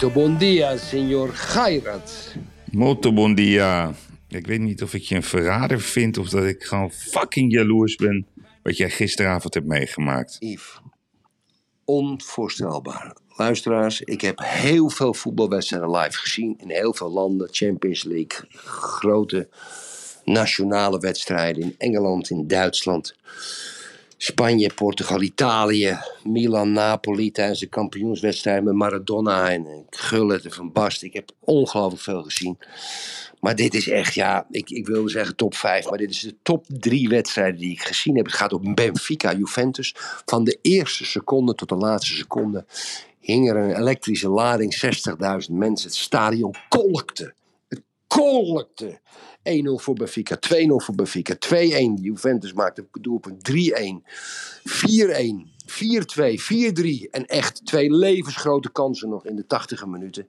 Muito 0.00 0.18
bom 0.20 0.34
dia, 0.34 0.78
senor 0.78 1.28
Gairat. 1.28 2.34
Molto 2.72 3.12
bon 3.12 3.34
dia. 3.34 3.94
Ik 4.28 4.46
weet 4.46 4.60
niet 4.60 4.82
of 4.82 4.94
ik 4.94 5.02
je 5.02 5.14
een 5.14 5.22
verrader 5.22 5.80
vind 5.80 6.18
of 6.18 6.28
dat 6.28 6.44
ik 6.44 6.62
gewoon 6.62 6.90
fucking 6.90 7.52
jaloers 7.52 7.96
ben 7.96 8.26
wat 8.62 8.76
jij 8.76 8.90
gisteravond 8.90 9.54
hebt 9.54 9.66
meegemaakt. 9.66 10.36
Yves, 10.38 10.80
onvoorstelbaar. 11.84 13.16
Luisteraars, 13.28 14.00
ik 14.00 14.20
heb 14.20 14.38
heel 14.42 14.88
veel 14.88 15.14
voetbalwedstrijden 15.14 15.90
live 15.90 16.18
gezien 16.18 16.54
in 16.58 16.70
heel 16.70 16.94
veel 16.94 17.10
landen. 17.10 17.48
Champions 17.50 18.04
League, 18.04 18.48
grote 18.64 19.48
nationale 20.24 20.98
wedstrijden 20.98 21.62
in 21.62 21.74
Engeland, 21.78 22.30
in 22.30 22.46
Duitsland, 22.46 23.16
Spanje, 24.22 24.70
Portugal, 24.74 25.22
Italië, 25.22 25.98
Milan, 26.24 26.72
Napoli 26.72 27.30
tijdens 27.30 27.60
de 27.60 27.66
kampioenswedstrijd 27.66 28.64
met 28.64 28.74
Maradona 28.74 29.50
en 29.50 29.86
Gullit 29.90 30.44
en 30.44 30.52
Van 30.52 30.72
Basten. 30.72 31.06
Ik 31.06 31.14
heb 31.14 31.30
ongelooflijk 31.40 32.02
veel 32.02 32.22
gezien. 32.22 32.58
Maar 33.40 33.56
dit 33.56 33.74
is 33.74 33.88
echt, 33.88 34.14
ja, 34.14 34.46
ik, 34.50 34.70
ik 34.70 34.86
wilde 34.86 35.10
zeggen 35.10 35.36
top 35.36 35.54
5, 35.54 35.88
maar 35.88 35.98
dit 35.98 36.10
is 36.10 36.20
de 36.20 36.36
top 36.42 36.64
3 36.68 37.08
wedstrijden 37.08 37.60
die 37.60 37.70
ik 37.70 37.82
gezien 37.82 38.16
heb. 38.16 38.26
Het 38.26 38.34
gaat 38.34 38.52
om 38.52 38.74
Benfica, 38.74 39.34
Juventus. 39.34 39.94
Van 40.24 40.44
de 40.44 40.58
eerste 40.62 41.04
seconde 41.04 41.54
tot 41.54 41.68
de 41.68 41.76
laatste 41.76 42.14
seconde 42.14 42.64
hing 43.20 43.50
er 43.50 43.56
een 43.56 43.76
elektrische 43.76 44.28
lading, 44.28 44.82
60.000 45.48 45.54
mensen. 45.54 45.88
Het 45.88 45.96
stadion 45.96 46.54
kolkte. 46.68 47.34
Kolkte. 48.16 49.00
1-0 49.38 49.42
voor 49.74 49.94
Benfica, 49.94 50.38
2-0 50.48 50.50
voor 50.66 50.94
Benfica, 50.94 51.34
2-1. 51.34 51.38
Juventus 52.00 52.52
maakte 52.52 52.86
doelpunt, 53.00 53.50
3-1, 53.50 53.54
4-1. 54.64 55.50
4-2, 55.70 55.74
4-3 55.74 57.10
en 57.10 57.26
echt 57.26 57.66
twee 57.66 57.90
levensgrote 57.92 58.70
kansen 58.70 59.08
nog 59.08 59.26
in 59.26 59.36
de 59.36 59.46
80 59.46 59.86
minuten. 59.86 60.28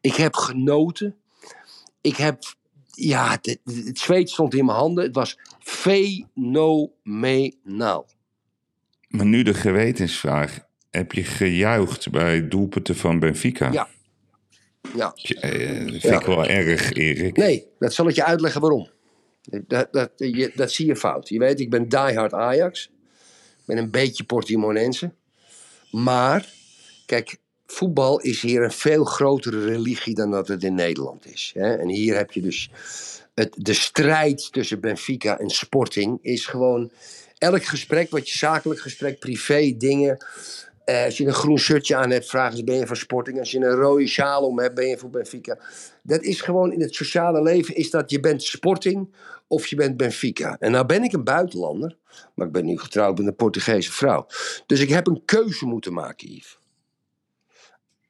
Ik 0.00 0.14
heb 0.14 0.34
genoten. 0.34 1.16
Ik 2.00 2.16
heb, 2.16 2.42
ja, 2.90 3.30
het, 3.30 3.58
het 3.86 3.98
zweet 3.98 4.30
stond 4.30 4.54
in 4.54 4.64
mijn 4.64 4.78
handen. 4.78 5.04
Het 5.04 5.14
was 5.14 5.38
fenomenaal. 5.58 6.96
Maar 9.08 9.26
nu 9.26 9.42
de 9.42 9.54
gewetensvraag. 9.54 10.66
Heb 10.90 11.12
je 11.12 11.24
gejuicht 11.24 12.10
bij 12.10 12.48
doelpunten 12.48 12.96
van 12.96 13.18
Benfica? 13.18 13.72
Ja. 13.72 13.88
Ja. 14.96 15.14
Eh, 15.14 15.92
dat 15.92 16.00
vind 16.00 16.20
ik 16.20 16.26
wel 16.26 16.46
erg, 16.46 16.92
Erik. 16.92 17.36
Nee, 17.36 17.66
dat 17.78 17.92
zal 17.92 18.08
ik 18.08 18.14
je 18.14 18.24
uitleggen 18.24 18.60
waarom. 18.60 18.88
Dat, 19.66 19.92
dat, 19.92 20.10
je, 20.16 20.52
dat 20.54 20.72
zie 20.72 20.86
je 20.86 20.96
fout. 20.96 21.28
Je 21.28 21.38
weet, 21.38 21.60
ik 21.60 21.70
ben 21.70 21.88
diehard 21.88 22.32
Ajax. 22.32 22.84
Ik 23.58 23.64
ben 23.64 23.76
een 23.76 23.90
beetje 23.90 24.24
Portimonense. 24.24 25.12
Maar, 25.90 26.48
kijk, 27.06 27.36
voetbal 27.66 28.20
is 28.20 28.42
hier 28.42 28.62
een 28.62 28.72
veel 28.72 29.04
grotere 29.04 29.64
religie 29.64 30.14
dan 30.14 30.30
dat 30.30 30.48
het 30.48 30.64
in 30.64 30.74
Nederland 30.74 31.26
is. 31.32 31.50
Hè? 31.54 31.76
En 31.76 31.88
hier 31.88 32.16
heb 32.16 32.32
je 32.32 32.40
dus 32.40 32.70
het, 33.34 33.54
de 33.56 33.72
strijd 33.72 34.52
tussen 34.52 34.80
Benfica 34.80 35.38
en 35.38 35.50
Sporting 35.50 36.18
is 36.22 36.46
gewoon 36.46 36.90
elk 37.38 37.64
gesprek, 37.64 38.10
wat 38.10 38.28
je 38.28 38.38
zakelijk 38.38 38.80
gesprek, 38.80 39.18
privé 39.18 39.74
dingen. 39.76 40.26
Eh, 40.88 41.04
als 41.04 41.16
je 41.16 41.26
een 41.26 41.32
groen 41.32 41.58
shirtje 41.58 41.96
aan 41.96 42.10
hebt, 42.10 42.28
vragen 42.28 42.56
ze 42.56 42.64
ben 42.64 42.76
je 42.76 42.86
van 42.86 42.96
Sporting. 42.96 43.38
Als 43.38 43.50
je 43.50 43.58
een 43.58 43.74
rode 43.74 44.06
sjaal 44.06 44.46
om 44.46 44.58
hebt, 44.58 44.74
ben 44.74 44.86
je 44.86 44.98
voor 44.98 45.10
Benfica. 45.10 45.58
Dat 46.02 46.22
is 46.22 46.40
gewoon 46.40 46.72
in 46.72 46.80
het 46.80 46.94
sociale 46.94 47.42
leven, 47.42 47.74
is 47.74 47.90
dat 47.90 48.10
je 48.10 48.20
bent 48.20 48.42
Sporting 48.42 49.14
of 49.46 49.66
je 49.66 49.76
bent 49.76 49.96
Benfica. 49.96 50.56
En 50.58 50.70
nou 50.70 50.86
ben 50.86 51.02
ik 51.02 51.12
een 51.12 51.24
buitenlander, 51.24 51.96
maar 52.34 52.46
ik 52.46 52.52
ben 52.52 52.64
nu 52.64 52.78
getrouwd 52.78 53.18
met 53.18 53.26
een 53.26 53.36
Portugese 53.36 53.92
vrouw. 53.92 54.26
Dus 54.66 54.80
ik 54.80 54.88
heb 54.88 55.06
een 55.06 55.22
keuze 55.24 55.66
moeten 55.66 55.92
maken, 55.92 56.28
Yves. 56.28 56.58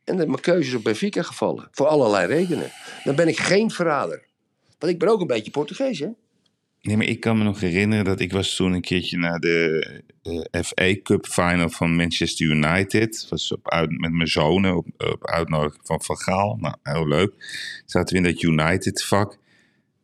En 0.05 0.17
mijn 0.17 0.41
keuze 0.41 0.69
is 0.69 0.75
op 0.75 0.85
Benfica 0.85 1.23
gevallen. 1.23 1.69
Voor 1.71 1.87
allerlei 1.87 2.27
redenen. 2.27 2.71
Dan 3.05 3.15
ben 3.15 3.29
ik 3.29 3.39
geen 3.39 3.71
verrader. 3.71 4.27
Want 4.79 4.93
ik 4.93 4.99
ben 4.99 5.09
ook 5.09 5.21
een 5.21 5.27
beetje 5.27 5.51
Portugees, 5.51 5.99
hè? 5.99 6.09
Nee, 6.89 6.97
maar 6.97 7.07
ik 7.07 7.21
kan 7.21 7.39
me 7.39 7.45
nog 7.45 7.61
herinneren 7.61 8.05
dat 8.05 8.21
ik 8.21 8.33
was 8.33 8.57
toen 8.57 8.73
een 8.73 8.81
keertje 8.81 9.17
naar 9.17 9.41
de 9.41 10.03
FA 10.65 10.95
Cup 11.03 11.27
final 11.27 11.69
van 11.69 11.97
Manchester 11.97 12.47
United. 12.47 13.27
was 13.31 13.53
op 13.53 13.71
uit, 13.71 13.91
met 13.91 14.13
mijn 14.13 14.29
zonen 14.29 14.77
op, 14.77 14.87
op 14.97 15.27
uitnodiging 15.27 15.87
van 15.87 16.03
Van 16.03 16.17
Gaal. 16.19 16.57
Nou, 16.61 16.75
heel 16.83 17.09
leuk. 17.09 17.33
Zaten 17.87 18.13
we 18.13 18.29
in 18.29 18.33
dat 18.35 18.43
United 18.43 19.05
vak. 19.05 19.39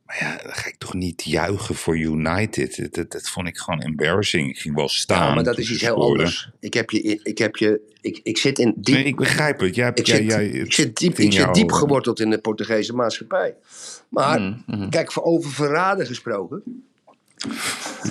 Maar 0.07 0.17
ja, 0.21 0.43
dan 0.43 0.53
ga 0.53 0.69
ik 0.69 0.77
toch 0.79 0.95
niet 0.95 1.23
juichen 1.23 1.75
voor 1.75 1.99
United. 1.99 2.77
Dat, 2.77 2.95
dat, 2.95 3.13
dat 3.13 3.29
vond 3.29 3.47
ik 3.47 3.59
gewoon 3.59 3.81
embarrassing. 3.81 4.49
Ik 4.49 4.59
ging 4.59 4.75
wel 4.75 4.89
staan. 4.89 5.29
Ja, 5.29 5.35
maar 5.35 5.45
dat 5.45 5.59
is 5.59 5.71
iets 5.71 5.83
heel 5.83 6.03
anders. 6.03 6.51
Ik 6.61 6.75
heb 6.75 6.91
je, 6.91 7.21
ik 7.23 7.39
heb 7.39 7.57
je, 7.57 7.81
ik, 8.01 8.21
ik 8.23 8.39
zit 8.39 8.59
in 8.59 8.75
diep, 8.77 8.95
Nee, 8.95 9.05
ik 9.05 9.17
begrijp 9.17 9.61
het. 9.61 9.75
Jij, 9.75 9.91
ik 9.95 10.07
jij, 10.07 10.17
zit, 10.17 10.27
jij, 10.27 10.47
ik 10.47 10.73
zit 10.73 10.97
diep, 10.97 11.19
ik 11.19 11.33
zit 11.33 11.55
diep 11.55 11.73
geworteld 11.73 12.21
in 12.21 12.31
de 12.31 12.39
Portugese 12.39 12.95
maatschappij. 12.95 13.55
Maar, 14.09 14.41
Mm, 14.67 14.91
kijk, 14.91 15.13
voor 15.13 15.23
over 15.23 15.51
verraden 15.51 16.07
gesproken. 16.07 16.63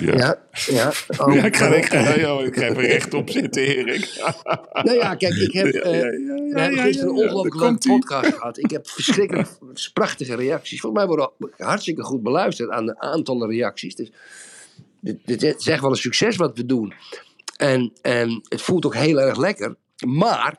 Ja. 0.00 0.16
Ja, 0.16 0.38
ja. 0.66 0.92
Ja, 1.26 1.44
ik 1.44 1.56
ga, 1.56 1.66
ik 1.74 1.84
ga, 1.84 1.98
ja, 2.14 2.40
ik 2.40 2.56
ga 2.56 2.62
even 2.62 2.82
rechtop 2.82 3.30
zitten, 3.30 3.62
Erik. 3.62 4.08
Nou 4.82 4.92
ja, 4.96 5.14
kijk, 5.14 5.34
ik 5.34 5.52
heb, 5.52 5.66
eh, 5.66 5.92
ja, 5.92 5.96
ja, 5.98 6.10
we 6.10 6.50
ja, 6.54 6.60
hebben 6.60 6.78
ja, 6.78 6.82
gisteren 6.82 7.10
een 7.10 7.16
ongelooflijk 7.16 7.54
leuke 7.54 7.88
podcast 7.88 8.32
gehad. 8.32 8.58
Ik 8.58 8.70
heb 8.70 8.88
verschrikkelijk 8.88 9.48
prachtige 9.92 10.34
reacties. 10.34 10.80
Volgens 10.80 11.04
mij 11.04 11.10
worden 11.16 11.30
hartstikke 11.56 12.02
goed 12.02 12.22
beluisterd 12.22 12.70
aan 12.70 12.86
de 12.86 12.98
aantallen 12.98 13.48
reacties. 13.48 13.94
Dus 13.94 14.10
dit, 15.00 15.18
dit 15.24 15.42
is 15.42 15.66
echt 15.66 15.80
wel 15.80 15.90
een 15.90 15.96
succes 15.96 16.36
wat 16.36 16.56
we 16.56 16.66
doen. 16.66 16.92
En, 17.56 17.92
en 18.02 18.42
het 18.48 18.62
voelt 18.62 18.86
ook 18.86 18.94
heel 18.94 19.20
erg 19.20 19.36
lekker. 19.36 19.74
Maar 20.06 20.56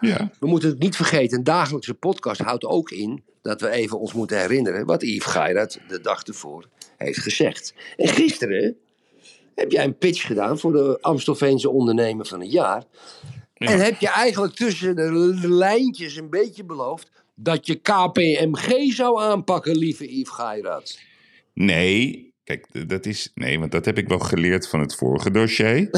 Ja. 0.00 0.30
we 0.40 0.46
moeten 0.46 0.68
het 0.68 0.78
niet 0.78 0.96
vergeten, 0.96 1.38
een 1.38 1.44
dagelijkse 1.44 1.94
podcast 1.94 2.40
houdt 2.40 2.64
ook 2.64 2.90
in 2.90 3.22
dat 3.44 3.60
we 3.60 3.70
even 3.70 3.98
ons 3.98 4.12
moeten 4.12 4.38
herinneren 4.38 4.86
wat 4.86 5.02
Yves 5.02 5.24
Geirat 5.24 5.78
de 5.88 6.00
dag 6.00 6.22
ervoor 6.22 6.68
heeft 6.96 7.18
gezegd. 7.18 7.74
En 7.96 8.08
gisteren 8.08 8.76
heb 9.54 9.70
jij 9.70 9.84
een 9.84 9.98
pitch 9.98 10.26
gedaan 10.26 10.58
voor 10.58 10.72
de 10.72 10.98
Amstelveense 11.00 11.70
ondernemer 11.70 12.26
van 12.26 12.40
het 12.40 12.52
jaar. 12.52 12.84
En 13.54 13.80
heb 13.84 14.00
je 14.00 14.08
eigenlijk 14.08 14.54
tussen 14.54 14.96
de 15.40 15.48
lijntjes 15.48 16.16
een 16.16 16.30
beetje 16.30 16.64
beloofd 16.64 17.10
dat 17.34 17.66
je 17.66 17.74
KPMG 17.74 18.92
zou 18.92 19.20
aanpakken, 19.20 19.76
lieve 19.76 20.18
Yves 20.18 20.34
Geirat. 20.34 20.98
Nee, 21.54 22.33
kijk, 22.44 22.88
dat 22.88 23.06
is. 23.06 23.30
Nee, 23.34 23.58
want 23.58 23.72
dat 23.72 23.84
heb 23.84 23.98
ik 23.98 24.08
wel 24.08 24.18
geleerd 24.18 24.68
van 24.68 24.80
het 24.80 24.94
vorige 24.94 25.30
dossier. 25.30 25.88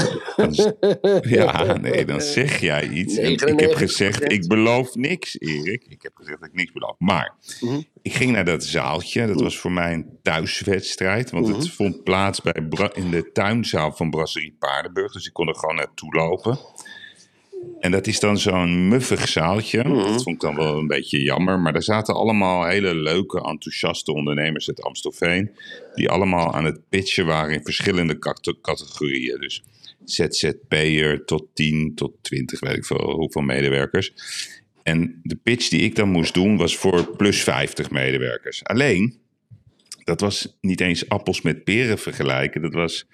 Ja, 1.21 1.77
nee, 1.77 2.05
dan 2.05 2.21
zeg 2.21 2.61
jij 2.61 2.89
iets. 2.89 3.17
En 3.17 3.31
ik 3.31 3.41
heb 3.41 3.71
99%. 3.71 3.77
gezegd, 3.77 4.33
ik 4.33 4.47
beloof 4.49 4.95
niks, 4.95 5.39
Erik. 5.41 5.85
Ik 5.89 6.03
heb 6.03 6.13
gezegd 6.15 6.41
dat 6.41 6.49
ik 6.49 6.55
niks 6.55 6.73
beloof. 6.73 6.95
Maar 6.99 7.35
Mhm. 7.61 7.81
ik 8.03 8.13
ging 8.15 8.33
naar 8.33 8.45
dat 8.45 8.65
zaaltje. 8.65 9.27
Dat 9.27 9.41
was 9.41 9.59
voor 9.59 9.73
mij 9.73 9.93
een 9.93 10.19
thuiswedstrijd. 10.23 11.31
Want 11.31 11.47
Mhm. 11.49 11.57
het 11.57 11.71
vond 11.71 12.05
plaats 12.05 12.41
bij 12.43 12.67
Bra- 12.69 12.95
in 12.95 13.11
de 13.11 13.33
tuinzaal 13.33 13.93
van 13.93 14.11
Brasserie 14.11 14.57
Paardenburg. 14.59 15.13
Dus 15.13 15.27
ik 15.27 15.33
kon 15.33 15.49
er 15.49 15.55
gewoon 15.57 15.75
naartoe 15.77 16.15
lopen. 16.15 16.59
En 17.81 17.91
dat 17.91 18.07
is 18.07 18.21
dan 18.21 18.39
zo'n 18.39 18.89
muffig 18.89 19.29
zaaltje. 19.29 19.83
Dat 19.83 20.23
vond 20.23 20.35
ik 20.35 20.41
dan 20.41 20.57
wel 20.57 20.79
een 20.79 20.87
beetje 20.87 21.23
jammer. 21.23 21.61
Maar 21.61 21.75
er 21.75 21.83
zaten 21.83 22.15
allemaal 22.15 22.67
hele 22.67 22.95
leuke, 22.95 23.37
enthousiaste 23.37 24.13
ondernemers 24.13 24.69
uit 24.69 24.83
Amstelveen. 24.83 25.51
Die 25.95 26.09
allemaal 26.11 26.55
aan 26.55 26.65
het 26.65 26.81
pitchen 26.89 27.27
waren 27.27 27.55
in 27.55 27.63
verschillende 27.63 28.19
cate- 28.19 28.61
categorieën. 28.61 29.41
Dus 29.41 29.63
ZZP'er 30.05 31.25
tot 31.25 31.47
10, 31.55 31.95
tot 31.95 32.13
20, 32.23 32.61
weet 32.61 32.77
ik 32.77 32.85
veel 32.85 33.11
hoeveel 33.11 33.43
medewerkers. 33.43 34.13
En 34.83 35.21
de 35.23 35.37
pitch 35.37 35.69
die 35.69 35.81
ik 35.81 35.95
dan 35.95 36.09
moest 36.09 36.35
doen 36.35 36.57
was 36.57 36.77
voor 36.77 37.17
plus 37.17 37.43
50 37.43 37.91
medewerkers. 37.91 38.65
Alleen, 38.65 39.19
dat 40.05 40.21
was 40.21 40.57
niet 40.61 40.81
eens 40.81 41.09
appels 41.09 41.43
met 41.43 41.65
peren 41.65 41.99
vergelijken. 41.99 42.63
Dat 42.63 42.75
was 42.75 43.07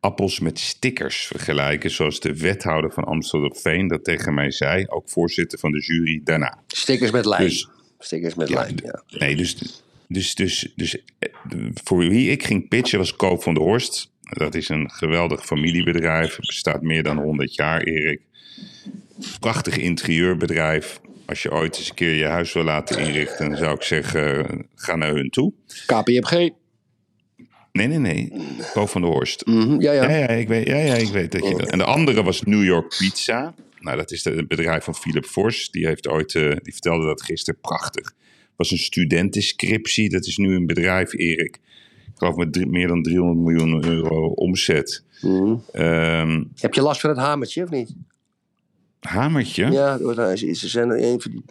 appels 0.00 0.40
met 0.40 0.58
stickers 0.58 1.26
vergelijken. 1.26 1.90
Zoals 1.90 2.20
de 2.20 2.36
wethouder 2.36 2.92
van 2.92 3.04
Amstelveen 3.04 3.88
dat 3.88 4.04
tegen 4.04 4.34
mij 4.34 4.50
zei. 4.50 4.86
Ook 4.86 5.08
voorzitter 5.08 5.58
van 5.58 5.72
de 5.72 5.80
jury 5.80 6.20
daarna. 6.24 6.58
Stickers 6.66 7.10
met 7.10 7.26
lijn. 7.26 7.42
Dus- 7.42 7.68
Stickers 7.98 8.34
met 8.34 8.48
Ja, 8.48 8.54
lijn, 8.54 8.80
ja. 8.84 9.02
Nee, 9.18 9.36
dus, 9.36 9.56
dus, 10.08 10.34
dus, 10.34 10.72
dus 10.76 10.96
eh, 11.18 11.32
voor 11.84 11.98
wie 11.98 12.30
ik 12.30 12.44
ging 12.44 12.68
pitchen 12.68 12.98
was 12.98 13.16
Koop 13.16 13.42
van 13.42 13.54
der 13.54 13.62
Horst. 13.62 14.10
Dat 14.20 14.54
is 14.54 14.68
een 14.68 14.90
geweldig 14.90 15.44
familiebedrijf. 15.44 16.36
Bestaat 16.40 16.82
meer 16.82 17.02
dan 17.02 17.18
100 17.18 17.54
jaar, 17.54 17.82
Erik. 17.82 18.20
Prachtig 19.40 19.76
interieurbedrijf. 19.76 21.00
Als 21.26 21.42
je 21.42 21.52
ooit 21.52 21.78
eens 21.78 21.88
een 21.88 21.94
keer 21.94 22.14
je 22.14 22.24
huis 22.24 22.52
wil 22.52 22.64
laten 22.64 22.98
inrichten, 22.98 23.48
dan 23.48 23.58
zou 23.58 23.74
ik 23.74 23.82
zeggen, 23.82 24.66
ga 24.74 24.96
naar 24.96 25.14
hun 25.14 25.30
toe. 25.30 25.52
KPMG. 25.86 26.50
Nee, 27.76 27.86
nee, 27.86 27.98
nee. 27.98 28.32
Ko 28.72 28.86
van 28.86 29.00
der 29.02 29.10
Horst. 29.10 29.46
Mhm, 29.46 29.80
ja, 29.80 29.92
ja. 29.92 30.02
Ja, 30.10 30.16
ja, 30.16 30.28
ik 30.28 30.48
weet, 30.48 30.66
ja, 30.66 30.76
ja, 30.76 30.94
ik 30.94 31.08
weet 31.08 31.32
dat 31.32 31.48
je 31.48 31.54
dat. 31.56 31.70
En 31.70 31.78
de 31.78 31.84
andere 31.84 32.22
was 32.22 32.42
New 32.42 32.64
York 32.64 32.94
Pizza. 32.98 33.54
Nou, 33.80 33.96
dat 33.96 34.10
is 34.10 34.24
het 34.24 34.48
bedrijf 34.48 34.84
van 34.84 34.94
Philip 34.94 35.24
Fors. 35.24 35.70
Die, 35.70 35.86
heeft 35.86 36.08
ooit, 36.08 36.34
eh, 36.34 36.42
die 36.62 36.72
vertelde 36.72 37.06
dat 37.06 37.22
gisteren 37.22 37.60
prachtig. 37.60 38.12
was 38.56 38.70
een 38.70 38.78
studentenscriptie. 38.78 40.08
Dat 40.08 40.26
is 40.26 40.36
nu 40.36 40.54
een 40.54 40.66
bedrijf, 40.66 41.12
Erik. 41.14 41.54
Ik 42.06 42.12
geloof 42.14 42.36
met 42.36 42.52
drie- 42.52 42.66
meer 42.66 42.88
dan 42.88 43.02
300 43.02 43.38
miljoen 43.46 43.84
euro 43.84 44.26
omzet. 44.26 45.04
Mhm. 45.20 45.54
Ehm, 45.72 46.42
Heb 46.54 46.74
je 46.74 46.82
last 46.82 47.00
van 47.00 47.10
het 47.10 47.18
hamertje 47.18 47.62
of 47.62 47.70
niet? 47.70 47.94
Hamertje. 49.06 49.70
Ja, 49.70 49.98
het- 49.98 50.38
ze 50.38 50.54
ze 50.54 50.68
zijn 50.68 50.90
er 50.90 51.02
een 51.02 51.20
van 51.20 51.30
die, 51.30 51.42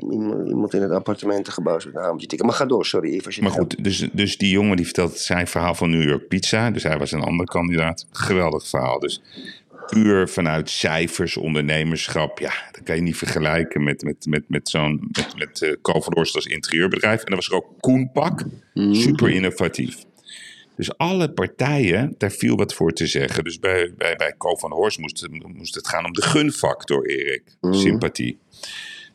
iemand- 0.49 0.73
in 0.73 0.81
het 0.81 0.91
appartementengebouw 0.91 1.75
met 1.75 1.95
een 1.95 2.01
hamertje 2.01 2.27
tikken. 2.27 2.47
Maar 2.47 2.55
ga 2.55 2.65
door, 2.65 2.85
sorry. 2.85 3.09
Even 3.13 3.25
als 3.25 3.35
je 3.35 3.41
Maar 3.41 3.51
goed, 3.51 3.83
dus, 3.83 4.07
dus 4.13 4.37
die 4.37 4.49
jongen 4.49 4.75
die 4.75 4.85
vertelt 4.85 5.17
zijn 5.17 5.47
verhaal 5.47 5.75
van 5.75 5.89
New 5.89 6.03
York 6.09 6.27
Pizza. 6.27 6.71
Dus 6.71 6.83
hij 6.83 6.97
was 6.97 7.11
een 7.11 7.21
andere 7.23 7.49
kandidaat. 7.49 8.07
Geweldig 8.11 8.67
verhaal. 8.67 8.99
Dus 8.99 9.21
puur 9.87 10.29
vanuit 10.29 10.69
cijfers, 10.69 11.37
ondernemerschap. 11.37 12.39
Ja, 12.39 12.51
dat 12.71 12.83
kan 12.83 12.95
je 12.95 13.01
niet 13.01 13.17
vergelijken 13.17 13.83
met, 13.83 14.03
met, 14.03 14.25
met, 14.25 14.43
met 14.47 14.69
zo'n 14.69 15.07
met, 15.11 15.33
met 15.37 15.61
uh, 15.61 16.01
Dorst 16.09 16.35
als 16.35 16.45
interieurbedrijf. 16.45 17.19
En 17.19 17.25
dan 17.25 17.35
was 17.35 17.47
er 17.47 17.55
ook 17.55 17.67
Koenpak. 17.79 18.43
Super 18.73 19.29
innovatief. 19.29 19.97
Dus 20.75 20.97
alle 20.97 21.31
partijen, 21.31 22.15
daar 22.17 22.31
viel 22.31 22.55
wat 22.55 22.73
voor 22.73 22.91
te 22.91 23.07
zeggen. 23.07 23.43
Dus 23.43 23.59
bij, 23.59 23.93
bij, 23.97 24.15
bij 24.15 24.35
Co 24.37 24.55
van 24.55 24.71
Horst 24.71 24.99
moest, 24.99 25.27
moest 25.55 25.75
het 25.75 25.87
gaan 25.87 26.05
om 26.05 26.13
de 26.13 26.21
gunfactor, 26.21 27.05
Erik. 27.05 27.43
Sympathie. 27.61 28.37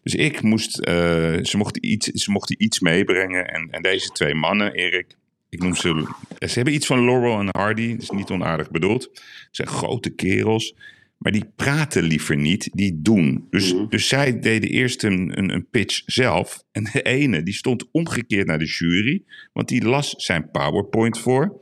Dus 0.03 0.15
ik 0.15 0.43
moest, 0.43 0.79
eh, 0.79 0.95
ze, 1.43 1.57
mochten 1.57 1.87
iets, 1.87 2.07
ze 2.07 2.31
mochten 2.31 2.63
iets 2.63 2.81
meebrengen. 2.81 3.49
En, 3.49 3.69
en 3.71 3.83
deze 3.83 4.09
twee 4.09 4.35
mannen, 4.35 4.73
Erik, 4.73 5.17
ik 5.49 5.63
noem 5.63 5.75
ze. 5.75 6.07
Ze 6.39 6.55
hebben 6.55 6.75
iets 6.75 6.87
van 6.87 7.05
Laurel 7.05 7.39
en 7.39 7.49
Hardy, 7.51 7.93
dat 7.93 8.03
is 8.03 8.11
niet 8.11 8.31
onaardig 8.31 8.71
bedoeld. 8.71 9.03
Het 9.13 9.49
zijn 9.51 9.69
grote 9.69 10.11
kerels, 10.11 10.75
maar 11.21 11.33
die 11.33 11.45
praten 11.57 12.03
liever 12.03 12.37
niet, 12.37 12.69
die 12.73 12.99
doen. 13.03 13.47
Dus, 13.51 13.75
dus 13.89 14.09
zij 14.09 14.41
deden 14.41 14.71
eerst 14.71 15.03
een, 15.03 15.39
een, 15.39 15.51
een 15.55 15.67
pitch 15.71 16.03
zelf. 16.07 16.65
En 16.73 16.85
de 16.93 17.03
ene, 17.03 17.43
die 17.43 17.55
stond 17.55 17.89
omgekeerd 17.91 18.47
naar 18.47 18.59
de 18.59 18.65
jury, 18.79 19.23
want 19.53 19.69
die 19.69 19.85
las 19.85 20.15
zijn 20.17 20.51
PowerPoint 20.51 21.19
voor. 21.19 21.59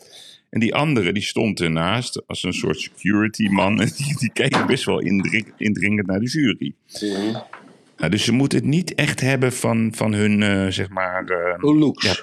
En 0.50 0.60
die 0.60 0.74
andere, 0.74 1.12
die 1.12 1.22
stond 1.22 1.60
ernaast 1.60 2.26
als 2.26 2.42
een 2.42 2.52
soort 2.52 2.80
security 2.80 3.46
man. 3.48 3.80
En 3.80 3.90
die, 3.96 4.18
die 4.18 4.30
keek 4.32 4.66
best 4.66 4.84
wel 4.84 5.00
indring- 5.00 5.52
indringend 5.56 6.06
naar 6.06 6.20
de 6.20 6.28
jury. 6.30 6.74
Nou, 7.96 8.10
dus 8.10 8.24
ze 8.24 8.32
moeten 8.32 8.58
het 8.58 8.66
niet 8.68 8.94
echt 8.94 9.20
hebben 9.20 9.52
van, 9.52 9.92
van 9.94 10.12
hun, 10.12 10.42
eh, 10.42 10.66
zeg 10.68 10.88
maar... 10.88 11.24
eh, 11.24 11.58
Hoe 11.60 11.74
looks. 11.78 12.04
Ja. 12.06 12.16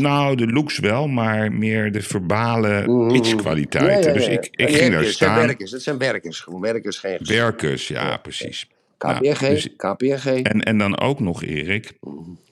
Nou, 0.00 0.36
de 0.36 0.46
looks 0.46 0.78
wel, 0.78 1.08
maar 1.08 1.52
meer 1.52 1.92
de 1.92 2.02
verbale 2.02 2.86
Mhm. 2.86 3.12
pitchkwaliteiten. 3.12 4.14
Dus 4.14 4.26
ik, 4.28 4.48
ik 4.50 4.68
ging 4.68 4.78
daar 4.78 4.90
werkers, 4.90 5.06
Het 5.06 5.16
zijn 5.16 5.30
staan. 5.30 5.46
werkers, 5.46 5.70
dat 5.70 5.82
zijn 5.82 5.98
werkers. 5.98 6.40
Gewoon 6.40 6.60
werkers, 6.60 6.98
geen 6.98 7.18
Werkers, 7.20 7.88
ja, 7.88 8.16
precies. 8.16 8.68
Nou, 8.98 9.20
dus- 9.38 9.68
KPNG. 9.76 10.24
en, 10.42 10.62
en 10.62 10.78
dan 10.78 10.98
ook 11.00 11.20
nog, 11.20 11.42
Erik. 11.44 11.92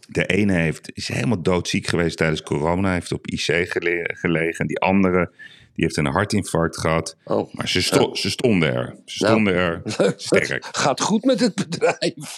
De 0.08 0.26
ene 0.26 0.52
heeft, 0.52 0.90
is 0.94 1.08
helemaal 1.08 1.42
doodziek 1.42 1.86
geweest 1.86 2.16
tijdens 2.16 2.42
corona. 2.42 2.92
Heeft 2.92 3.12
op 3.12 3.26
IC 3.26 3.40
gele- 3.70 4.10
gelegen. 4.14 4.66
Die 4.66 4.80
andere 4.80 5.30
die 5.74 5.84
heeft 5.84 5.96
een 5.96 6.06
hartinfarct 6.06 6.78
gehad. 6.78 7.16
Oh. 7.24 7.54
Maar 7.54 7.68
ze, 7.68 7.82
sto- 7.82 8.14
ze 8.14 8.30
stonden 8.30 8.74
er. 8.74 8.96
Ze 9.04 9.22
Nou. 9.24 9.32
stonden 9.34 9.54
er 9.54 9.82
sterk. 10.16 10.68
Gaat 10.72 11.00
goed 11.00 11.24
met 11.24 11.40
het 11.40 11.54
bedrijf. 11.54 12.36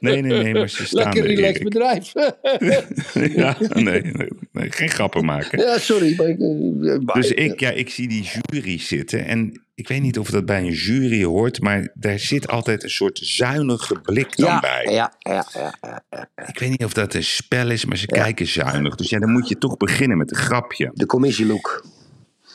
Nee, 0.00 0.22
nee, 0.22 0.42
nee, 0.42 0.54
maar 0.54 0.68
ze 0.68 0.86
staan 0.86 1.02
Lekker 1.04 1.22
er, 1.22 1.34
relaxed 1.34 1.60
Erik. 1.60 1.64
bedrijf. 1.64 2.12
Ja, 3.36 3.56
nee, 3.74 4.02
nee, 4.02 4.28
nee, 4.52 4.70
geen 4.72 4.88
grappen 4.90 5.24
maken. 5.24 5.58
ja, 5.58 5.78
sorry. 5.78 6.14
Maar, 6.16 6.26
ik, 6.28 6.38
eh, 6.40 7.14
Dus 7.14 7.30
ik, 7.32 7.60
ja, 7.60 7.70
ik 7.70 7.90
zie 7.90 8.08
die 8.08 8.28
jury 8.50 8.78
zitten 8.78 9.24
en 9.26 9.60
ik 9.74 9.88
weet 9.88 10.02
niet 10.02 10.18
of 10.18 10.30
dat 10.30 10.46
bij 10.46 10.58
een 10.60 10.72
jury 10.72 11.24
hoort, 11.24 11.60
maar 11.60 11.88
daar 11.94 12.18
zit 12.18 12.48
altijd 12.48 12.82
een 12.82 12.90
soort 12.90 13.18
zuinige 13.22 14.00
blik 14.00 14.36
dan 14.36 14.48
ja, 14.48 14.60
bij. 14.60 14.86
ja, 14.92 15.12
ja, 15.18 15.46
ja, 15.54 15.74
ja, 15.80 16.04
ja. 16.10 16.28
Ik 16.46 16.58
weet 16.58 16.70
niet 16.70 16.84
of 16.84 16.92
dat 16.92 17.14
een 17.14 17.24
spel 17.24 17.70
is, 17.70 17.84
maar 17.84 17.96
ze 17.96 18.06
kijken 18.06 18.46
zuinig. 18.46 18.94
Dus 18.94 19.10
ja, 19.10 19.18
dan 19.18 19.30
moet 19.32 19.48
je 19.48 19.58
toch 19.58 19.76
beginnen 19.76 20.16
met 20.18 20.30
een 20.30 20.36
grapje. 20.36 20.90
De 20.94 21.06
commissielook. 21.06 21.84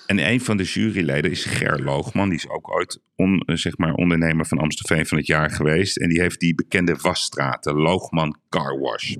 En 0.05 0.19
een 0.19 0.41
van 0.41 0.57
de 0.57 0.63
juryleden 0.63 1.31
is 1.31 1.45
Ger 1.45 1.83
Loogman. 1.83 2.29
Die 2.29 2.37
is 2.37 2.49
ook 2.49 2.73
ooit 2.73 3.01
on, 3.15 3.39
eh, 3.39 3.55
zeg 3.55 3.77
maar 3.77 3.93
ondernemer 3.93 4.45
van 4.45 4.57
Amstelveen 4.57 5.05
van 5.05 5.17
het 5.17 5.27
jaar 5.27 5.49
geweest. 5.49 5.97
En 5.97 6.09
die 6.09 6.21
heeft 6.21 6.39
die 6.39 6.55
bekende 6.55 6.95
wasstraat, 7.01 7.63
de 7.63 7.73
Loogman 7.73 8.37
Car 8.49 8.79
Wash. 8.79 9.15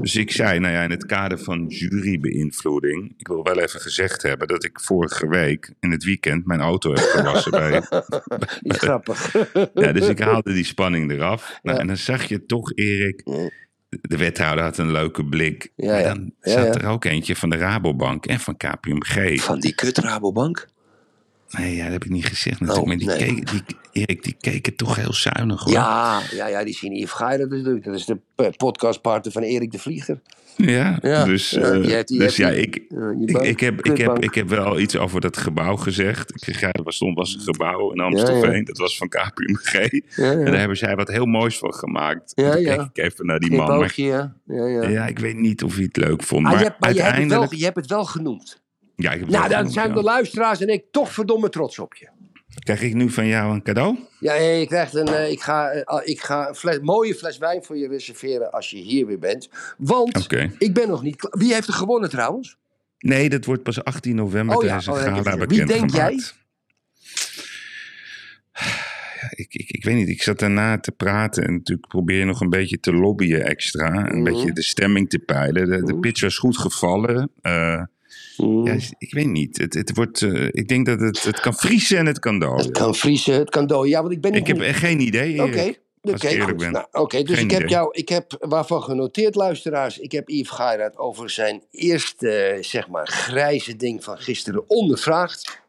Dus 0.00 0.16
ik 0.16 0.30
zei, 0.30 0.58
nou 0.58 0.74
ja, 0.74 0.82
in 0.82 0.90
het 0.90 1.06
kader 1.06 1.38
van 1.38 1.66
jurybeïnvloeding... 1.66 3.14
ik 3.16 3.26
wil 3.26 3.42
wel 3.42 3.58
even 3.58 3.80
gezegd 3.80 4.22
hebben 4.22 4.48
dat 4.48 4.64
ik 4.64 4.80
vorige 4.80 5.28
week 5.28 5.74
in 5.80 5.90
het 5.90 6.04
weekend... 6.04 6.46
mijn 6.46 6.60
auto 6.60 6.90
heb 6.90 7.04
gewassen 7.04 7.50
bij... 7.50 7.82
Grappig. 8.82 9.32
Ja, 9.74 9.92
dus 9.92 10.08
ik 10.08 10.18
haalde 10.18 10.52
die 10.52 10.64
spanning 10.64 11.10
eraf. 11.10 11.58
Nou, 11.62 11.78
En 11.78 11.86
dan 11.86 11.96
zag 11.96 12.24
je 12.24 12.46
toch, 12.46 12.72
Erik... 12.74 13.22
De 14.00 14.16
wethouder 14.16 14.64
had 14.64 14.78
een 14.78 14.92
leuke 14.92 15.24
blik. 15.24 15.72
Ja, 15.76 16.02
dan 16.02 16.32
Ja, 16.42 16.52
zat 16.52 16.74
ja. 16.74 16.80
er 16.80 16.86
ook 16.88 17.04
eentje 17.04 17.36
van 17.36 17.50
de 17.50 17.56
Rabobank 17.56 18.26
en 18.26 18.40
van 18.40 18.56
KPMG. 18.56 19.40
Van 19.40 19.60
die 19.60 19.74
kut 19.74 19.98
Rabobank. 19.98 20.68
Nee, 21.50 21.76
ja, 21.76 21.82
dat 21.84 21.92
heb 21.92 22.04
ik 22.04 22.10
niet 22.10 22.26
gezegd 22.26 22.60
natuurlijk. 22.60 22.86
maar 22.86 22.96
die, 22.96 23.08
Oh, 23.10 23.16
nee. 23.16 23.28
keken, 23.28 23.44
die, 23.66 23.76
Erik, 24.02 24.22
die 24.22 24.36
keken 24.40 24.76
toch 24.76 24.96
heel 24.96 25.12
zuinig 25.14 25.60
hoor. 25.62 25.72
Ja, 25.72 26.20
ja, 26.30 26.46
ja, 26.46 26.64
die 26.64 26.74
zien 26.74 26.92
Yves 26.94 27.10
Geijer 27.12 27.48
natuurlijk. 27.48 27.84
Dat 27.84 27.94
is 27.94 28.04
de 28.04 28.18
podcastpartner 28.56 29.32
van 29.32 29.42
Erik 29.42 29.70
de 29.72 29.78
Vlieger. 29.78 30.20
Ja, 30.56 30.98
Ja, 31.02 31.24
dus, 31.24 31.50
ja, 31.50 31.60
eh, 31.60 31.82
dus 32.04 32.18
heeft 32.18 32.36
ja, 32.36 32.50
die- 32.50 32.60
ik, 32.60 32.74
eh, 32.76 32.82
ik, 33.20 33.32
bank, 33.32 33.44
ik, 33.44 33.60
heb, 33.60 33.86
ik, 33.86 33.96
heb, 33.96 34.18
ik 34.18 34.34
heb 34.34 34.48
wel 34.48 34.78
iets 34.80 34.96
over 34.96 35.20
dat 35.20 35.36
gebouw 35.36 35.76
gezegd. 35.76 36.30
Ik 36.30 36.44
zeg, 36.44 36.60
ja, 36.60 36.72
er 36.72 36.92
stond 36.92 37.16
was 37.16 37.34
een 37.34 37.40
gebouw 37.40 37.92
in 37.92 38.00
Amstelveen. 38.00 38.56
Ja. 38.56 38.62
Dat 38.62 38.78
was 38.78 38.96
van 38.96 39.08
KPMG. 39.08 39.74
En 40.16 40.44
daar 40.44 40.58
hebben 40.58 40.76
zij 40.76 40.94
wat 40.96 41.08
heel 41.08 41.26
moois 41.26 41.58
van 41.58 41.74
gemaakt. 41.74 42.32
Ja, 42.34 42.54
keek 42.54 42.80
ik 42.80 42.98
even 43.04 43.26
naar 43.26 43.38
die 43.38 43.56
man. 43.56 43.78
Maar, 43.78 43.92
ja. 43.94 44.34
Ja, 44.46 44.88
ja. 44.88 45.06
ik 45.06 45.18
weet 45.18 45.36
niet 45.36 45.62
of 45.62 45.74
hij 45.74 45.84
het 45.84 45.96
leuk 45.96 46.22
vond. 46.22 46.44
Ah, 46.46 46.50
maar 46.52 46.60
je, 46.60 46.66
hebt, 46.66 46.80
maar 46.80 46.94
je, 46.94 46.94
hebt 46.94 47.06
het 47.08 47.16
uiteindelijk... 47.16 47.50
wel, 47.50 47.58
je 47.58 47.64
hebt 47.64 47.76
het 47.76 47.86
wel 47.86 48.04
genoemd. 48.04 48.60
Ja, 49.02 49.10
ik 49.12 49.18
heb 49.18 49.28
het 49.28 49.36
Nou, 49.36 49.48
dan 49.48 49.70
zijn 49.70 49.88
ja. 49.88 49.94
de 49.94 50.02
luisteraars 50.02 50.60
en 50.60 50.68
ik 50.68 50.84
toch 50.90 51.12
verdomme 51.12 51.48
trots 51.48 51.78
op 51.78 51.94
je. 51.94 52.08
Krijg 52.58 52.82
ik 52.82 52.94
nu 52.94 53.10
van 53.10 53.26
jou 53.26 53.54
een 53.54 53.62
cadeau? 53.62 53.98
Ja, 54.20 54.34
je 54.34 54.66
krijgt 54.66 54.94
een, 54.94 55.08
eh, 55.08 55.30
ik 55.30 55.40
ga, 55.40 55.70
eh, 55.70 56.00
ik 56.08 56.20
ga 56.20 56.48
een 56.48 56.54
fles, 56.54 56.78
mooie 56.80 57.14
fles 57.14 57.38
wijn 57.38 57.64
voor 57.64 57.76
je 57.78 57.88
reserveren 57.88 58.50
als 58.50 58.70
je 58.70 58.76
hier 58.76 59.06
weer 59.06 59.18
bent. 59.18 59.48
Want 59.78 60.32
ik 60.58 60.74
ben 60.74 60.88
nog 60.88 61.02
niet 61.02 61.16
klaar. 61.16 61.38
Wie 61.38 61.52
heeft 61.54 61.68
er 61.68 61.74
gewonnen 61.74 62.10
trouwens? 62.10 62.56
Nee, 62.98 63.28
dat 63.28 63.44
wordt 63.44 63.62
pas 63.62 63.84
18 63.84 64.14
november 64.14 64.56
Oh 64.56 64.62
ja, 64.62 64.68
tijdens 64.68 64.86
een 64.86 64.92
oh, 64.92 64.98
gala 64.98 65.16
gezegd. 65.16 65.36
Wie 65.38 65.46
bekend 65.46 65.68
denk 65.68 65.90
gemaakt. 65.90 66.38
Ja, 69.20 69.28
ik, 69.30 69.54
ik, 69.54 69.70
ik 69.70 69.84
weet 69.84 69.94
niet, 69.94 70.08
ik 70.08 70.22
zat 70.22 70.38
daarna 70.38 70.78
te 70.78 70.92
praten 70.92 71.44
en 71.44 71.52
natuurlijk 71.52 71.88
probeer 71.88 72.18
je 72.18 72.24
nog 72.24 72.40
een 72.40 72.50
beetje 72.50 72.80
te 72.80 72.92
lobbyen 72.92 73.44
extra. 73.44 74.10
Een 74.10 74.22
Mhm. 74.22 74.22
beetje 74.22 74.52
de 74.52 74.62
stemming 74.62 75.08
te 75.10 75.18
peilen. 75.18 75.70
De, 75.70 75.82
de 75.82 75.98
pitch 75.98 76.20
was 76.20 76.38
goed 76.38 76.58
gevallen. 76.58 77.30
Eh, 78.42 78.64
ja, 78.64 78.86
ik 78.98 79.12
weet 79.12 79.26
niet. 79.26 79.58
Het, 79.58 79.74
het 79.74 79.94
wordt, 79.94 80.22
eh, 80.22 80.44
ik 80.50 80.68
denk 80.68 80.86
dat 80.86 81.00
het, 81.00 81.22
het 81.22 81.40
kan 81.40 81.54
vriezen 81.54 81.98
en 81.98 82.06
het 82.06 82.18
kan 82.18 82.32
Het 82.32 82.42
dooien. 82.42 82.72
kan 82.72 82.94
vriezen, 82.94 83.34
het 83.34 83.50
kan 83.50 83.66
dooien. 83.66 83.90
Ja, 83.90 84.00
want 84.00 84.12
ik 84.12 84.20
ben 84.20 84.32
Ik 84.34 84.46
heb 84.46 84.58
geen 84.60 85.00
idee. 85.00 85.42
Oké, 85.42 85.74
oké. 86.02 86.70
Nou, 86.70 86.86
Oké, 86.92 87.22
dus 87.22 87.36
Geen 87.36 87.44
ik 87.44 87.50
heb 87.50 87.60
idee. 87.60 87.72
jou, 87.74 87.88
ik 87.92 88.08
heb 88.08 88.36
waarvan 88.40 88.82
genoteerd, 88.82 89.34
luisteraars. 89.34 89.98
Ik 89.98 90.12
heb 90.12 90.28
Yves 90.28 90.50
Gairaat 90.50 90.96
over 90.98 91.30
zijn 91.30 91.62
eerste, 91.70 92.30
eh, 92.30 92.62
zeg 92.62 92.88
maar, 92.88 93.06
grijze 93.08 93.76
ding 93.76 94.04
van 94.04 94.18
gisteren 94.18 94.64
ondervraagd. 94.70 95.60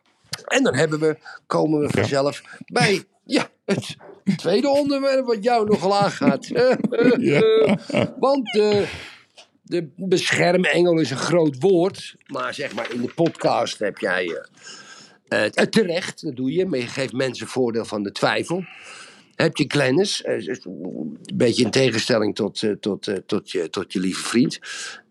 En 0.46 0.64
dan 0.64 0.76
hebben 0.76 1.00
we, 1.00 1.18
komen 1.48 1.80
we 1.80 1.90
vanzelf 1.90 2.42
bij, 2.66 3.04
ja, 3.26 3.50
het 3.66 3.96
tweede 4.36 4.70
onderwerp 4.70 5.26
wat 5.26 5.44
jou 5.44 5.68
nogal 5.70 5.96
aangaat. 5.96 6.48
Ja. 7.18 7.42
Want 8.20 8.46
de, 8.52 8.88
de 9.72 9.88
beschermengel 9.96 11.00
is 11.00 11.12
een 11.12 11.18
groot 11.18 11.60
woord, 11.60 12.16
maar 12.28 12.54
zeg 12.54 12.74
maar 12.76 12.94
in 12.94 13.02
de 13.02 13.14
podcast 13.14 13.80
heb 13.80 13.98
jij 13.98 14.46
eh, 15.28 15.46
eh, 15.46 15.52
terecht, 15.52 16.22
dat 16.22 16.36
doe 16.36 16.52
je, 16.52 16.66
maar 16.66 16.80
je 16.80 16.88
geeft 16.88 17.14
mensen 17.14 17.48
voordeel 17.48 17.86
van 17.86 18.04
de 18.04 18.12
twijfel. 18.12 18.64
Heb 19.36 19.58
je 19.58 19.66
Glennis, 19.68 20.24
eh, 20.24 20.48
een 20.48 21.18
beetje 21.36 21.64
in 21.64 21.72
tegenstelling 21.72 22.36
tot, 22.36 22.64
tot, 22.80 23.12
tot, 23.26 23.52
je, 23.52 23.70
tot 23.70 23.94
je 23.94 24.00
lieve 24.00 24.24
vriend, 24.24 24.60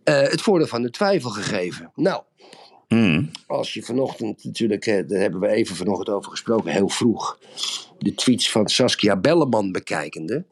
het 0.05 0.40
voordeel 0.40 0.67
van 0.67 0.83
de 0.83 0.90
twijfel 0.90 1.31
gegeven. 1.31 1.93
Nou, 1.95 2.23
Hmm. 2.88 3.31
als 3.47 3.75
je 3.75 3.83
vanochtend 3.83 4.45
natuurlijk, 4.45 4.85
daar 4.85 5.21
hebben 5.21 5.40
we 5.40 5.49
even 5.49 5.76
vanochtend 5.76 6.09
over 6.09 6.31
gesproken, 6.31 6.73
heel 6.73 6.88
vroeg, 6.88 7.38
de 7.99 8.14
tweets 8.14 8.50
van 8.50 8.69
Saskia 8.69 9.17
Belleman 9.17 9.73
bekijkende. 9.73 10.45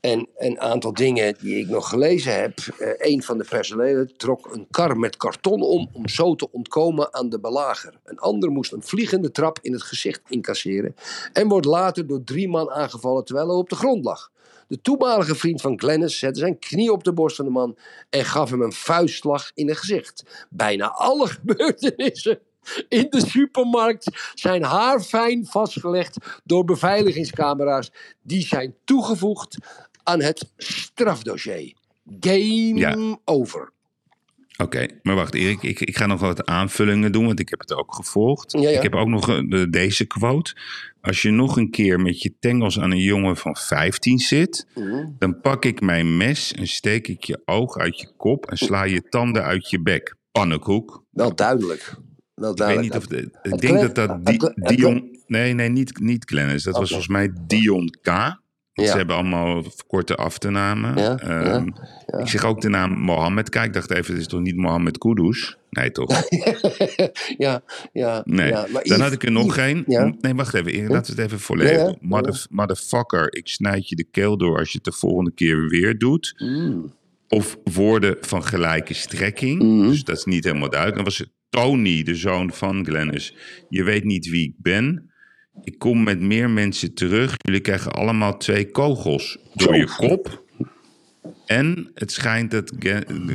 En 0.00 0.28
een 0.36 0.60
aantal 0.60 0.92
dingen 0.92 1.36
die 1.40 1.58
ik 1.58 1.68
nog 1.68 1.88
gelezen 1.88 2.40
heb. 2.40 2.58
Eh, 2.78 3.12
een 3.12 3.22
van 3.22 3.38
de 3.38 3.44
personelen 3.48 4.16
trok 4.16 4.54
een 4.54 4.66
kar 4.70 4.98
met 4.98 5.16
karton 5.16 5.62
om 5.62 5.88
om 5.92 6.08
zo 6.08 6.34
te 6.34 6.52
ontkomen 6.52 7.14
aan 7.14 7.28
de 7.28 7.40
belager. 7.40 7.94
Een 8.04 8.18
ander 8.18 8.50
moest 8.50 8.72
een 8.72 8.82
vliegende 8.82 9.30
trap 9.30 9.58
in 9.62 9.72
het 9.72 9.82
gezicht 9.82 10.20
incasseren. 10.28 10.94
En 11.32 11.48
wordt 11.48 11.66
later 11.66 12.06
door 12.06 12.24
drie 12.24 12.48
man 12.48 12.70
aangevallen 12.70 13.24
terwijl 13.24 13.48
hij 13.48 13.56
op 13.56 13.68
de 13.68 13.76
grond 13.76 14.04
lag. 14.04 14.30
De 14.68 14.80
toenmalige 14.80 15.34
vriend 15.34 15.60
van 15.60 15.78
Glennis 15.78 16.18
zette 16.18 16.40
zijn 16.40 16.58
knie 16.58 16.92
op 16.92 17.04
de 17.04 17.12
borst 17.12 17.36
van 17.36 17.44
de 17.44 17.50
man 17.50 17.76
en 18.10 18.24
gaf 18.24 18.50
hem 18.50 18.62
een 18.62 18.72
vuistslag 18.72 19.50
in 19.54 19.68
het 19.68 19.76
gezicht. 19.78 20.46
Bijna 20.50 20.90
alle 20.90 21.26
gebeurtenissen 21.40 22.38
in 22.88 23.06
de 23.10 23.26
supermarkt 23.26 24.32
zijn 24.34 24.62
haarfijn 24.62 25.46
vastgelegd 25.46 26.16
door 26.44 26.64
beveiligingscamera's. 26.64 27.92
Die 28.22 28.46
zijn 28.46 28.74
toegevoegd 28.84 29.58
aan 30.08 30.22
het 30.22 30.50
strafdossier. 30.56 31.72
Game 32.20 32.74
Ja. 32.74 33.18
over. 33.24 33.72
Oké, 34.62 34.86
maar 35.02 35.14
wacht 35.14 35.34
Erik, 35.34 35.62
ik, 35.62 35.80
ik 35.80 35.96
ga 35.96 36.06
nog 36.06 36.20
wat 36.20 36.46
aanvullingen 36.46 37.12
doen, 37.12 37.26
want 37.26 37.40
ik 37.40 37.48
heb 37.48 37.58
het 37.60 37.74
ook 37.74 37.94
gevolgd. 37.94 38.52
Ja, 38.52 38.60
ja. 38.60 38.76
Ik 38.76 38.82
heb 38.82 38.94
ook 38.94 39.08
nog 39.08 39.28
eh, 39.28 39.40
de- 39.48 39.70
deze 39.70 40.04
quote. 40.06 40.56
Als 41.00 41.22
je 41.22 41.30
nog 41.30 41.56
een 41.56 41.70
keer 41.70 42.00
met 42.00 42.22
je 42.22 42.34
tengels 42.40 42.80
aan 42.80 42.90
een 42.90 43.00
jongen 43.02 43.36
van 43.36 43.56
15 43.56 44.18
zit, 44.18 44.66
Mhm. 44.74 45.06
dan 45.18 45.40
pak 45.40 45.64
ik 45.64 45.80
mijn 45.80 46.16
mes 46.16 46.52
en 46.54 46.66
steek 46.66 47.08
ik 47.08 47.24
je 47.24 47.42
oog 47.44 47.76
uit 47.76 48.00
je 48.00 48.10
kop 48.16 48.46
en 48.50 48.56
sla 48.56 48.82
je 48.84 49.02
tanden 49.08 49.42
uit 49.42 49.70
je 49.70 49.82
bek. 49.82 50.14
Pannenkoek. 50.32 51.04
Wel 51.10 51.34
duidelijk. 51.34 51.94
Wel 52.34 52.50
Ik 52.52 52.58
weet 52.58 52.66
duidelijk. 52.66 52.92
niet 52.94 53.02
of 53.02 53.06
de, 53.08 53.50
ik 53.50 53.58
denk 53.60 53.80
dat 53.80 53.94
dat 53.94 54.26
Dion. 54.76 55.16
Nee, 55.26 55.52
nee, 55.54 55.68
niet, 55.68 56.00
niet 56.00 56.24
Glennis. 56.24 56.62
Dat 56.62 56.72
was 56.74 56.82
Oké. 56.82 56.88
volgens 57.02 57.08
mij 57.12 57.30
Dion 57.46 57.94
K. 58.02 58.36
Ja. 58.82 58.90
Ze 58.90 58.96
hebben 58.96 59.16
allemaal 59.16 59.64
korte 59.86 60.14
aftenamen. 60.14 60.96
Ja, 60.98 61.16
Ehm, 61.18 61.68
ja. 62.06 62.18
Ik 62.18 62.26
zeg 62.28 62.44
ook 62.44 62.60
de 62.60 62.68
naam 62.68 62.92
Mohammed. 62.98 63.48
Kijk, 63.48 63.66
ik 63.66 63.72
dacht 63.72 63.90
even, 63.90 64.12
het 64.12 64.20
is 64.22 64.26
toch 64.28 64.40
niet 64.40 64.56
Mohammed 64.56 64.98
Kudus? 64.98 65.56
Nee, 65.70 65.90
toch? 65.90 66.22
ja, 67.38 67.62
ja. 67.92 68.22
Nee. 68.24 68.48
ja. 68.48 68.54
Maar 68.60 68.70
Dan 68.72 68.82
Yves- 68.82 68.98
had 69.00 69.12
ik 69.12 69.22
er 69.24 69.32
nog 69.32 69.54
geen. 69.54 69.84
Nee, 70.20 70.34
wacht 70.34 70.54
even. 70.54 70.72
Erik, 70.72 70.88
Laten 70.88 71.14
we 71.14 71.20
het 71.22 71.30
even 71.30 71.40
volledig. 71.44 71.94
Mother- 72.00 72.46
Motherfucker, 72.50 73.34
ik 73.34 73.48
snijd 73.48 73.88
je 73.88 73.96
de 73.96 74.04
keel 74.10 74.36
door 74.36 74.58
als 74.58 74.68
je 74.72 74.74
het 74.82 74.84
de 74.92 74.98
volgende 74.98 75.32
keer 75.34 75.68
weer 75.68 75.98
doet. 75.98 76.34
Mm. 76.36 76.92
Of 77.28 77.58
woorden 77.64 78.16
van 78.20 78.44
gelijke 78.44 78.94
strekking. 78.94 79.62
Mhm. 79.62 79.88
Dus 79.88 80.04
dat 80.04 80.16
is 80.16 80.24
niet 80.24 80.44
helemaal 80.44 80.68
duidelijk. 80.70 80.96
Dan 80.96 81.04
was 81.08 81.18
het 81.18 81.30
Tony, 81.50 82.02
de 82.02 82.14
zoon 82.14 82.52
van 82.52 82.84
Glennis. 82.84 83.34
Je 83.68 83.82
weet 83.84 84.04
niet 84.04 84.28
wie 84.28 84.44
ik 84.48 84.54
ben. 84.56 85.10
Ik 85.64 85.78
kom 85.78 86.02
met 86.02 86.20
meer 86.20 86.50
mensen 86.50 86.94
terug. 86.94 87.34
Jullie 87.36 87.60
krijgen 87.60 87.92
allemaal 87.92 88.36
twee 88.36 88.70
kogels 88.70 89.38
door 89.54 89.76
je 89.76 89.94
kop. 89.96 90.46
En 91.46 91.90
het 91.94 92.12
schijnt 92.12 92.50
dat 92.50 92.72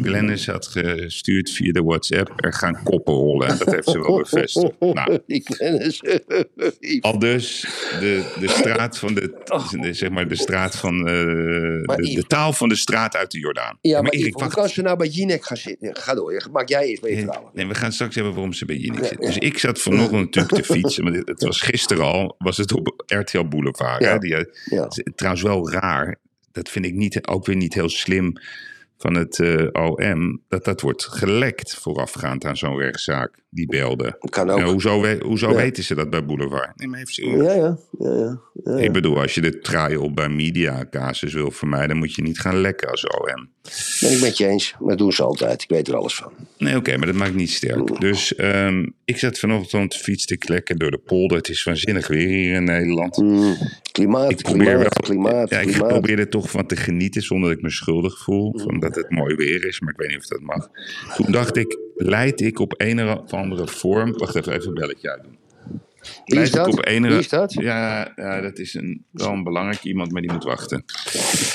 Glennis 0.02 0.48
had 0.48 0.68
gestuurd 0.68 1.50
via 1.52 1.72
de 1.72 1.82
WhatsApp. 1.84 2.32
Er 2.36 2.54
gaan 2.54 2.80
koppen 2.84 3.14
rollen. 3.14 3.48
En 3.48 3.58
dat 3.58 3.72
heeft 3.72 3.90
ze 3.90 4.00
wel 4.02 4.18
bevestigd. 4.18 4.72
Nou, 4.94 5.20
eens. 5.28 6.02
Yves. 6.02 7.02
al 7.02 7.20
dus 7.20 7.62
de, 8.00 8.34
de 8.40 8.48
straat 8.48 8.98
van 8.98 9.14
de, 9.14 9.42
de- 9.82 9.94
zeg 9.94 10.10
maar 10.10 10.28
de 10.28 10.36
straat 10.36 10.76
van 10.76 10.98
eh, 11.00 11.04
de, 11.06 12.24
taal 12.28 12.54
van 12.54 12.70
de 12.70 12.76
straat 12.76 13.16
uit 13.16 13.32
de 13.32 13.40
Jordaan. 13.40 13.78
Ja, 13.82 13.94
maar 13.94 14.02
maar 14.04 14.12
Erik, 14.12 14.34
wacht. 14.38 14.54
kan 14.54 14.70
ze 14.70 14.82
nou 14.82 14.98
bij 14.98 15.08
Jinek 15.08 15.46
gaan 15.46 15.58
zitten? 15.58 15.96
Ga 15.96 16.14
door, 16.14 16.48
maak 16.52 16.70
jij 16.70 16.86
eerst 16.86 17.04
mee 17.04 17.18
verhalen. 17.20 17.50
nee, 17.54 17.68
we 17.68 17.76
gaan 17.76 17.92
straks 17.92 18.16
hebben 18.16 18.34
waarom 18.34 18.54
ze 18.54 18.66
bij 18.66 18.76
Jinek 18.76 19.00
Ja, 19.00 19.06
zit. 19.08 19.18
ja. 19.20 19.26
Dus 19.26 19.38
ik 19.38 19.58
zat 19.58 19.80
vanochtend 19.80 20.36
natuurlijk 20.36 20.66
te 20.66 20.74
fietsen. 20.74 21.04
Maar 21.04 21.14
het 21.14 21.44
was 21.44 21.62
gisteren 21.62 22.04
al, 22.04 22.36
was 22.38 22.58
het 22.58 22.74
op 22.74 23.04
RTL 23.06 23.44
Boulevard. 23.48 24.04
Ja. 24.04 24.12
Hè? 24.12 24.18
Die, 24.18 24.36
eh, 24.36 24.84
Trouwens 25.16 25.44
wel 25.44 25.72
raar. 25.72 26.18
Dat 26.54 26.70
vind 26.70 26.86
ik 26.86 26.94
niet, 26.94 27.28
ook 27.28 27.46
weer 27.46 27.56
niet 27.56 27.74
heel 27.74 27.90
slim 27.90 28.34
van 28.98 29.14
het 29.14 29.40
eh, 29.40 29.68
OM. 29.72 30.42
Dat 30.48 30.66
dat 30.66 30.82
wordt 30.82 31.06
gelekt 31.06 31.76
voorafgaand 31.76 32.46
aan 32.46 32.58
zo'n 32.58 32.78
rechtszaak. 32.78 33.43
Die 33.54 33.68
beelden. 33.68 34.18
Kan 34.30 34.50
ook. 34.50 34.58
Ja, 34.60 34.66
hoezo 34.66 35.02
we- 35.02 35.20
hoezo 35.24 35.50
Ja. 35.50 35.56
weten 35.56 35.84
ze 35.84 35.96
dat 35.96 36.10
bij 36.10 36.26
Boulevard? 36.26 36.72
Nee, 36.80 36.88
maar 36.88 37.00
even 37.00 37.14
serieus. 37.14 37.46
Ja, 37.46 37.54
ja. 38.00 38.40
ja. 38.64 38.78
Ik 38.78 38.92
bedoel, 38.92 39.22
als 39.22 39.36
je 39.36 39.42
de 39.42 39.60
trial 39.60 40.14
bij 40.14 40.30
media 40.30 40.86
casus 40.90 41.34
wil 41.34 41.52
vermijden, 41.52 41.98
moet 41.98 42.14
je 42.16 42.22
niet 42.22 42.40
gaan 42.40 42.62
lekken 42.62 42.90
als 42.90 43.08
OM. 43.08 43.50
Ben 44.02 44.12
ik 44.12 44.22
met 44.22 44.38
je 44.38 44.48
eens. 44.48 44.76
Maar 44.80 44.90
dat 44.90 44.98
doen 44.98 45.12
ze 45.12 45.24
altijd. 45.24 45.62
Ik 45.62 45.70
weet 45.70 45.88
er 45.88 45.96
alles 45.96 46.16
van. 46.16 46.32
Nee, 46.58 46.76
oké, 46.76 46.98
maar 46.98 47.06
dat 47.06 47.16
maakt 47.16 47.36
niet 47.36 47.50
sterk. 47.52 48.00
Dus 48.00 48.36
ehm, 48.36 48.86
ik 49.06 49.18
zat 49.18 49.40
vanochtend 49.40 49.96
fietste 49.96 50.34
ik 50.34 50.48
lekker 50.50 50.78
door 50.78 50.92
de 50.92 50.98
polder. 50.98 51.38
Het 51.38 51.50
is 51.50 51.64
waanzinnig 51.64 52.08
weer 52.08 52.28
hier 52.28 52.54
in 52.56 52.64
Nederland. 52.64 53.18
Mm, 53.18 53.56
klimaat, 53.92 54.32
Ik 54.32 54.42
probeer 54.42 54.66
klimaat, 54.66 54.82
wel, 55.08 55.16
klimaat, 55.16 55.50
ja, 55.50 55.60
ik 55.60 55.72
probeer 55.78 56.20
er 56.20 56.30
toch 56.30 56.50
van 56.50 56.66
te 56.66 56.76
genieten 56.76 57.22
zonder 57.22 57.50
dat 57.50 57.58
ik 57.58 57.64
me 57.64 57.70
schuldig 57.72 58.18
voel. 58.24 58.60
Van 58.60 58.80
dat 58.80 58.96
het 58.96 59.10
mooi 59.10 59.36
weer 59.36 59.66
is, 59.66 59.80
maar 59.80 59.92
ik 59.94 60.00
weet 60.00 60.08
niet 60.10 60.18
of 60.18 60.26
dat 60.28 60.42
mag. 60.42 60.70
Toen 61.16 61.32
dacht 61.32 61.56
ik, 61.58 61.78
leid 61.96 62.42
ik 62.42 62.60
op 62.60 62.74
een 62.78 63.10
of 63.10 63.34
andere 63.34 63.68
vorm... 63.68 64.18
Wacht 64.18 64.36
even, 64.36 64.54
even 64.54 64.68
een 64.68 64.74
belletje 64.74 65.10
uitdoen. 65.12 65.38
Wie 66.26 66.40
is 66.40 66.48
ik 66.48 66.56
dat? 66.56 66.68
op 66.68 66.86
Wie 66.86 67.08
is 67.18 67.30
dat? 67.30 67.54
Ja, 67.54 68.12
ja, 68.16 68.42
dat 68.42 68.58
is 68.60 68.74
een, 68.74 69.06
wel 69.12 69.30
een 69.32 69.44
belangrijk 69.44 69.84
iemand, 69.84 70.12
maar 70.12 70.22
die 70.22 70.32
moet 70.32 70.44
wachten. 70.44 70.84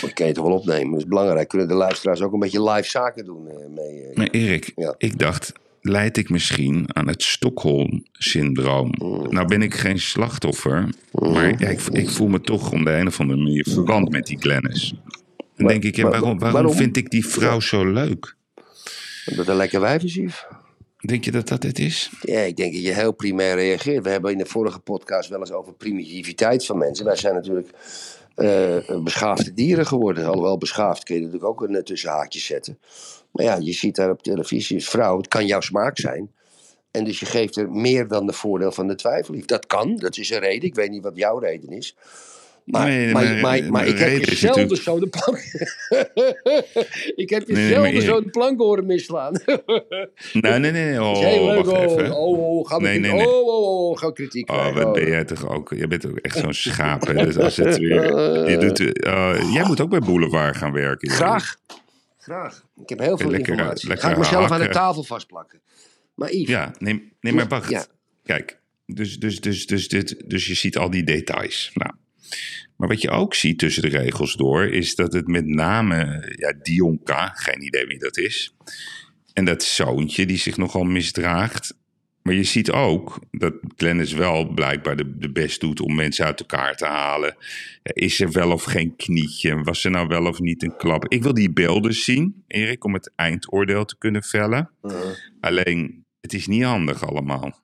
Dat 0.01 0.13
kan 0.13 0.27
je 0.27 0.33
toch 0.33 0.47
wel 0.47 0.57
opnemen. 0.57 0.91
Dat 0.91 1.01
is 1.01 1.07
belangrijk. 1.07 1.49
Kunnen 1.49 1.69
de 1.69 1.75
luisteraars 1.75 2.21
ook 2.23 2.33
een 2.33 2.39
beetje 2.39 2.71
live 2.71 2.89
zaken 2.91 3.25
doen 3.25 3.49
eh, 3.49 3.55
mee. 3.75 4.03
eh. 4.03 4.17
Maar 4.17 4.29
Erik, 4.31 4.73
Ja. 4.77 4.95
ik 4.99 5.19
dacht, 5.19 5.53
leid 5.81 6.17
ik 6.17 6.31
misschien 6.31 6.85
aan 6.97 7.09
het 7.09 7.23
Stockholm-syndroom? 7.23 8.93
Mm. 8.99 9.27
Nou 9.31 9.47
ben 9.47 9.63
ik 9.63 9.75
geen 9.75 9.99
slachtoffer, 10.01 10.89
maar 11.13 11.55
ja, 11.61 11.69
ik, 11.69 11.81
ik 11.93 12.09
voel 12.11 12.29
me 12.29 12.41
toch 12.41 12.73
om 12.73 12.85
de 12.85 12.91
een 12.91 13.07
of 13.07 13.21
andere 13.21 13.39
manier 13.43 13.67
verwant 13.71 14.11
met 14.11 14.27
die 14.27 14.39
Glennis. 14.41 14.95
Dan 15.37 15.47
Maar- 15.57 15.69
denk 15.69 15.85
ik, 15.85 15.97
ja, 15.97 16.03
maar- 16.03 16.11
waarom, 16.11 16.39
waarom, 16.39 16.53
waarom? 16.61 16.77
vind 16.77 16.97
ik 16.97 17.11
die 17.11 17.27
vrouw 17.27 17.61
zo 17.61 17.93
leuk? 17.93 18.37
Dat 19.37 19.49
een 19.49 19.57
lekker 19.57 20.05
Yves. 20.05 20.47
Denk 20.99 21.25
je 21.25 21.31
dat 21.31 21.49
dat 21.49 21.63
het 21.63 21.79
is? 21.79 22.11
Ja, 22.21 22.41
ik 22.41 22.57
denk 22.57 22.73
dat 22.73 22.83
je 22.83 22.93
heel 22.93 23.13
primair 23.13 23.55
reageert. 23.55 24.05
We 24.05 24.11
hebben 24.11 24.33
in 24.33 24.39
de 24.39 24.47
vorige 24.47 24.79
podcast 24.79 25.29
wel 25.29 25.41
eens 25.41 25.53
over 25.53 25.73
primitiviteit 25.73 26.67
van 26.67 26.79
mensen. 26.79 27.05
Wij 27.05 27.17
zijn 27.17 27.35
natuurlijk 27.35 27.71
eh, 28.35 29.03
beschaafde 29.03 29.55
dieren 29.55 29.87
geworden. 29.87 30.27
Alhoewel 30.27 30.59
beschaafd 30.59 31.03
kun 31.03 31.15
je 31.15 31.21
natuurlijk 31.21 31.51
ook 31.51 31.63
een 31.63 31.75
eh, 31.75 31.83
tussen 31.83 32.11
haakjes 32.11 32.45
zetten. 32.45 32.79
Maar 33.31 33.45
ja, 33.45 33.57
je 33.61 33.73
ziet 33.73 33.97
daar 33.97 34.11
op 34.11 34.23
televisie 34.23 34.77
een 34.77 34.83
vrouw. 34.83 35.17
Het 35.17 35.29
kan 35.29 35.47
jouw 35.47 35.61
smaak 35.61 35.99
zijn. 35.99 36.33
En 36.91 37.05
dus 37.05 37.21
je 37.21 37.27
geeft 37.27 37.57
er 37.57 37.71
meer 37.71 38.09
dan 38.09 38.27
de 38.27 38.33
voordeel 38.33 38.73
van 38.73 38.89
de 38.89 38.95
twijfel. 38.95 39.35
Dat 39.47 39.67
kan, 39.67 39.97
dat 39.97 40.17
is 40.17 40.31
een 40.31 40.39
reden. 40.39 40.69
Ik 40.69 40.75
weet 40.75 40.91
niet 40.91 41.03
wat 41.03 41.17
jouw 41.17 41.39
reden 41.39 41.71
is. 41.71 41.97
Maar, 42.71 42.87
Nee, 42.89 43.13
maar, 43.13 43.25
maar- 43.25 43.41
maar, 43.41 43.71
maar, 43.71 43.87
ik 43.87 43.99
heb 43.99 44.25
je 44.25 44.35
zelden 44.37 44.77
zo 44.77 44.99
de 44.99 45.07
plank... 45.07 45.39
ik 47.17 47.31
heb 47.31 47.47
je 47.49 47.53
Nee, 47.53 47.69
zelden 47.69 48.03
zo 48.03 48.21
de 48.25 48.31
plank 48.31 48.59
horen 48.59 48.87
misslaan. 48.87 49.33
Nee, 50.33 50.59
nee, 50.59 50.71
nee. 50.71 51.03
Oh, 51.03 51.19
heel 51.19 51.45
leuk. 51.47 51.67
Oh, 51.67 52.11
oh, 52.13 52.59
oh, 52.59 52.69
we 52.71 52.81
Nee, 52.81 52.99
kritiek- 53.01 53.13
nee. 53.17 53.27
Oh, 53.29 53.47
oh, 53.47 53.91
oh, 53.91 53.99
gaan 53.99 54.13
kritiek 54.13 54.51
Oh, 54.51 54.75
wat 54.75 54.93
ben 54.93 55.03
Oh. 55.03 55.09
jij 55.09 55.25
toch 55.25 55.49
ook? 55.49 55.73
Je 55.77 55.87
bent 55.87 56.07
ook 56.07 56.17
echt 56.19 56.39
zo'n 56.39 56.53
schaap. 56.55 57.07
Dus 57.07 57.37
als 57.39 57.57
het 57.57 57.79
weer, 57.79 58.51
je 58.51 58.57
doet, 58.59 58.93
eh, 59.03 59.53
jij 59.53 59.65
moet 59.67 59.81
ook 59.81 59.91
bij 59.91 59.99
Boulevard 60.01 60.57
gaan 60.57 60.73
werken. 60.73 61.11
Graag. 61.11 61.57
Graag. 62.19 62.65
Ik 62.83 62.89
heb 62.89 62.99
heel 62.99 63.19
veel 63.19 63.31
Lekker, 63.31 63.53
informatie. 63.53 63.89
lekker 63.89 64.07
Ga 64.07 64.13
ik 64.13 64.19
mezelf 64.19 64.43
aan 64.43 64.49
de 64.49 64.55
hakken. 64.55 64.73
tafel 64.73 65.03
vastplakken. 65.05 65.61
Maar 66.15 66.33
Yves, 66.33 66.49
Ja, 66.49 66.73
nee, 66.79 67.13
nee 67.21 67.33
maar 67.33 67.49
wacht. 67.49 67.71
Ja. 67.71 67.85
Kijk, 68.25 68.59
dus, 68.87 69.19
dus, 69.19 69.41
dus, 69.41 69.67
dus, 69.67 69.89
dit, 69.89 70.23
dus 70.27 70.47
je 70.47 70.55
ziet 70.55 70.77
al 70.77 70.91
die 70.91 71.05
details. 71.05 71.71
Nou, 71.75 71.93
maar 72.77 72.89
wat 72.89 73.03
je 73.03 73.11
ook 73.11 73.35
ziet 73.35 73.59
tussen 73.59 73.83
de 73.83 73.89
regels 73.99 74.35
door, 74.35 74.67
is 74.67 74.95
dat 74.95 75.13
het 75.13 75.27
met 75.27 75.47
name 75.47 76.33
ja, 76.37 76.53
Dion 76.63 77.01
K., 77.05 77.31
geen 77.35 77.63
idee 77.63 77.87
wie 77.87 77.99
dat 77.99 78.17
is, 78.17 78.55
en 79.33 79.45
dat 79.45 79.63
zoontje 79.63 80.27
die 80.27 80.39
zich 80.39 80.57
nogal 80.57 80.85
misdraagt. 80.85 81.77
Maar 82.23 82.37
je 82.37 82.45
ziet 82.45 82.71
ook 82.71 83.19
dat 83.31 83.55
Glennis 83.77 84.13
wel 84.13 84.49
blijkbaar 84.49 84.97
de, 84.97 85.19
de 85.19 85.33
best 85.33 85.61
doet 85.61 85.81
om 85.81 85.95
mensen 85.95 86.25
uit 86.25 86.41
elkaar 86.41 86.77
te 86.77 86.85
halen. 86.85 87.37
Is 87.83 88.21
er 88.21 88.33
wel 88.33 88.53
of 88.53 88.63
geen 88.63 88.97
knietje? 88.97 89.63
Was 89.63 89.85
er 89.85 89.91
nou 89.91 90.07
wel 90.07 90.27
of 90.27 90.39
niet 90.39 90.63
een 90.63 90.77
klap? 90.77 91.09
Ik 91.09 91.23
wil 91.23 91.35
die 91.35 91.53
beelden 91.53 91.95
zien, 91.95 92.45
Erik, 92.47 92.85
om 92.85 92.95
het 92.95 93.13
eindoordeel 93.17 93.85
te 93.85 93.99
kunnen 93.99 94.23
vellen. 94.23 94.71
uh, 94.83 94.93
Alleen, 95.41 96.05
het 96.21 96.33
is 96.33 96.47
niet 96.47 96.63
handig 96.63 97.09
allemaal. 97.09 97.61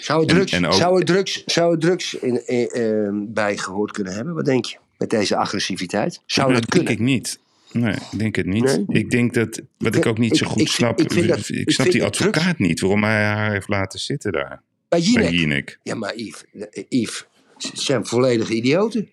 Zou 0.00 0.22
er 0.22 0.28
En- 0.30 0.34
drugs, 0.36 0.52
en 0.52 0.66
ook- 0.66 0.72
zou 0.72 0.98
er 0.98 1.04
drugs, 1.04 1.42
zou 1.46 1.72
er 1.72 1.78
drugs 1.78 2.14
in, 2.14 2.46
in, 2.48 2.68
eh, 2.68 3.08
bij 3.12 3.56
gehoord 3.56 3.90
kunnen 3.92 4.12
hebben? 4.14 4.34
Wat 4.34 4.44
denk 4.44 4.64
je? 4.64 4.76
Met 4.98 5.10
deze 5.10 5.36
agressiviteit? 5.36 6.20
Zou 6.26 6.50
Nee, 6.52 6.60
dat 6.60 6.70
denk 6.70 6.86
kunnen? 6.86 7.02
ik 7.06 7.12
niet. 7.12 7.38
Nee, 7.72 7.92
ik 8.12 8.18
denk 8.18 8.36
het 8.36 8.46
niet. 8.46 8.64
Nee? 8.64 8.84
Ik 8.88 9.10
denk 9.10 9.34
dat, 9.34 9.60
wat 9.78 9.94
ik 9.94 10.06
ook 10.06 10.18
niet 10.18 10.36
zo 10.36 10.46
goed 10.46 10.60
ik- 10.60 10.68
snap, 10.68 11.00
ik 11.00 11.08
dat- 11.28 11.38
snap 11.44 11.90
die 11.90 12.00
drugs- 12.00 12.00
advocaat 12.00 12.58
niet, 12.58 12.80
waarom 12.80 13.04
hij 13.04 13.24
haar 13.24 13.52
heeft 13.52 13.68
laten 13.68 13.98
zitten 14.00 14.32
daar. 14.32 14.62
Bij 14.88 15.00
Jinek. 15.00 15.78
Ja, 15.82 15.94
maar 15.94 16.16
Yves, 16.16 16.44
Yves, 16.88 17.24
ze 17.58 17.70
zijn 17.72 18.06
volledige 18.06 18.54
idioten. 18.54 19.08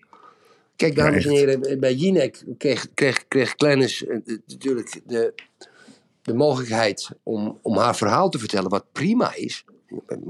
Kijk, 0.76 0.94
dames 0.96 1.24
en 1.24 1.30
heren, 1.30 1.80
bij 1.80 1.94
Jinek 1.94 2.42
kreeg, 2.58 2.86
kreeg, 2.94 3.28
kreeg 3.28 3.54
Glennis 3.56 4.06
eh, 4.06 4.16
eh, 4.16 4.22
natuurlijk 4.46 5.00
de, 5.06 5.34
de 6.22 6.34
mogelijkheid 6.34 7.10
om, 7.22 7.58
om 7.62 7.76
haar 7.76 7.96
verhaal 7.96 8.28
te 8.28 8.38
vertellen, 8.38 8.70
wat 8.70 8.84
prima 8.92 9.34
is. 9.34 9.64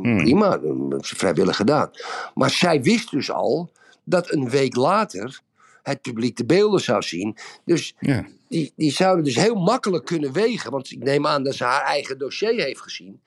Prima, 0.03 0.49
dat 0.59 0.93
heeft 0.93 1.07
ze 1.07 1.17
vrijwillig 1.17 1.57
gedaan. 1.57 1.91
Maar 2.35 2.51
zij 2.51 2.83
wist 2.83 3.11
dus 3.11 3.31
al 3.31 3.71
dat 4.05 4.33
een 4.33 4.51
week 4.51 4.77
later 4.77 5.41
het 5.83 6.01
publiek 6.03 6.37
de 6.37 6.45
beelden 6.45 6.81
zou 6.81 7.03
zien. 7.03 7.37
Dus 7.65 7.95
Ja. 8.01 8.27
die, 8.49 8.73
die 8.77 8.91
zouden 8.93 9.25
dus 9.25 9.37
heel 9.37 9.55
makkelijk 9.55 10.05
kunnen 10.05 10.33
wegen. 10.33 10.71
Want 10.71 10.91
ik 10.91 11.03
neem 11.03 11.27
aan 11.27 11.43
dat 11.43 11.55
ze 11.55 11.65
haar 11.65 11.83
eigen 11.83 12.19
dossier 12.19 12.63
heeft 12.65 12.81
gezien. 12.81 13.21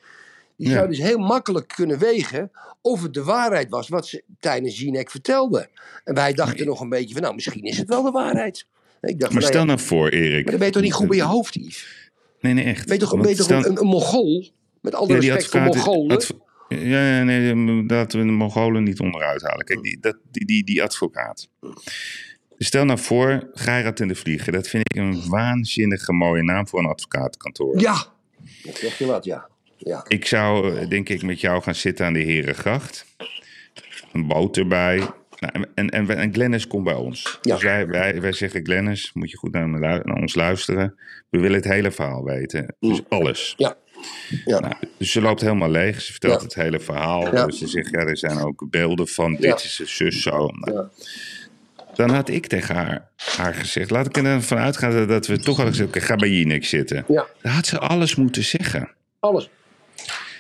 Die 0.56 0.68
Ja. 0.68 0.74
zou 0.74 0.88
dus 0.88 0.98
heel 1.00 1.18
makkelijk 1.18 1.68
kunnen 1.68 2.00
wegen 2.00 2.52
of 2.82 3.02
het 3.02 3.14
de 3.14 3.24
waarheid 3.24 3.70
was 3.70 3.88
wat 3.90 4.08
ze 4.08 4.24
tijdens 4.40 4.80
Jinek 4.80 5.12
vertelde. 5.12 5.70
En 6.04 6.14
wij 6.14 6.34
dachten 6.34 6.66
nog 6.66 6.82
een 6.82 6.90
beetje 6.90 7.14
van, 7.14 7.22
nou, 7.24 7.36
misschien 7.36 7.64
is 7.64 7.78
het 7.78 7.88
wel 7.90 8.04
de 8.04 8.12
waarheid. 8.12 8.66
Ik 9.02 9.20
dacht, 9.20 9.34
Maar 9.34 9.42
van, 9.42 9.52
stel 9.52 9.66
nou 9.66 9.78
ja, 9.78 9.86
nou 9.86 9.88
voor, 9.88 10.10
Erik. 10.10 10.34
maar 10.34 10.44
dan 10.50 10.58
ben 10.58 10.68
je 10.68 10.74
toch 10.74 10.82
niet 10.84 10.94
goed 10.94 11.08
bij 11.08 11.18
je 11.18 11.24
hoofd, 11.24 11.54
Yves? 11.56 12.12
Nee, 12.42 12.54
nee, 12.54 12.64
echt. 12.64 12.90
Je 12.90 12.98
toch, 12.98 13.10
stel- 13.34 13.66
een, 13.66 13.78
een 13.80 13.88
Mongool? 13.88 14.50
Met 14.88 14.96
alle 14.96 15.14
Ja, 15.14 15.20
die 15.20 15.32
respect 15.32 15.52
voor 15.52 15.60
advocaat- 15.60 15.86
Mongolen. 15.86 16.90
ja, 16.90 17.18
ja, 17.18 17.24
nee, 17.24 17.56
laten 17.88 18.20
we 18.20 18.26
de 18.26 18.32
Mongolen 18.32 18.84
niet 18.84 19.00
onderuit 19.00 19.42
halen. 19.42 19.66
Kijk, 19.66 19.82
die, 19.84 19.98
dat, 20.00 20.18
die, 20.32 20.46
die, 20.46 20.64
die 20.64 20.84
advocaat. 20.84 21.50
Stel 22.58 22.86
nou 22.86 23.00
voor, 23.00 23.50
Geirat 23.54 24.00
en 24.00 24.08
de 24.08 24.16
Vlieger. 24.16 24.52
Dat 24.52 24.68
vind 24.68 24.84
ik 24.94 24.96
een 25.02 25.30
waanzinnige 25.30 26.14
mooie 26.14 26.44
naam 26.44 26.68
voor 26.68 26.80
een 26.80 26.86
advocatenkantoor. 26.86 27.80
Ja, 27.80 28.06
dat 28.64 28.78
zeg 28.78 28.98
je 28.98 29.06
wat, 29.06 29.26
ja. 29.26 29.48
ja. 29.78 30.06
Ik 30.08 30.26
zou, 30.26 30.78
eh, 30.78 30.90
denk 30.90 31.10
ik, 31.10 31.24
met 31.24 31.42
jou 31.42 31.62
gaan 31.62 31.76
zitten 31.76 32.06
aan 32.06 32.14
de 32.14 32.20
Herengracht. 32.20 33.06
Een 34.14 34.28
boot 34.28 34.58
erbij. 34.58 34.98
Nou, 35.40 35.66
en, 35.76 35.90
en, 35.90 36.10
en 36.18 36.34
Glennis 36.34 36.68
komt 36.68 36.84
bij 36.84 36.94
ons. 36.94 37.40
Ja. 37.42 37.54
Dus 37.54 37.64
wij, 37.64 37.88
wij, 37.88 38.22
wij 38.22 38.32
zeggen, 38.32 38.66
Glennis, 38.66 39.12
moet 39.14 39.32
je 39.32 39.38
goed 39.38 39.52
naar, 39.52 39.70
naar 39.80 40.16
ons 40.16 40.36
luisteren. 40.36 40.96
We 41.30 41.40
willen 41.40 41.56
het 41.56 41.68
hele 41.68 41.92
verhaal 41.92 42.24
weten. 42.24 42.76
Dus 42.80 43.02
alles. 43.10 43.54
Ja. 43.58 43.76
Ja. 44.46 44.60
Nou, 44.60 44.74
dus 44.98 45.12
ze 45.12 45.22
loopt 45.22 45.42
helemaal 45.42 45.70
leeg. 45.70 46.02
Ze 46.02 46.12
vertelt 46.12 46.40
Ja. 46.40 46.44
het 46.44 46.54
hele 46.56 46.80
verhaal. 46.80 47.34
Ja. 47.36 47.46
Dus 47.46 47.58
ze 47.58 47.68
zegt, 47.68 47.90
ja, 47.90 48.00
er 48.00 48.18
zijn 48.18 48.40
ook 48.40 48.66
beelden 48.70 49.08
van. 49.08 49.36
Dit 49.36 49.64
is 49.64 49.76
de 49.76 49.86
zus 49.86 50.22
zo. 50.22 50.48
Nou, 50.48 50.74
Ja. 50.74 50.90
Dan 51.96 52.10
had 52.10 52.30
ik 52.30 52.48
tegen 52.48 52.76
haar, 52.76 53.10
haar 53.36 53.54
gezegd... 53.54 53.90
Laat 53.90 54.06
ik 54.06 54.18
ervan 54.18 54.58
uitgaan 54.58 55.08
dat 55.08 55.28
we 55.28 55.38
toch 55.40 55.56
hadden 55.58 55.76
gezegd... 55.76 56.06
Ga 56.06 56.16
bij 56.16 56.30
Jinek 56.30 56.66
zitten. 56.66 57.06
ja, 57.08 57.26
Dan 57.42 57.52
had 57.52 57.66
ze 57.66 57.80
alles 57.80 58.16
moeten 58.16 58.44
zeggen. 58.44 58.90
alles. 59.20 59.50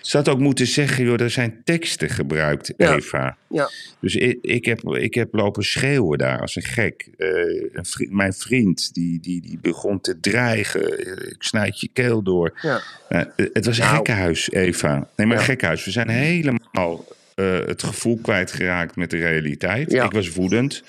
Ze 0.07 0.17
had 0.17 0.29
ook 0.29 0.39
moeten 0.39 0.67
zeggen, 0.67 1.05
joh, 1.05 1.21
er 1.21 1.29
zijn 1.29 1.61
teksten 1.63 2.09
gebruikt, 2.09 2.73
Ja. 2.77 2.95
Eva. 2.95 3.37
Ja. 3.49 3.69
Dus 4.01 4.15
ik, 4.15 4.37
ik, 4.41 4.65
heb, 4.65 4.79
ik 4.83 5.13
heb 5.13 5.33
lopen 5.33 5.63
schreeuwen 5.63 6.17
daar 6.17 6.41
als 6.41 6.55
een 6.55 6.63
gek. 6.63 7.07
Eh, 7.17 7.27
een 7.73 7.85
vri- 7.85 8.07
mijn 8.11 8.33
vriend, 8.33 8.93
die, 8.93 9.19
die, 9.19 9.41
die 9.41 9.59
begon 9.61 10.01
te 10.01 10.19
dreigen. 10.19 10.97
Eh, 10.99 11.29
Ik 11.29 11.43
snijd 11.43 11.79
je 11.79 11.89
keel 11.93 12.21
door. 12.23 12.59
Ja. 12.61 12.81
Eh, 13.09 13.21
het 13.53 13.65
was 13.65 13.77
een 13.77 13.83
Nou. 13.83 13.95
gekkenhuis, 13.95 14.51
Eva. 14.51 15.07
Nee, 15.15 15.27
maar 15.27 15.37
een 15.37 15.43
gekkenhuis. 15.43 15.85
We 15.85 15.91
zijn 15.91 16.09
helemaal 16.09 17.05
het 17.65 17.83
gevoel 17.83 18.19
kwijtgeraakt 18.21 18.95
met 18.95 19.09
de 19.09 19.17
realiteit. 19.17 19.93
Ik 19.93 20.11
was 20.11 20.29
woedend. 20.33 20.83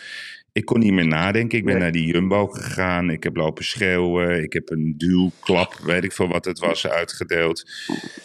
Ik 0.52 0.64
kon 0.64 0.78
niet 0.78 0.92
meer 0.92 1.06
nadenken. 1.06 1.58
Ik 1.58 1.64
ben 1.64 1.72
Nee. 1.74 1.82
naar 1.82 1.92
die 1.92 2.06
Jumbo 2.06 2.46
gegaan. 2.46 3.10
Ik 3.10 3.22
heb 3.22 3.36
lopen 3.36 3.64
schreeuwen. 3.64 4.42
Ik 4.42 4.52
heb 4.52 4.70
een 4.70 4.94
duwklap, 4.96 5.74
weet 5.74 6.04
ik 6.04 6.12
veel 6.12 6.28
wat 6.28 6.44
het 6.44 6.58
was, 6.58 6.86
uitgedeeld. 6.86 7.70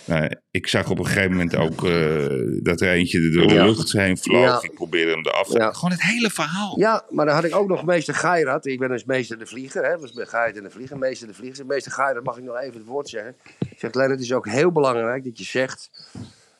Nou, 0.06 0.32
ik 0.52 0.68
zag 0.68 0.90
op 0.90 1.00
een 1.00 1.06
gegeven 1.06 1.32
moment 1.32 1.56
ook 1.56 1.86
eh, 1.86 2.26
dat 2.64 2.82
er 2.82 2.90
eentje 2.92 3.30
door 3.30 3.48
de 3.48 3.54
Ja. 3.54 3.66
lucht 3.66 3.92
heen 3.92 4.18
vloog. 4.18 4.42
Ja. 4.42 4.62
Ik 4.62 4.74
probeerde 4.74 5.12
hem 5.12 5.26
eraf 5.26 5.48
te... 5.48 5.58
Ja. 5.60 5.72
Gewoon 5.72 5.92
het 5.92 6.04
hele 6.04 6.30
verhaal. 6.30 6.80
Ja, 6.80 7.06
maar 7.10 7.26
dan 7.26 7.36
had 7.36 7.44
ik 7.44 7.56
ook 7.56 7.68
nog 7.68 7.86
meester 7.86 8.14
Geirat. 8.16 8.66
Ik 8.66 8.80
ben 8.80 8.90
dus 8.90 9.04
meester 9.06 9.40
de 9.40 9.46
vlieger. 9.46 9.84
Hè? 9.84 9.98
Ben 10.16 10.28
Geirat 10.28 10.56
en 10.58 10.64
de 10.64 10.70
vlieger. 10.70 10.98
Meester 10.98 11.28
de 11.28 11.34
vlieger. 11.34 11.66
Meester 11.66 11.92
Geirat 11.92 12.24
mag 12.24 12.38
ik 12.38 12.44
nog 12.44 12.60
even 12.62 12.74
het 12.78 12.86
woord 12.86 13.10
zeggen. 13.10 13.36
Ik 13.70 13.80
zeg, 13.80 13.94
Len, 13.94 14.10
het 14.12 14.20
is 14.20 14.34
ook 14.34 14.48
heel 14.48 14.72
belangrijk 14.72 15.24
dat 15.24 15.38
je 15.38 15.44
zegt... 15.46 15.90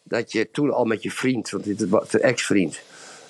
dat 0.04 0.32
je 0.32 0.50
toen 0.52 0.72
al 0.74 0.86
met 0.86 1.04
je 1.04 1.12
vriend, 1.12 1.50
want 1.50 1.64
dit 1.64 1.90
was 1.90 2.10
de 2.10 2.20
ex-vriend... 2.20 2.82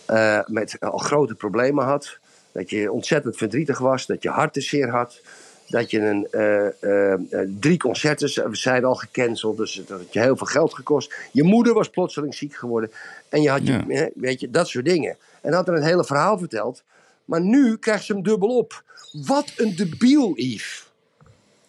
eh, 0.05 0.39
met 0.45 0.77
al 0.79 0.97
grote 0.97 1.35
problemen 1.35 1.85
had. 1.85 2.19
Dat 2.53 2.69
je 2.69 2.91
ontzettend 2.91 3.37
verdrietig 3.37 3.79
was. 3.79 4.05
Dat 4.05 4.23
je 4.23 4.29
hart 4.29 4.53
te 4.53 4.61
zeer 4.61 4.89
had. 4.89 5.21
Dat 5.67 5.91
je 5.91 5.99
een, 5.99 6.27
eh, 6.31 6.67
eh, 6.83 7.13
eh, 7.13 7.49
drie 7.59 7.77
concerten 7.77 8.55
zijn 8.55 8.85
al 8.85 8.95
gecanceld. 8.95 9.57
Dus 9.57 9.83
dat 9.87 9.99
had 9.99 10.13
je 10.13 10.19
heel 10.19 10.37
veel 10.37 10.47
geld 10.47 10.73
gekost. 10.73 11.13
Je 11.31 11.43
moeder 11.43 11.73
was 11.73 11.89
plotseling 11.89 12.35
ziek 12.35 12.55
geworden. 12.55 12.91
En 13.29 13.41
je 13.41 13.49
had 13.49 13.67
je, 13.67 13.83
Ja. 13.87 14.09
weet 14.15 14.39
je, 14.39 14.49
dat 14.49 14.67
soort 14.67 14.85
dingen. 14.85 15.17
En 15.41 15.53
had 15.53 15.67
er 15.67 15.73
een 15.73 15.83
hele 15.83 16.05
verhaal 16.05 16.37
verteld. 16.37 16.83
Maar 17.25 17.41
nu 17.41 17.77
krijgt 17.77 18.03
ze 18.05 18.13
hem 18.13 18.23
dubbel 18.23 18.57
op. 18.57 18.83
Wat 19.25 19.53
een 19.57 19.75
debiel, 19.75 20.33
Yves. 20.35 20.91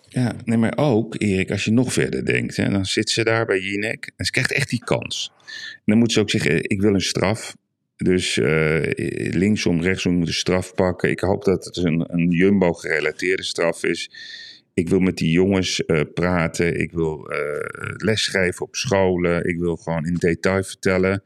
Ja, 0.09 0.33
nee, 0.44 0.59
maar 0.59 0.77
ook, 0.77 1.14
Erik, 1.18 1.51
als 1.51 1.64
je 1.64 1.70
nog 1.70 1.92
verder 1.92 2.25
denkt, 2.27 2.57
hè, 2.57 2.68
dan 2.70 2.87
zit 2.87 3.11
ze 3.11 3.25
daar 3.25 3.47
bij 3.47 3.59
Jinek 3.59 4.11
en 4.16 4.25
ze 4.25 4.31
krijgt 4.31 4.53
echt 4.53 4.70
die 4.70 4.85
kans. 4.85 5.33
En 5.75 5.83
dan 5.85 5.99
moet 5.99 6.12
ze 6.12 6.20
ook 6.20 6.31
zeggen, 6.31 6.70
ik 6.70 6.81
wil 6.81 6.94
een 6.94 7.01
straf. 7.01 7.55
Dus 7.96 8.38
eh, 8.38 8.80
linksom, 9.35 9.83
rechtsom 9.83 10.20
een 10.20 10.33
straf 10.33 10.74
pakken. 10.74 11.11
Ik 11.11 11.20
hoop 11.20 11.44
dat 11.44 11.64
het 11.64 11.76
een, 11.76 12.04
een 12.07 12.30
Jumbo-gerelateerde 12.30 13.42
straf 13.42 13.85
is. 13.85 14.11
Ik 14.74 14.88
wil 14.88 14.98
met 14.98 15.16
die 15.16 15.30
jongens 15.30 15.85
eh, 15.85 16.00
praten. 16.14 16.80
Ik 16.80 16.92
wil 16.92 17.30
eh, 17.30 17.38
lesgeven 17.96 18.66
op 18.66 18.74
scholen. 18.76 19.44
Ik 19.44 19.59
wil 19.59 19.76
gewoon 19.76 20.07
in 20.07 20.14
detail 20.14 20.62
vertellen 20.62 21.22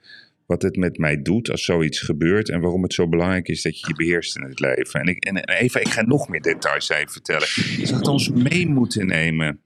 wat 0.48 0.62
het 0.62 0.76
met 0.76 0.98
mij 0.98 1.22
doet 1.22 1.50
als 1.50 1.64
zoiets 1.64 1.98
gebeurt. 2.00 2.48
En 2.48 2.60
waarom 2.60 2.82
het 2.82 2.92
zo 2.92 3.08
belangrijk 3.08 3.48
is 3.48 3.62
dat 3.62 3.80
je 3.80 3.86
je 3.88 3.94
beheerst 3.94 4.36
in 4.36 4.42
het 4.42 4.60
leven. 4.60 5.00
En, 5.00 5.06
ik, 5.06 5.24
en 5.24 5.36
Eva, 5.48 5.80
ik 5.80 5.88
ga 5.88 6.02
nog 6.02 6.28
meer 6.28 6.40
details 6.42 6.88
even 6.88 7.10
vertellen. 7.12 7.46
Je 7.76 7.88
had 7.92 8.08
ons 8.08 8.28
mee 8.30 8.68
moeten 8.68 9.06
nemen 9.06 9.60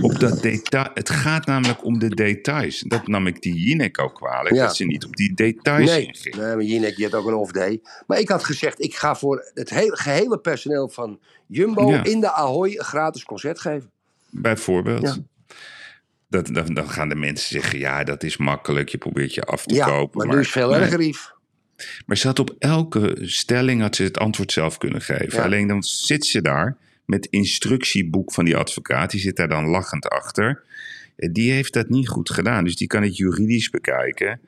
op 0.00 0.18
dat 0.20 0.42
detail. 0.42 0.90
Het 0.94 1.10
gaat 1.10 1.46
namelijk 1.46 1.84
om 1.84 1.98
de 1.98 2.08
details. 2.08 2.80
Dat 2.86 3.06
nam 3.06 3.26
ik 3.26 3.42
die 3.42 3.54
Jinek 3.54 4.00
ook 4.00 4.14
kwalijk. 4.14 4.54
Ja. 4.54 4.66
Dat 4.66 4.76
ze 4.76 4.84
niet 4.84 5.04
op 5.04 5.16
die 5.16 5.34
details 5.34 5.90
Nee, 5.90 6.06
inging. 6.06 6.34
nee 6.36 6.54
maar 6.54 6.62
Jinek 6.64 6.96
die 6.96 7.04
had 7.04 7.14
ook 7.14 7.26
een 7.26 7.34
off-day. 7.34 7.80
Maar 8.06 8.18
ik 8.18 8.28
had 8.28 8.44
gezegd, 8.44 8.82
ik 8.82 8.94
ga 8.94 9.14
voor 9.14 9.50
het 9.54 9.70
hele, 9.70 9.96
gehele 9.96 10.38
personeel 10.38 10.88
van 10.88 11.20
Jumbo 11.46 11.90
Ja. 11.90 12.04
in 12.04 12.20
de 12.20 12.32
Ahoy 12.32 12.68
een 12.76 12.84
gratis 12.84 13.24
concert 13.24 13.60
geven. 13.60 13.90
Bijvoorbeeld. 14.30 15.02
Ja. 15.02 15.16
Dat, 16.28 16.46
dan, 16.46 16.74
dan 16.74 16.88
gaan 16.90 17.08
de 17.08 17.14
mensen 17.14 17.48
zeggen, 17.60 17.78
ja, 17.78 18.04
dat 18.04 18.22
is 18.22 18.36
makkelijk. 18.36 18.88
Je 18.88 18.98
probeert 18.98 19.34
je 19.34 19.42
af 19.42 19.64
te 19.64 19.74
Ja, 19.74 19.86
kopen. 19.86 20.26
maar 20.26 20.34
nu 20.36 20.40
is 20.42 20.50
veel 20.50 20.70
nee. 20.70 20.80
erger, 20.80 21.00
Yves. 21.02 21.32
Maar 22.06 22.16
ze 22.16 22.26
had 22.26 22.38
op 22.38 22.54
elke 22.58 23.16
stelling 23.22 23.80
had 23.80 23.96
ze 23.96 24.02
het 24.02 24.18
antwoord 24.18 24.52
zelf 24.52 24.78
kunnen 24.78 25.00
geven. 25.02 25.38
Ja. 25.38 25.42
Alleen 25.44 25.66
dan 25.66 25.82
zit 25.82 26.26
ze 26.26 26.42
daar 26.42 26.76
met 27.04 27.26
instructieboek 27.30 28.32
van 28.32 28.44
die 28.44 28.56
advocaat. 28.56 29.10
Die 29.10 29.20
zit 29.20 29.36
daar 29.36 29.48
dan 29.48 29.64
lachend 29.66 30.08
achter. 30.08 30.62
Eh, 31.16 31.32
Die 31.32 31.52
heeft 31.52 31.72
dat 31.72 31.88
niet 31.88 32.08
goed 32.08 32.30
gedaan. 32.30 32.64
Dus 32.64 32.76
die 32.76 32.86
kan 32.86 33.02
het 33.02 33.16
juridisch 33.16 33.70
bekijken. 33.70 34.40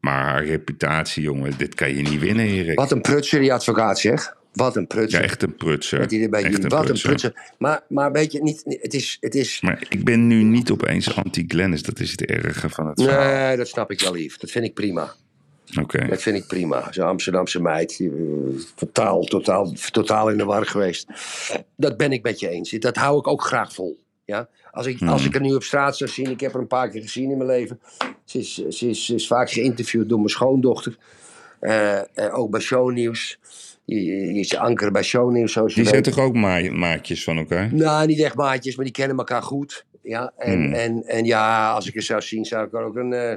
Maar 0.00 0.22
haar 0.24 0.44
reputatie, 0.44 1.22
jongen, 1.22 1.58
dit 1.58 1.74
kan 1.74 1.94
je 1.94 2.02
niet 2.02 2.20
winnen, 2.20 2.46
Erik. 2.46 2.78
Wat 2.78 2.92
een 2.92 3.00
prutser, 3.00 3.40
die 3.40 3.52
advocaat, 3.52 3.98
zeg. 3.98 4.36
Wat 4.58 4.76
een 4.76 4.80
Ja, 4.82 4.86
prutser. 4.88 5.22
echt 5.22 5.42
een 5.42 5.56
prutser. 5.56 5.98
Met 6.00 6.08
die 6.10 6.28
Echt 6.28 6.64
een 6.64 6.68
wat 6.68 6.88
een 6.88 7.00
prutser. 7.00 7.52
Maar, 7.58 7.82
maar 7.88 8.12
weet 8.12 8.32
je, 8.32 8.42
niet, 8.42 8.62
het 8.64 8.94
is... 8.94 9.16
Het 9.20 9.34
is 9.34 9.60
Maar 9.60 9.86
ik 9.88 10.04
ben 10.04 10.26
nu 10.26 10.42
niet 10.42 10.70
opeens 10.70 11.16
anti-Glennis. 11.16 11.82
Dat 11.82 12.00
is 12.00 12.10
het 12.10 12.24
erge 12.24 12.68
van 12.68 12.86
het 12.86 13.02
verhaal. 13.02 13.46
nee, 13.46 13.56
dat 13.56 13.68
snap 13.68 13.90
ik 13.90 14.00
wel, 14.00 14.12
lief. 14.12 14.36
Dat 14.36 14.50
vind 14.50 14.64
ik 14.64 14.74
prima. 14.74 15.12
Oké. 15.80 16.06
Dat 16.06 16.22
vind 16.22 16.36
ik 16.36 16.46
prima. 16.46 16.92
Zo'n 16.92 17.06
Amsterdamse 17.06 17.60
meid. 17.60 18.00
eh, 18.00 18.08
Totaal, 18.74 19.24
totaal, 19.24 19.72
totaal 19.90 20.28
in 20.30 20.36
de 20.38 20.44
war 20.44 20.66
geweest. 20.66 21.06
Dat 21.76 21.96
ben 21.96 22.12
ik 22.12 22.22
met 22.22 22.40
je 22.40 22.48
eens. 22.48 22.70
Dat 22.70 22.96
hou 22.96 23.18
ik 23.18 23.26
ook 23.26 23.42
graag 23.42 23.72
vol. 23.72 23.98
Ja? 24.24 24.48
Als, 24.70 24.86
ik, 24.86 25.02
als 25.02 25.24
ik 25.24 25.34
er 25.34 25.40
nu 25.40 25.54
op 25.54 25.62
straat 25.62 25.96
zou 25.96 26.10
zien. 26.10 26.30
Ik 26.30 26.40
heb 26.40 26.54
er 26.54 26.60
een 26.60 26.66
paar 26.66 26.88
keer 26.90 27.02
gezien 27.02 27.30
in 27.30 27.36
mijn 27.36 27.50
leven. 27.50 27.80
Ze 28.24 28.38
is, 28.38 28.54
ze 28.68 28.88
is, 28.88 29.04
ze 29.06 29.14
is 29.14 29.26
vaak 29.26 29.50
geïnterviewd 29.50 30.08
door 30.08 30.18
mijn 30.18 30.30
schoondochter. 30.30 30.96
Eh, 31.60 31.98
eh, 31.98 32.38
ook 32.38 32.50
bij 32.50 32.60
shownieuws. 32.60 33.38
Die 33.88 34.38
is 34.40 34.56
bij 34.92 35.02
shownieuws. 35.02 35.52
Zoals 35.52 35.74
je 35.74 35.80
Die 35.80 35.88
zijn 35.90 36.02
toch 36.02 36.18
ook 36.18 36.34
ma- 36.34 36.70
maatjes 36.72 37.24
van 37.24 37.36
elkaar? 37.36 37.74
Nou, 37.74 38.06
niet 38.06 38.20
echt 38.20 38.34
maatjes, 38.34 38.76
maar 38.76 38.84
die 38.84 38.94
kennen 38.94 39.16
elkaar 39.16 39.42
goed. 39.42 39.86
Ja, 40.02 40.32
en, 40.36 40.62
Hmm. 40.62 40.72
en, 40.72 41.02
en 41.06 41.24
ja, 41.24 41.70
als 41.70 41.88
ik 41.88 41.94
er 41.96 42.02
zou 42.02 42.20
zien, 42.20 42.44
zou 42.44 42.66
ik 42.66 42.72
haar 42.72 42.84
ook 42.84 42.96
een 42.96 43.12
eh, 43.12 43.34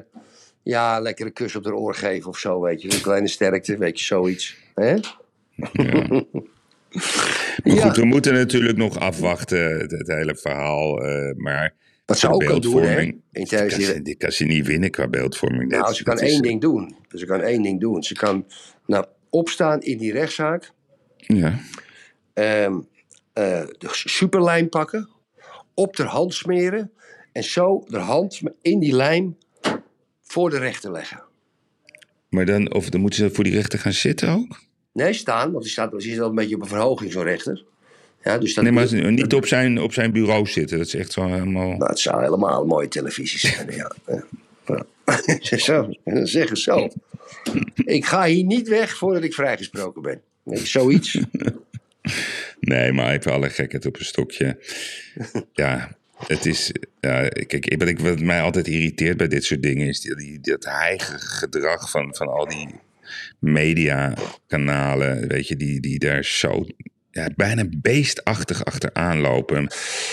ja, 0.64 1.00
lekkere 1.00 1.32
kus 1.32 1.56
op 1.56 1.64
de 1.64 1.76
oor 1.76 1.96
geven 1.96 2.30
of 2.30 2.38
zo, 2.38 2.62
weet 2.62 2.82
je. 2.82 2.94
Een 2.94 3.02
kleine 3.02 3.28
sterkte, 3.28 3.78
weet 3.78 4.00
je, 4.00 4.06
zoiets. 4.06 4.58
Hè? 4.76 4.96
Maar 7.64 7.76
Ja. 7.76 7.82
goed, 7.82 7.96
we 7.96 8.06
moeten 8.06 8.34
natuurlijk 8.34 8.78
nog 8.78 9.00
afwachten, 9.00 9.80
het, 9.80 9.92
het 9.92 10.08
hele 10.08 10.36
verhaal. 10.36 11.04
eh, 11.04 11.36
maar 11.36 11.74
Wat 12.06 12.18
ze 12.20 12.30
ook 12.30 12.44
kan 12.46 12.62
doen, 12.62 12.82
hè? 12.84 13.02
die 13.32 13.48
kan, 13.48 13.68
die- 13.68 13.82
ze, 13.86 14.02
die 14.02 14.16
kan 14.16 14.32
ze 14.32 14.44
niet 14.46 14.68
winnen 14.68 14.90
qua 14.92 15.08
beeldvorming. 15.08 15.70
Nou, 15.72 15.84
Dat- 15.84 15.96
ze 15.96 16.04
kan 16.04 16.20
is- 16.20 16.32
één 16.32 16.42
ding 16.42 16.62
doen. 16.62 16.96
Ze 17.10 17.26
kan 17.26 17.42
één 17.42 17.62
ding 17.62 17.80
doen. 17.80 18.04
Ze 18.04 18.14
kan 18.14 18.46
nou, 18.86 19.06
opstaan 19.32 19.82
in 19.82 19.98
die 19.98 20.12
rechtszaak, 20.12 20.72
Ja, 21.18 21.60
ehm, 22.34 22.80
eh, 23.34 23.66
de 23.78 23.88
superlijm 23.92 24.70
pakken, 24.70 25.10
op 25.74 25.96
de 25.96 26.04
hand 26.04 26.34
smeren 26.34 26.92
en 27.32 27.44
zo 27.44 27.84
de 27.88 27.98
hand 27.98 28.42
in 28.62 28.80
die 28.80 28.96
lijm 28.96 29.38
voor 30.22 30.50
de 30.50 30.58
rechter 30.58 30.92
leggen. 30.92 31.24
maar 32.30 32.46
dan, 32.46 32.74
of 32.74 32.90
dan 32.90 33.02
moeten 33.02 33.20
ze 33.20 33.34
voor 33.36 33.44
die 33.44 33.54
rechter 33.54 33.80
gaan 33.80 33.94
zitten 33.94 34.30
ook? 34.30 34.60
Nee, 34.94 35.14
staan, 35.14 35.52
want 35.52 35.64
die 35.64 35.72
staat, 35.72 35.94
zit 35.98 36.20
al 36.20 36.30
een 36.30 36.36
beetje 36.36 36.56
op 36.56 36.62
een 36.62 36.68
verhoging, 36.68 37.12
zo'n 37.12 37.24
rechter. 37.24 37.64
Ja, 38.24 38.38
dus 38.38 38.54
dat 38.54 38.64
Nee, 38.64 38.74
maar 38.74 39.12
niet 39.12 39.34
op 39.34 39.46
zijn, 39.46 39.82
op 39.82 39.94
zijn 39.94 40.12
bureau 40.12 40.48
zitten. 40.48 40.78
Dat 40.78 40.88
is 40.88 40.96
echt 40.96 41.12
zo 41.12 41.26
helemaal... 41.26 41.68
Nou, 41.68 41.90
het 41.90 42.00
zou 42.00 42.24
helemaal 42.24 42.62
een 42.62 42.68
mooie 42.68 42.88
televisie 42.88 43.40
zijn. 43.40 43.72
ja. 43.72 43.92
Ja. 44.72 44.86
Ja. 46.34 46.56
zo. 46.56 46.90
Ik 47.76 48.06
ga 48.06 48.26
hier 48.26 48.44
niet 48.44 48.68
weg 48.68 48.98
voordat 48.98 49.24
ik 49.24 49.34
vrijgesproken 49.34 50.02
ben. 50.02 50.22
Zoiets. 50.46 51.18
Nee, 52.60 52.92
maar 52.92 53.14
even 53.14 53.32
alle 53.32 53.50
gekheid 53.50 53.86
op 53.86 54.00
een 54.00 54.06
stokje. 54.06 54.58
ja, 55.54 55.98
het 56.28 56.46
is. 56.46 56.72
Ja, 57.00 57.28
kijk, 57.28 57.76
wat, 57.78 57.88
ik, 57.88 58.00
wat 58.00 58.20
mij 58.20 58.42
altijd 58.42 58.68
irriteert 58.68 59.18
bij 59.18 59.28
dit 59.28 59.44
soort 59.44 59.64
dingen 59.64 59.88
is 59.88 60.02
die, 60.02 60.16
die, 60.16 60.40
dat 60.40 60.66
heige 60.66 61.20
gedrag 61.20 61.90
van, 61.90 62.16
van 62.16 62.28
al 62.28 62.48
die 62.48 62.68
mediakanalen, 63.40 65.28
weet 65.28 65.48
je, 65.48 65.56
die, 65.56 65.80
die 65.80 66.00
daar 66.00 66.26
zo 66.26 66.66
ja, 67.12 67.30
bijna 67.36 67.64
beestachtig 67.78 68.66
achteraan 68.66 69.20
lopen. 69.20 69.68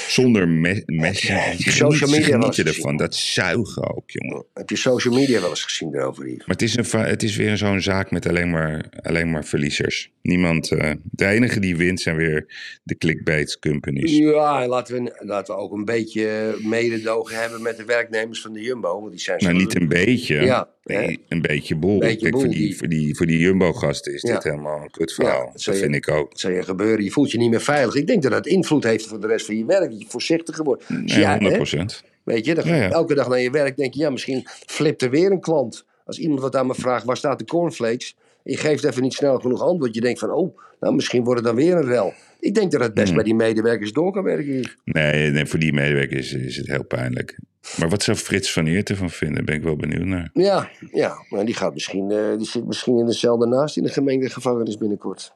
Zonder 0.08 0.48
me 0.48 0.82
mesje. 0.86 1.32
Heb 1.32 1.58
je 1.58 1.70
social 1.70 2.10
media 2.10 2.36
eens 2.42 2.56
je 2.56 2.64
ervan. 2.64 2.96
Dat 2.96 3.14
zuigen 3.14 3.94
ook, 3.96 4.10
jongen. 4.10 4.44
Heb 4.54 4.70
je 4.70 4.76
social 4.76 5.14
media 5.14 5.40
wel 5.40 5.50
eens 5.50 5.64
gezien 5.64 5.94
erover, 5.94 6.26
Yves? 6.26 6.38
Maar 6.38 6.56
het 6.56 6.62
is, 6.62 6.76
een, 6.76 7.00
het 7.00 7.22
is 7.22 7.36
weer 7.36 7.56
zo'n 7.56 7.80
zaak 7.80 8.10
met 8.10 8.26
alleen 8.28 8.50
maar, 8.50 8.84
alleen 9.02 9.30
maar 9.30 9.44
verliezers. 9.44 10.10
Niemand. 10.22 10.70
eh, 10.70 10.90
de 11.10 11.26
enige 11.26 11.60
die 11.60 11.76
wint 11.76 12.00
zijn 12.00 12.16
weer 12.16 12.46
de 12.82 12.96
clickbait 12.96 13.58
companies. 13.58 14.16
Ja, 14.16 14.62
en 14.62 14.68
laten 14.68 15.02
we, 15.04 15.22
laten 15.24 15.54
we 15.54 15.60
ook 15.60 15.72
een 15.72 15.84
beetje 15.84 16.56
mededogen 16.62 17.40
hebben 17.40 17.62
met 17.62 17.76
de 17.76 17.84
werknemers 17.84 18.40
van 18.40 18.52
de 18.52 18.60
Jumbo. 18.60 19.00
Want 19.00 19.10
die 19.10 19.20
zijn 19.20 19.38
Nou, 19.38 19.52
zo- 19.54 19.58
niet 19.60 19.74
een 19.74 19.88
beetje. 19.88 20.34
Ja, 20.40 20.68
nee, 20.84 21.24
een 21.28 21.40
beetje 21.42 21.76
boel. 21.76 21.98
Beetje 21.98 22.18
Kijk, 22.18 22.30
boel, 22.32 22.40
voor 22.40 22.50
die, 22.50 22.58
die- 22.58 22.76
voor 22.76 22.88
die, 22.88 23.16
voor 23.16 23.26
die 23.26 23.38
Jumbo-gasten 23.38 24.14
is 24.14 24.22
Ja. 24.22 24.34
dit 24.34 24.42
helemaal 24.44 24.82
een 24.82 24.90
kutverhaal. 24.90 25.38
Ja, 25.38 25.44
dat 25.44 25.52
dat 25.52 25.74
je- 25.74 25.80
vind 25.80 25.94
ik 25.94 26.10
ook. 26.10 26.28
Wat 26.30 26.40
zou 26.40 26.54
je 26.54 26.62
gebeuren? 26.62 26.86
Je 26.96 27.10
voelt 27.10 27.30
je 27.30 27.38
niet 27.38 27.50
meer 27.50 27.60
veilig. 27.60 27.94
Ik 27.94 28.06
denk 28.06 28.22
dat 28.22 28.32
dat 28.32 28.46
invloed 28.46 28.84
heeft 28.84 29.06
voor 29.06 29.20
de 29.20 29.26
rest 29.26 29.46
van 29.46 29.56
je 29.56 29.64
werk. 29.64 29.90
Dat 29.90 30.00
je 30.00 30.06
voorzichtiger 30.08 30.64
wordt. 30.64 30.88
Dus 30.88 31.14
ja, 31.14 31.30
100 31.30 31.50
hè, 31.50 31.56
procent. 31.56 32.04
weet 32.22 32.44
je, 32.44 32.54
dan 32.54 32.66
Ja, 32.66 32.74
ja. 32.74 32.90
elke 32.90 33.14
dag 33.14 33.28
naar 33.28 33.40
je 33.40 33.50
werk 33.50 33.76
denk 33.76 33.94
je, 33.94 34.00
ja, 34.00 34.10
misschien 34.10 34.46
flipt 34.66 35.02
er 35.02 35.10
weer 35.10 35.30
een 35.30 35.40
klant. 35.40 35.84
Als 36.04 36.18
iemand 36.18 36.40
wat 36.40 36.56
aan 36.56 36.66
me 36.66 36.74
vraagt, 36.74 37.04
waar 37.04 37.16
staat 37.16 37.38
de 37.38 37.44
cornflakes? 37.44 38.16
Je 38.42 38.56
geeft 38.56 38.84
even 38.84 39.02
niet 39.02 39.14
snel 39.14 39.38
genoeg 39.38 39.62
antwoord. 39.62 39.94
Je 39.94 40.00
denkt 40.00 40.18
van, 40.18 40.30
oh, 40.30 40.58
nou, 40.80 40.94
misschien 40.94 41.24
wordt 41.24 41.40
het 41.40 41.48
dan 41.48 41.56
weer 41.56 41.76
een 41.76 41.86
rel. 41.86 42.12
Ik 42.40 42.54
denk 42.54 42.72
dat 42.72 42.80
het 42.80 42.94
best 42.94 43.14
bij 43.14 43.24
die 43.24 43.34
medewerkers 43.34 43.92
door 43.92 44.12
kan 44.12 44.22
werken 44.22 44.52
hier. 44.52 44.76
Nee, 44.84 45.30
nee, 45.30 45.46
voor 45.46 45.58
die 45.58 45.72
medewerkers 45.72 46.32
is, 46.32 46.42
is 46.42 46.56
het 46.56 46.66
heel 46.66 46.84
pijnlijk. 46.84 47.38
Maar 47.78 47.88
wat 47.88 48.02
zou 48.02 48.16
Frits 48.16 48.52
van 48.52 48.66
Eert 48.66 48.90
ervan 48.90 49.10
vinden? 49.10 49.44
Ben 49.44 49.54
ik 49.54 49.62
wel 49.62 49.76
benieuwd 49.76 50.04
naar. 50.04 50.30
Ja, 50.32 50.70
ja, 50.92 51.24
maar 51.28 51.44
die, 51.44 51.54
gaat 51.54 51.74
misschien, 51.74 52.10
eh, 52.10 52.36
die 52.36 52.46
zit 52.46 52.66
misschien 52.66 52.98
in 52.98 53.06
dezelfde 53.06 53.46
naast 53.46 53.76
in 53.76 53.82
de 53.82 53.88
gemengde 53.88 54.30
gevangenis 54.30 54.76
binnenkort. 54.76 55.34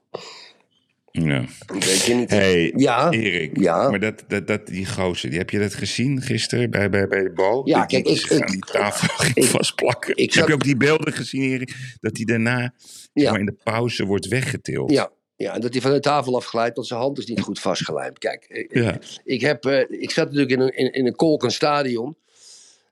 Ja. 1.12 1.44
Weet 1.66 2.02
je 2.02 2.14
niet. 2.14 2.30
Hey, 2.30 2.72
Ja, 2.76 3.10
Erik. 3.10 3.60
ja. 3.60 3.90
Maar 3.90 4.00
dat, 4.00 4.24
dat, 4.28 4.46
dat, 4.46 4.66
die 4.66 4.86
gozer, 4.86 5.28
die, 5.30 5.38
heb 5.38 5.50
je 5.50 5.58
dat 5.58 5.74
gezien 5.74 6.22
gisteren 6.22 6.70
bij, 6.70 6.90
bij, 6.90 7.06
bij 7.08 7.22
de 7.22 7.30
bal? 7.32 7.68
Ja, 7.68 7.86
Die- 7.86 8.02
kijk, 8.02 8.16
ik- 8.18 8.30
ik- 8.30 8.46
die 8.50 8.58
tafel 8.60 9.26
ik- 9.42 9.44
vastplakken. 9.44 10.16
ik 10.16 10.32
heb 10.34 10.48
je 10.48 10.54
ook 10.54 10.62
die 10.64 10.76
beelden 10.76 11.12
gezien, 11.12 11.42
Erik? 11.42 11.74
Dat 12.00 12.16
hij 12.16 12.24
daarna 12.24 12.74
Ja. 13.12 13.30
maar, 13.30 13.40
in 13.40 13.46
de 13.46 13.56
pauze 13.64 14.04
wordt 14.04 14.28
weggetild. 14.28 14.90
Ja, 14.90 15.10
ja, 15.36 15.54
en 15.54 15.60
dat 15.60 15.72
hij 15.72 15.82
van 15.82 15.92
de 15.92 16.00
tafel 16.00 16.36
afglijdt, 16.36 16.74
want 16.76 16.86
zijn 16.86 17.00
hand 17.00 17.18
is 17.18 17.26
niet 17.26 17.40
goed 17.40 17.60
vastgelijmd. 17.60 18.18
Kijk, 18.18 18.66
Ja. 18.70 18.98
ik, 19.24 19.40
heb, 19.40 19.64
eh, 19.64 20.00
ik 20.00 20.10
zat 20.10 20.24
natuurlijk 20.24 20.50
in 20.52 20.60
een, 20.60 20.76
in, 20.76 20.92
in 20.92 21.06
een 21.06 21.16
kolkend 21.16 21.52
stadion. 21.52 22.16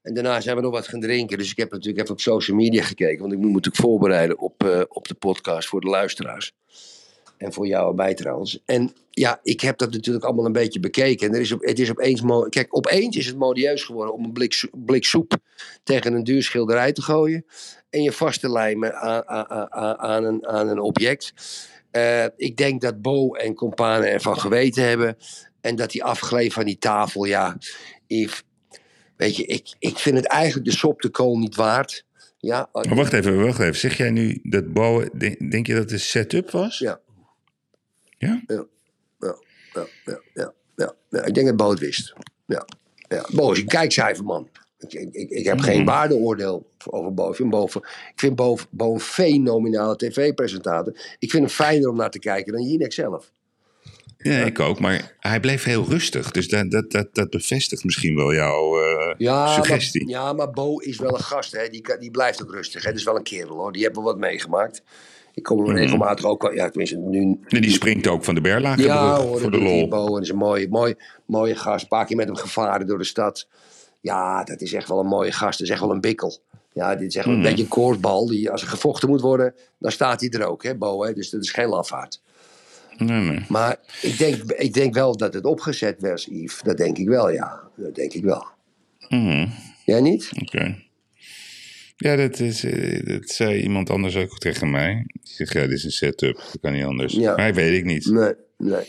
En 0.02 0.14
daarna 0.14 0.40
zijn 0.40 0.56
we 0.56 0.62
nog 0.62 0.72
wat 0.72 0.88
gaan 0.88 1.00
drinken. 1.00 1.38
Dus 1.38 1.50
ik 1.50 1.56
heb 1.56 1.70
natuurlijk 1.70 1.98
even 2.02 2.14
op 2.14 2.20
social 2.20 2.56
media 2.56 2.82
gekeken. 2.82 3.20
Want 3.20 3.32
ik 3.32 3.38
moet 3.38 3.48
me 3.48 3.54
natuurlijk 3.54 3.82
voorbereiden 3.84 4.38
op, 4.38 4.64
eh, 4.64 4.80
op 4.88 5.08
de 5.08 5.14
podcast 5.14 5.68
voor 5.68 5.80
de 5.80 5.88
luisteraars. 5.88 6.52
En 7.40 7.52
voor 7.52 7.66
jou 7.66 7.88
erbij 7.88 8.14
trouwens. 8.14 8.62
En 8.64 8.92
ja, 9.10 9.40
ik 9.42 9.60
heb 9.60 9.78
dat 9.78 9.92
natuurlijk 9.92 10.24
allemaal 10.24 10.46
een 10.46 10.52
beetje 10.52 10.80
bekeken. 10.80 11.28
En 11.28 11.34
er 11.34 11.40
is 11.40 11.52
op, 11.52 11.64
het 11.64 11.78
is 11.78 11.90
opeens... 11.90 12.22
Kijk, 12.48 12.76
opeens 12.76 13.16
is 13.16 13.26
het 13.26 13.36
modieus 13.36 13.82
geworden 13.82 14.14
om 14.14 14.24
een 14.24 14.32
blik, 14.32 14.52
so- 14.52 14.68
blik 14.72 15.04
soep 15.04 15.36
tegen 15.82 16.12
een 16.12 16.24
duur 16.24 16.42
schilderij 16.42 16.92
te 16.92 17.02
gooien. 17.02 17.44
En 17.90 18.02
je 18.02 18.12
vast 18.12 18.40
te 18.40 18.50
lijmen 18.50 18.94
aan, 18.94 19.28
aan, 19.98 20.24
een, 20.24 20.46
aan 20.46 20.68
een 20.68 20.80
object. 20.80 21.32
Eh, 21.90 22.24
ik 22.36 22.56
denk 22.56 22.80
dat 22.80 23.02
Bo 23.02 23.34
en 23.34 23.54
companen 23.54 24.08
ervan 24.10 24.38
geweten 24.38 24.88
hebben. 24.88 25.16
En 25.60 25.76
dat 25.76 25.90
die 25.90 26.04
afgleed 26.04 26.52
van 26.52 26.64
die 26.64 26.78
tafel, 26.78 27.24
ja... 27.24 27.56
Weet 29.16 29.36
je, 29.36 29.44
ik, 29.44 29.74
ik 29.78 29.98
vind 29.98 30.16
het 30.16 30.26
eigenlijk 30.26 30.70
de 30.70 30.76
sop 30.76 31.00
de 31.00 31.08
kool 31.08 31.38
niet 31.38 31.56
waard. 31.56 32.04
Ja, 32.38 32.68
Maar 32.72 32.94
wacht 32.94 33.12
even, 33.12 33.44
wacht 33.44 33.58
even. 33.60 33.76
Zeg 33.76 33.96
jij 33.96 34.10
nu 34.10 34.40
dat 34.42 34.72
bouwen, 34.72 35.10
denk, 35.18 35.50
denk 35.50 35.66
je 35.66 35.74
dat 35.74 35.90
het 35.90 36.00
setup 36.00 36.50
was? 36.50 36.78
Ja. 36.78 37.00
Ja? 38.20 38.42
ja, 38.46 38.66
ja, 39.18 39.36
ja, 39.72 39.86
ja, 40.34 40.52
ja, 40.76 40.94
ja. 41.10 41.24
Ik 41.24 41.34
denk 41.34 41.46
dat 41.46 41.56
Bo 41.56 41.70
het 41.70 41.78
wist. 41.78 42.12
Ja, 42.46 42.66
ja. 43.08 43.26
Bo 43.32 43.52
is 43.52 43.58
een 43.58 43.66
kijkcijferman. 43.66 44.48
Ik, 44.78 44.92
ik, 44.92 45.14
ik, 45.14 45.30
ik 45.30 45.44
heb 45.44 45.60
geen 45.60 45.84
waardeoordeel 45.84 46.70
over 46.90 47.14
Bo. 47.14 47.28
Ik 47.30 47.36
vind 47.36 47.50
Bo, 47.50 47.64
ik 47.74 48.12
vind 48.14 48.36
Bo, 48.36 48.58
Bo 48.70 48.92
een 48.92 49.00
fenomenale 49.00 49.96
tv-presentator. 49.96 50.92
Ik 51.18 51.30
vind 51.30 51.44
hem 51.44 51.52
fijner 51.52 51.88
om 51.88 51.96
naar 51.96 52.10
te 52.10 52.18
kijken 52.18 52.52
dan 52.52 52.62
Jinek 52.62 52.92
zelf. 52.92 53.32
Ja, 54.18 54.38
ik 54.38 54.60
ook. 54.60 54.80
Maar 54.80 55.16
hij 55.18 55.40
bleef 55.40 55.64
heel 55.64 55.84
rustig. 55.88 56.30
Dus 56.30 56.48
dat, 56.48 56.70
dat, 56.70 56.90
dat, 56.90 57.14
dat 57.14 57.30
bevestigt 57.30 57.84
misschien 57.84 58.16
wel 58.16 58.34
jouw 58.34 58.82
eh, 58.82 59.14
Ja, 59.18 59.54
suggestie. 59.54 60.04
Maar, 60.04 60.12
ja, 60.12 60.32
maar 60.32 60.50
Bo 60.50 60.78
is 60.78 60.98
wel 60.98 61.14
een 61.14 61.24
gast. 61.24 61.52
Hè. 61.52 61.68
Die, 61.68 61.98
die 61.98 62.10
blijft 62.10 62.42
ook 62.42 62.52
rustig. 62.52 62.82
Hè. 62.82 62.90
Dat 62.90 62.98
is 62.98 63.04
wel 63.04 63.16
een 63.16 63.22
kerel 63.22 63.56
hoor. 63.56 63.72
Die 63.72 63.82
hebben 63.82 64.02
wat 64.02 64.18
meegemaakt. 64.18 64.82
Ik 65.34 65.42
kom 65.42 65.64
hem 65.66 65.76
regelmatig 65.76 66.24
ook 66.24 66.42
wel. 66.42 66.52
Ja, 66.52 66.68
tenminste, 66.68 66.96
nu, 66.96 67.38
En 67.48 67.60
die 67.60 67.70
springt 67.70 68.06
ook 68.06 68.24
van 68.24 68.34
de 68.34 68.40
Berlage 68.40 68.82
Ja, 68.82 69.20
hoor, 69.20 69.40
voor 69.40 69.50
de 69.50 69.58
hij, 69.58 69.66
lol. 69.66 69.88
Bo. 69.88 70.06
En 70.06 70.12
dat 70.12 70.22
is 70.22 70.28
een 70.28 70.36
mooie, 70.36 70.68
mooi, 70.68 70.94
mooie 71.24 71.54
gast. 71.56 71.82
Een 71.82 71.88
paar 71.88 72.06
keer 72.06 72.16
met 72.16 72.26
hem 72.26 72.36
gevaren 72.36 72.86
door 72.86 72.98
de 72.98 73.04
stad. 73.04 73.46
Ja, 74.00 74.44
dat 74.44 74.60
is 74.60 74.72
echt 74.72 74.88
wel 74.88 74.98
een 75.00 75.06
mooie 75.06 75.32
gast. 75.32 75.58
Dat 75.58 75.66
is 75.66 75.72
echt 75.72 75.80
wel 75.82 75.90
een 75.90 76.00
bikkel. 76.00 76.38
Ja, 76.72 76.94
dit 76.96 77.08
is 77.08 77.16
echt 77.16 77.26
wel 77.26 77.34
Mhm. 77.34 77.44
een 77.44 77.50
beetje 77.50 77.64
een 77.64 77.70
koortbal. 77.70 78.26
Die, 78.26 78.50
als 78.50 78.62
er 78.62 78.68
gevochten 78.68 79.08
moet 79.08 79.20
worden, 79.20 79.54
dan 79.78 79.90
staat 79.92 80.20
hij 80.20 80.30
er 80.30 80.44
ook, 80.46 80.62
hè, 80.62 80.74
Bo. 80.76 81.04
Hè? 81.04 81.12
Dus 81.12 81.30
dat 81.30 81.42
is 81.42 81.50
geen 81.50 81.68
lafaard. 81.68 82.20
Nee, 82.96 83.20
nee. 83.20 83.44
Maar 83.48 83.76
ik 84.02 84.18
denk, 84.18 84.42
ik 84.52 84.72
denk 84.72 84.94
wel 84.94 85.16
dat 85.16 85.34
het 85.34 85.44
opgezet 85.44 86.00
was, 86.00 86.24
Yves. 86.30 86.60
Dat 86.62 86.76
denk 86.76 86.98
ik 86.98 87.08
wel, 87.08 87.30
ja. 87.30 87.60
Dat 87.76 87.94
denk 87.94 88.12
ik 88.12 88.24
wel. 88.24 88.46
Mhm, 89.08 89.46
Jij 89.84 90.00
niet? 90.00 90.30
Oké. 90.42 90.76
Ja, 92.02 92.16
dat, 92.16 92.38
is, 92.40 92.64
eh, 92.64 93.06
dat 93.06 93.28
zei 93.28 93.62
iemand 93.62 93.90
anders 93.90 94.16
ook 94.16 94.38
tegen 94.38 94.70
mij. 94.70 95.04
Die 95.06 95.20
zegt, 95.34 95.52
ja, 95.52 95.60
dit 95.60 95.70
is 95.72 95.84
een 95.84 95.90
setup. 95.90 96.34
Dat 96.36 96.58
kan 96.60 96.72
niet 96.72 96.84
anders. 96.84 97.14
Ja. 97.14 97.36
Maar 97.36 97.54
weet 97.54 97.78
ik 97.78 97.84
niet. 97.84 98.06
Nee, 98.10 98.32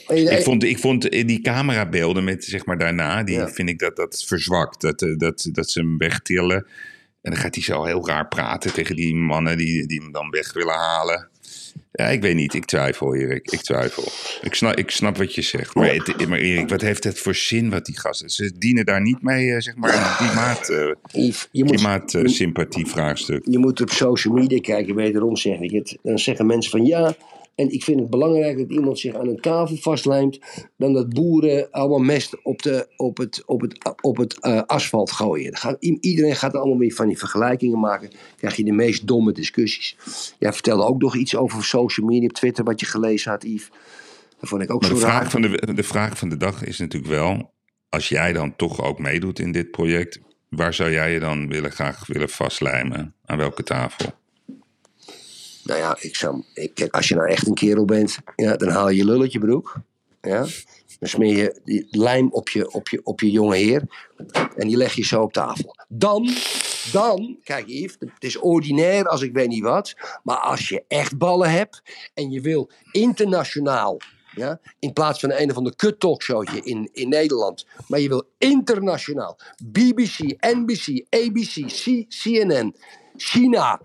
nee. 0.07 0.29
Ik 0.37 0.43
vond, 0.43 0.63
ik 0.63 0.79
vond 0.79 1.09
eh, 1.09 1.27
die 1.27 1.41
camerabeelden 1.41 2.23
met, 2.23 2.43
zeg 2.43 2.65
maar, 2.65 2.77
daarna, 2.77 3.23
die 3.23 3.35
Ja. 3.35 3.49
vind 3.49 3.69
ik 3.69 3.79
dat 3.79 3.95
dat 3.95 4.23
verzwakt. 4.27 4.81
Dat, 4.81 5.01
eh, 5.01 5.17
dat, 5.17 5.49
dat 5.51 5.69
ze 5.69 5.79
hem 5.79 5.97
wegtillen. 5.97 6.65
En 7.21 7.31
dan 7.31 7.39
gaat 7.39 7.55
hij 7.55 7.63
zo 7.63 7.83
heel 7.83 8.07
raar 8.07 8.27
praten 8.27 8.73
tegen 8.73 8.95
die 8.95 9.15
mannen 9.15 9.57
die, 9.57 9.87
die 9.87 10.01
hem 10.01 10.11
dan 10.11 10.29
weg 10.29 10.53
willen 10.53 10.73
halen. 10.73 11.29
Ja, 11.91 12.05
ik 12.07 12.21
weet 12.21 12.35
niet. 12.35 12.53
Ik 12.53 12.65
twijfel, 12.65 13.15
Erik. 13.15 13.51
Ik 13.51 13.61
twijfel. 13.61 14.03
Ik 14.41 14.53
snap, 14.53 14.75
ik 14.75 14.91
snap 14.91 15.17
wat 15.17 15.35
je 15.35 15.41
zegt. 15.41 15.75
Maar, 15.75 15.93
het- 15.93 16.27
maar 16.27 16.39
Erik, 16.39 16.69
wat 16.69 16.81
heeft 16.81 17.03
het 17.03 17.19
voor 17.19 17.35
zin 17.35 17.69
wat 17.69 17.85
die 17.85 17.99
gasten... 17.99 18.29
Ze 18.29 18.51
dienen 18.57 18.85
daar 18.85 19.01
niet 19.01 19.21
mee, 19.21 19.51
eh, 19.53 19.59
zeg 19.61 19.75
maar, 19.75 19.93
een 19.93 20.27
klimaat, 20.27 20.69
eh, 20.69 21.23
Yves, 21.25 21.47
je 21.51 21.63
moet, 21.63 21.75
klimaatsympathie 21.75 22.85
vraagstuk. 22.85 23.41
je 23.49 23.57
moet 23.57 23.81
op 23.81 23.89
social 23.89 24.33
media 24.33 24.59
kijken, 24.59 24.95
wederom 24.95 25.35
zeg 25.37 25.59
ik 25.59 25.71
het. 25.71 25.97
Dan 26.03 26.19
zeggen 26.19 26.45
mensen 26.45 26.71
van 26.71 26.85
ja, 26.85 27.15
en 27.55 27.71
ik 27.71 27.83
vind 27.83 27.99
het 27.99 28.09
belangrijk 28.09 28.57
dat 28.57 28.69
iemand 28.69 28.99
zich 28.99 29.15
aan 29.15 29.27
een 29.27 29.41
tafel 29.41 29.75
vastlijmt, 29.75 30.39
dan 30.77 30.93
dat 30.93 31.09
boeren 31.09 31.71
allemaal 31.71 31.99
mest 31.99 32.43
op, 32.43 32.61
de, 32.61 32.87
op 32.95 33.17
het, 33.17 33.43
op 33.45 33.61
het, 33.61 33.95
op 34.01 34.17
het 34.17 34.39
eh, 34.39 34.61
asfalt 34.61 35.11
gooien. 35.11 35.57
Gaat, 35.57 35.77
iedereen 35.79 36.35
gaat 36.35 36.55
allemaal 36.55 36.77
weer 36.77 36.93
van 36.93 37.07
die 37.07 37.17
vergelijkingen 37.17 37.79
maken, 37.79 38.11
krijg 38.37 38.55
je 38.55 38.63
de 38.63 38.71
meest 38.71 39.07
domme 39.07 39.31
discussies. 39.31 39.97
Jij 40.39 40.53
vertelde 40.53 40.83
ook 40.83 41.01
nog 41.01 41.15
iets 41.15 41.35
over 41.35 41.63
social 41.63 42.07
media 42.07 42.27
op 42.27 42.33
Twitter, 42.33 42.63
wat 42.63 42.79
je 42.79 42.85
gelezen 42.85 43.31
had, 43.31 43.43
Yves. 43.43 43.69
Dat 44.39 44.49
vond 44.49 44.61
ik 44.61 44.71
ook 44.71 44.81
Maar 44.81 44.89
zo 44.89 44.95
de 44.95 45.01
raar. 45.01 45.11
vraag, 45.11 45.31
van 45.31 45.41
de, 45.41 45.73
de 45.73 45.83
vraag 45.83 46.17
van 46.17 46.29
de 46.29 46.37
dag 46.37 46.63
is 46.63 46.79
natuurlijk 46.79 47.11
wel... 47.11 47.53
als 47.89 48.09
jij 48.09 48.33
dan 48.33 48.55
toch 48.55 48.81
ook 48.81 48.99
meedoet 48.99 49.39
in 49.39 49.51
dit 49.51 49.71
project... 49.71 50.19
waar 50.49 50.73
zou 50.73 50.91
jij 50.91 51.13
je 51.13 51.19
dan 51.19 51.47
willen, 51.47 51.71
graag 51.71 52.07
willen 52.07 52.29
vastlijmen? 52.29 53.15
Aan 53.25 53.37
welke 53.37 53.63
tafel? 53.63 54.19
Nou 55.63 55.79
ja, 55.79 55.97
ik 55.99 56.15
zou, 56.15 56.43
kijk, 56.73 56.95
als 56.95 57.07
je 57.07 57.15
nou 57.15 57.27
echt 57.29 57.47
een 57.47 57.53
kerel 57.53 57.85
bent, 57.85 58.17
ja, 58.35 58.55
dan 58.55 58.69
haal 58.69 58.89
je 58.89 58.95
je 58.97 59.05
lulletje 59.05 59.39
broek. 59.39 59.75
Ja? 60.21 60.45
Dan 60.99 61.09
smeer 61.09 61.35
je 61.37 61.59
die 61.63 61.87
lijm 61.89 62.31
op 62.31 62.49
je, 62.49 62.71
op, 62.71 62.89
je, 62.89 63.01
op 63.03 63.19
je 63.19 63.31
jonge 63.31 63.55
heer. 63.55 63.83
En 64.55 64.67
die 64.67 64.77
leg 64.77 64.93
je 64.93 65.03
zo 65.03 65.21
op 65.21 65.33
tafel. 65.33 65.75
Dan, 65.87 66.29
dan, 66.91 67.37
kijk 67.43 67.67
Yves, 67.67 67.95
het 67.99 68.23
is 68.23 68.37
ordinair 68.37 69.07
als 69.07 69.21
ik 69.21 69.33
weet 69.33 69.47
niet 69.47 69.63
wat. 69.63 69.93
Maar 70.23 70.37
als 70.37 70.69
je 70.69 70.83
echt 70.87 71.17
ballen 71.17 71.51
hebt 71.51 71.81
en 72.13 72.31
je 72.31 72.41
wil 72.41 72.69
internationaal. 72.91 73.97
Ja, 74.35 74.59
in 74.79 74.93
plaats 74.93 75.19
van 75.19 75.31
een 75.31 75.49
of 75.49 75.57
ander 75.57 75.75
kut 75.75 75.99
talkshowtje 75.99 76.61
in, 76.63 76.89
in 76.91 77.09
Nederland. 77.09 77.65
Maar 77.87 77.99
je 77.99 78.07
wil 78.07 78.29
internationaal. 78.37 79.39
BBC, 79.63 80.17
NBC, 80.39 81.05
ABC, 81.09 81.65
C- 81.65 82.05
CNN, 82.07 82.75
China, 83.15 83.79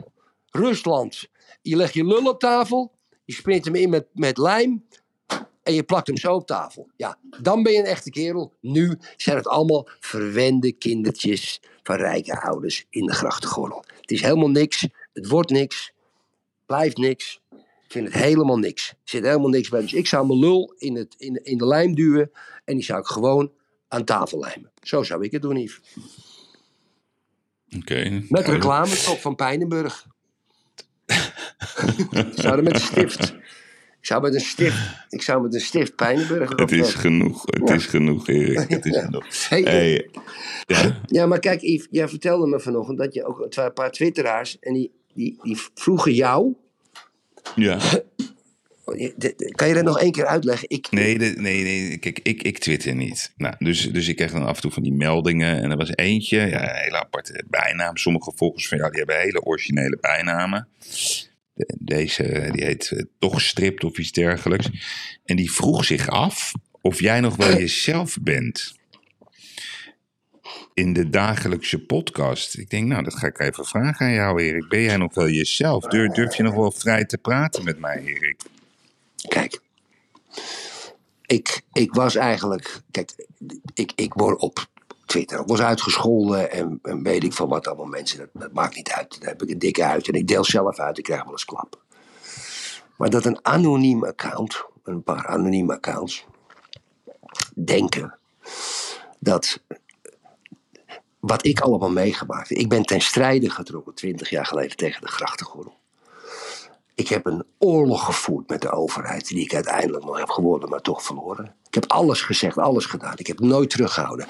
Rusland. 0.51 1.29
Je 1.66 1.76
legt 1.76 1.94
je 1.94 2.05
lul 2.05 2.26
op 2.26 2.40
tafel. 2.40 2.92
Je 3.24 3.33
springt 3.33 3.64
hem 3.64 3.74
in 3.74 3.90
met, 3.90 4.07
met 4.12 4.38
lijm. 4.38 4.85
En 5.62 5.74
je 5.74 5.83
plakt 5.83 6.07
hem 6.07 6.16
zo 6.16 6.35
op 6.35 6.46
tafel. 6.46 6.90
Ja, 6.96 7.18
dan 7.40 7.62
ben 7.62 7.72
je 7.72 7.79
een 7.79 7.85
echte 7.85 8.11
kerel. 8.11 8.52
Nu 8.61 8.98
zijn 9.16 9.37
het 9.37 9.46
allemaal 9.46 9.88
verwende 10.00 10.72
kindertjes 10.72 11.61
van 11.83 11.96
rijke 11.96 12.40
ouders 12.40 12.87
in 12.90 13.07
de 13.07 13.12
grachtengordel. 13.12 13.85
Het 14.00 14.11
is 14.11 14.20
helemaal 14.20 14.50
niks. 14.50 14.88
Het 15.12 15.29
wordt 15.29 15.50
niks. 15.50 15.92
Blijft 16.66 16.96
niks. 16.96 17.40
Ik 17.52 17.92
vind 17.92 18.12
het 18.12 18.22
helemaal 18.22 18.59
niks. 18.59 18.88
Er 18.88 18.96
zit 19.05 19.24
helemaal 19.24 19.48
niks 19.48 19.68
bij. 19.68 19.81
Dus 19.81 19.92
ik 19.92 20.07
zou 20.07 20.26
mijn 20.26 20.38
lul 20.38 20.74
in, 20.79 20.96
het, 20.96 21.14
in, 21.18 21.44
in 21.44 21.59
de 21.59 21.66
lijm 21.66 21.94
duwen. 21.94 22.31
En 22.64 22.74
die 22.74 22.85
zou 22.85 23.00
ik 23.00 23.07
gewoon 23.07 23.52
aan 23.88 24.05
tafel 24.05 24.38
lijmen. 24.38 24.72
Zo 24.83 25.02
zou 25.02 25.24
ik 25.24 25.33
het 25.33 25.42
doen, 25.42 25.57
Yves. 25.57 25.81
Oké. 27.76 28.22
Met 28.29 28.46
reclame 28.46 29.02
top 29.05 29.18
van 29.18 29.35
Pijnenburg. 29.35 30.07
Ik 32.11 32.27
zou 32.35 32.57
er 32.57 32.62
met 32.62 32.75
een 32.75 32.81
stift. 32.81 33.35
Ik 34.01 34.07
zou 34.12 34.23
met 34.23 34.35
een 34.35 34.40
stift. 34.40 34.79
Ik 35.09 35.23
zou 35.23 35.42
met 35.42 35.55
een 35.55 35.61
stift 35.61 35.95
Pijnenburg. 35.97 36.51
Het 36.57 36.73
is 36.73 36.95
genoeg, 36.95 37.42
het 37.47 37.69
Ja. 37.69 37.75
is 37.75 37.87
genoeg, 37.87 38.29
Erik. 38.29 38.69
Het 38.71 38.85
is 38.87 38.95
Ja. 38.95 39.05
genoeg. 39.05 39.49
Hey, 39.49 39.61
Hey, 39.62 40.11
ja, 40.66 41.01
Ja, 41.07 41.27
maar 41.27 41.38
kijk, 41.38 41.61
Yves, 41.61 41.87
jij 41.90 42.09
vertelde 42.09 42.47
me 42.47 42.61
vanochtend 42.61 42.99
dat 42.99 43.14
je 43.14 43.25
ook 43.25 43.47
een 43.51 43.73
paar 43.73 43.90
twitteraars. 43.90 44.59
en 44.61 44.73
die, 44.75 44.90
die, 45.14 45.38
die 45.42 45.57
vroegen 45.75 46.12
jou. 46.14 46.55
ja. 47.55 47.79
de- 49.16 49.53
Kan 49.55 49.69
je 49.69 49.75
dat 49.75 49.85
nog 49.85 50.01
één 50.01 50.12
keer 50.12 50.27
uitleggen? 50.27 50.69
Ik, 50.71 50.90
Nee, 50.90 51.19
de- 51.19 51.35
nee, 51.37 51.62
nee, 51.62 51.99
kijk, 51.99 52.21
ik, 52.23 52.42
ik 52.42 52.59
twitter 52.59 52.95
niet. 52.95 53.33
Nou, 53.37 53.55
dus, 53.59 53.92
dus 53.92 54.09
ik 54.09 54.16
kreeg 54.16 54.33
dan 54.33 54.47
af 54.47 54.55
en 54.57 54.62
toe 54.62 54.71
van 54.71 54.83
die 54.83 54.92
meldingen. 54.92 55.62
En 55.62 55.71
er 55.71 55.77
was 55.77 55.95
eentje, 55.95 56.37
ja, 56.40 56.62
een 56.77 56.83
hele 56.83 56.99
aparte 56.99 57.45
bijnaam. 57.49 57.97
Sommige 57.97 58.33
volgers 58.37 58.69
van 58.69 58.79
jou, 58.79 58.90
die 58.90 58.99
hebben 58.99 59.21
hele 59.21 59.42
originele 59.42 59.99
bijnamen. 60.01 60.69
De- 61.57 61.77
deze, 61.79 62.49
die 62.53 62.64
heet 62.64 62.90
eh, 62.90 63.03
toch 63.19 63.40
stript 63.40 63.85
of 63.85 63.99
iets 63.99 64.12
dergelijks. 64.12 64.69
En 65.25 65.37
die 65.37 65.53
vroeg 65.53 65.85
zich 65.85 66.09
af 66.09 66.53
of 66.81 67.01
jij 67.01 67.21
nog 67.21 67.37
wel 67.37 67.57
jezelf 67.59 68.16
bent. 68.21 68.75
In 70.75 70.92
de 70.92 71.09
dagelijkse 71.09 71.79
podcast. 71.79 72.59
Ik 72.59 72.71
denk, 72.71 72.87
nou, 72.87 73.03
dat 73.03 73.14
ga 73.14 73.27
ik 73.27 73.38
even 73.38 73.64
vragen 73.64 74.07
aan 74.07 74.12
jou, 74.12 74.42
Erik. 74.42 74.69
Ben 74.69 74.81
jij 74.81 74.97
nog 74.97 75.14
wel 75.14 75.29
jezelf? 75.29 75.85
Durf, 75.85 76.12
durf 76.12 76.37
je 76.37 76.42
nog 76.42 76.55
wel 76.55 76.73
vrij 76.73 77.05
te 77.05 77.19
praten 77.19 77.64
met 77.64 77.79
mij, 77.79 78.03
Erik? 78.05 78.40
Kijk, 79.29 79.61
ik, 81.27 81.61
ik 81.73 81.95
was 81.95 82.14
eigenlijk. 82.14 82.81
Kijk, 82.90 83.27
ik, 83.75 83.92
ik 83.95 84.12
word 84.14 84.40
op 84.40 84.66
Twitter 85.07 85.45
was 85.45 85.61
uitgescholden 85.61 86.51
en, 86.51 86.79
en 86.83 87.03
weet 87.03 87.25
ik 87.25 87.33
van 87.33 87.49
wat 87.49 87.66
allemaal 87.66 87.87
mensen. 87.87 88.31
Dat, 88.33 88.53
maakt 88.53 88.77
niet 88.77 88.90
uit. 88.90 89.21
Daar 89.21 89.29
heb 89.29 89.42
ik 89.42 89.51
een 89.51 89.59
dikke 89.59 89.85
uit 89.85 90.09
en 90.09 90.14
ik 90.14 90.29
deel 90.29 90.45
zelf 90.45 90.79
uit. 90.79 90.99
Ik 90.99 91.05
krijg 91.05 91.23
wel 91.23 91.33
eens 91.33 91.45
klap. 91.45 91.83
Maar 92.97 93.11
dat 93.11 93.25
een 93.25 93.38
anoniem 93.45 94.05
account, 94.05 94.64
een 94.85 95.03
paar 95.03 95.27
anonieme 95.27 95.75
accounts, 95.75 96.27
denken 97.55 98.19
dat. 99.19 99.61
Wat 101.19 101.47
ik 101.47 101.61
allemaal 101.61 101.90
meegemaakt. 101.90 102.51
Ik 102.51 102.69
ben 102.69 102.83
ten 102.83 103.01
strijde 103.01 103.51
getrokken 103.51 103.95
20 103.95 104.31
jaar 104.31 104.47
geleden 104.47 104.77
tegen 104.77 105.01
de 105.01 105.09
grachtengordel. 105.09 105.75
Ik 106.96 107.09
heb 107.09 107.26
een 107.26 107.44
oorlog 107.59 108.04
gevoerd 108.04 108.48
met 108.48 108.61
de 108.61 108.70
overheid, 108.70 109.26
die 109.26 109.40
ik 109.40 109.54
uiteindelijk 109.54 110.04
nog 110.04 110.18
heb 110.18 110.28
gewonnen, 110.28 110.68
maar 110.68 110.80
toch 110.80 111.02
verloren. 111.02 111.54
Ik 111.66 111.74
heb 111.74 111.85
alles 111.90 112.22
gezegd, 112.22 112.59
alles 112.59 112.85
gedaan. 112.85 113.14
Ik 113.16 113.26
heb 113.26 113.40
nooit 113.40 113.70
teruggehouden. 113.70 114.26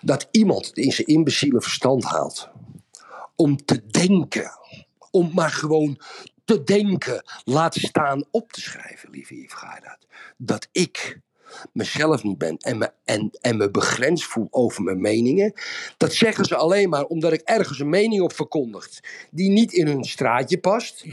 Dat 0.00 0.28
iemand 0.30 0.70
in 0.76 0.92
zijn 0.92 1.06
imbeciele 1.06 1.60
verstand 1.60 2.04
haalt 2.04 2.48
om 3.36 3.64
te 3.64 3.86
denken, 3.86 4.50
om 5.10 5.30
maar 5.34 5.50
gewoon 5.50 6.00
te 6.44 6.64
denken, 6.64 7.24
laat 7.44 7.74
staan 7.74 8.24
op 8.30 8.52
te 8.52 8.60
schrijven, 8.60 9.10
lieve 9.10 9.34
Yves 9.34 9.52
Gaardat, 9.52 10.06
dat 10.36 10.68
ik 10.72 11.20
mezelf 11.72 12.22
niet 12.22 12.38
ben 12.38 12.56
en 12.56 12.78
me, 12.78 12.92
en, 13.04 13.30
en 13.40 13.56
me 13.56 13.70
begrensd 13.70 14.24
voel 14.24 14.48
over 14.50 14.82
mijn 14.82 15.00
meningen. 15.00 15.52
Dat 15.96 16.12
zeggen 16.12 16.44
ze 16.44 16.56
alleen 16.56 16.88
maar 16.88 17.04
omdat 17.04 17.32
ik 17.32 17.40
ergens 17.40 17.78
een 17.78 17.88
mening 17.88 18.22
op 18.22 18.32
verkondigt 18.32 19.00
die 19.30 19.50
niet 19.50 19.72
in 19.72 19.86
hun 19.86 20.04
straatje 20.04 20.58
past. 20.58 21.04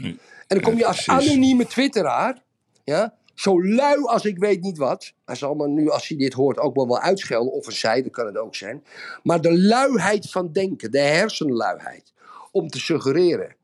Dan 0.46 0.60
kom 0.60 0.76
je 0.76 0.86
als 0.86 1.08
anonieme 1.08 1.66
twitteraar, 1.66 2.42
ja, 2.84 3.14
zo 3.34 3.64
lui 3.64 4.04
als 4.04 4.24
ik 4.24 4.38
weet 4.38 4.60
niet 4.62 4.78
wat. 4.78 5.12
Hij 5.24 5.34
zal 5.34 5.54
me 5.54 5.68
nu, 5.68 5.90
als 5.90 6.08
hij 6.08 6.16
dit 6.16 6.32
hoort, 6.32 6.58
ook 6.58 6.74
wel 6.74 6.86
wel 6.86 7.00
uitschelden. 7.00 7.52
Of 7.52 7.66
een 7.66 7.72
zij, 7.72 8.02
dat 8.02 8.12
kan 8.12 8.26
het 8.26 8.36
ook 8.36 8.54
zijn. 8.54 8.84
Maar 9.22 9.40
de 9.40 9.58
luiheid 9.58 10.30
van 10.30 10.52
denken, 10.52 10.90
de 10.90 10.98
hersenluiheid. 11.00 12.12
Om 12.52 12.68
te 12.68 12.78
suggereren 12.80 13.54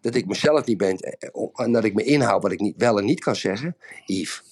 dat 0.00 0.14
ik 0.14 0.26
mezelf 0.26 0.64
niet 0.64 0.76
ben. 0.76 0.96
eh, 0.96 1.28
En 1.54 1.72
dat 1.72 1.84
ik 1.84 1.94
me 1.94 2.04
inhoud 2.04 2.42
wat 2.42 2.52
ik 2.52 2.60
niet, 2.60 2.74
wel 2.76 2.98
en 2.98 3.04
niet 3.04 3.20
kan 3.20 3.36
zeggen. 3.36 3.76
Yves. 4.06 4.42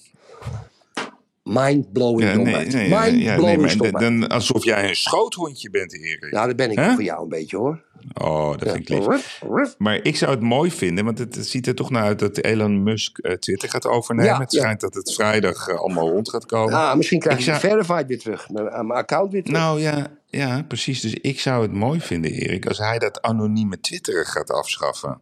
Mind-blowing 1.43 2.29
Ja, 2.29 2.35
nee, 2.35 2.87
ja, 2.89 2.99
Mind-blowing 3.09 3.69
stomheid. 3.71 3.99
dan, 3.99 4.27
alsof 4.29 4.63
jij 4.63 4.89
een 4.89 4.95
schoothondje 4.95 5.69
bent, 5.69 5.93
Erik. 5.93 6.27
Ja, 6.31 6.45
dat 6.47 6.55
ben 6.55 6.71
ik 6.71 6.79
voor 6.79 7.03
jou 7.03 7.23
een 7.23 7.29
beetje 7.29 7.57
hoor. 7.57 7.83
Oh, 8.13 8.57
dat 8.57 8.71
vind 8.71 8.89
ik 8.89 9.07
lief. 9.07 9.39
Maar 9.77 9.99
ik 10.03 10.15
zou 10.17 10.31
het 10.31 10.39
mooi 10.41 10.71
vinden, 10.71 11.05
want 11.05 11.17
het, 11.17 11.37
ziet 11.39 11.67
er 11.67 11.75
toch 11.75 11.89
naar 11.89 12.03
uit 12.03 12.19
dat 12.19 12.37
Elon 12.37 12.83
Musk 12.83 13.17
eh, 13.17 13.33
Twitter 13.33 13.69
gaat 13.69 13.85
overnemen. 13.87 14.31
Ja, 14.31 14.39
het 14.39 14.51
ja. 14.51 14.59
schijnt 14.59 14.79
dat 14.81 14.93
het 14.93 15.13
vrijdag 15.13 15.67
eh, 15.67 15.75
allemaal 15.77 16.09
rond 16.09 16.29
gaat 16.29 16.45
komen. 16.45 16.73
Ah, 16.73 16.95
misschien 16.95 17.19
krijg 17.19 17.37
Ik 17.37 17.43
zou- 17.43 17.59
verified 17.59 18.07
weer 18.07 18.19
terug. 18.19 18.49
Mijn, 18.49 18.69
aan 18.71 18.87
mijn 18.87 18.99
account 18.99 19.31
weer 19.31 19.43
terug. 19.43 19.59
Nou 19.59 19.79
ja, 19.81 20.07
ja, 20.25 20.63
precies. 20.67 21.01
Dus 21.01 21.13
ik 21.13 21.39
zou 21.39 21.61
het 21.61 21.73
mooi 21.73 21.99
vinden, 21.99 22.31
Erik, 22.31 22.65
als 22.65 22.77
hij 22.77 22.99
dat 22.99 23.21
anonieme 23.21 23.79
Twitteren 23.79 24.25
gaat 24.25 24.51
afschaffen. 24.51 25.21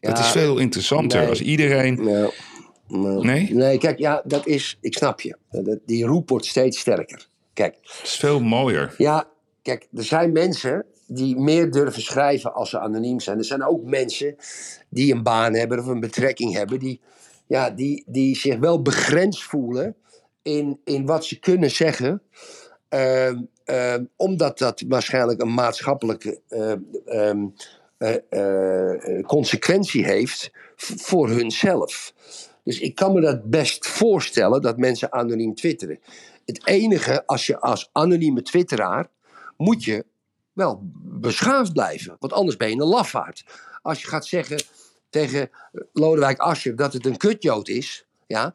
dat 0.00 0.18
Ja, 0.18 0.24
is 0.24 0.30
veel 0.30 0.58
interessanter. 0.58 1.20
nee. 1.20 1.28
Als 1.28 1.40
iedereen. 1.40 1.96
Nee? 2.90 3.54
Nee, 3.54 3.78
kijk, 3.78 3.98
ja, 3.98 4.22
dat 4.24 4.46
is, 4.46 4.78
ik 4.80 4.94
snap 4.96 5.20
je. 5.20 5.36
Dat- 5.50 5.78
Die 5.86 6.04
roep 6.04 6.28
wordt 6.28 6.46
steeds 6.46 6.78
sterker. 6.78 7.28
Kijk, 7.52 7.74
Het 7.82 8.00
is 8.02 8.16
veel 8.16 8.40
mooier. 8.40 8.94
ja, 8.98 9.28
kijk, 9.62 9.88
er 9.94 10.04
zijn 10.04 10.32
mensen 10.32 10.84
die 11.06 11.36
meer 11.36 11.70
durven 11.70 12.02
schrijven 12.02 12.54
als 12.54 12.70
ze 12.70 12.78
anoniem 12.78 13.20
zijn. 13.20 13.38
Er 13.38 13.44
zijn 13.44 13.64
ook 13.64 13.84
mensen 13.84 14.36
die 14.88 15.14
een 15.14 15.22
baan 15.22 15.54
hebben 15.54 15.78
of 15.78 15.86
een 15.86 16.00
betrekking 16.00 16.54
hebben, 16.54 16.78
die, 16.78 17.00
ja, 17.46 17.70
die, 17.70 18.04
die 18.06 18.36
zich 18.36 18.58
wel 18.58 18.82
begrensd 18.82 19.42
voelen 19.42 19.96
in, 20.42 20.80
in 20.84 21.06
wat 21.06 21.24
ze 21.24 21.38
kunnen 21.38 21.70
zeggen. 21.70 22.22
Ehm, 22.88 23.42
ehm, 23.64 24.04
omdat 24.16 24.58
dat 24.58 24.84
waarschijnlijk 24.88 25.40
een 25.42 25.54
maatschappelijke 25.54 26.40
ehm, 26.48 27.46
eh, 27.98 28.14
eh, 28.30 29.18
eh, 29.18 29.24
consequentie 29.26 30.04
heeft 30.04 30.50
voor 30.76 31.28
hunzelf. 31.28 32.12
Dus 32.70 32.80
ik 32.80 32.94
kan 32.94 33.12
me 33.12 33.20
dat 33.20 33.50
best 33.50 33.86
voorstellen 33.86 34.62
dat 34.62 34.78
mensen 34.78 35.12
anoniem 35.12 35.54
twitteren. 35.54 35.98
Het 36.44 36.66
enige, 36.66 37.26
als 37.26 37.46
je 37.46 37.60
als 37.60 37.88
anonieme 37.92 38.42
twitteraar, 38.42 39.08
moet 39.56 39.84
je 39.84 40.04
wel 40.52 40.80
beschaafd 41.02 41.72
blijven. 41.72 42.16
Want 42.18 42.32
anders 42.32 42.56
ben 42.56 42.68
je 42.68 42.74
een 42.74 42.88
lafaard. 42.88 43.44
Als 43.82 44.02
je 44.02 44.08
gaat 44.08 44.26
zeggen 44.26 44.62
tegen 45.08 45.50
Lodewijk 45.92 46.38
Asscher 46.38 46.76
dat 46.76 46.92
het 46.92 47.06
een 47.06 47.16
kutjood 47.16 47.68
is, 47.68 48.06
ja, 48.26 48.52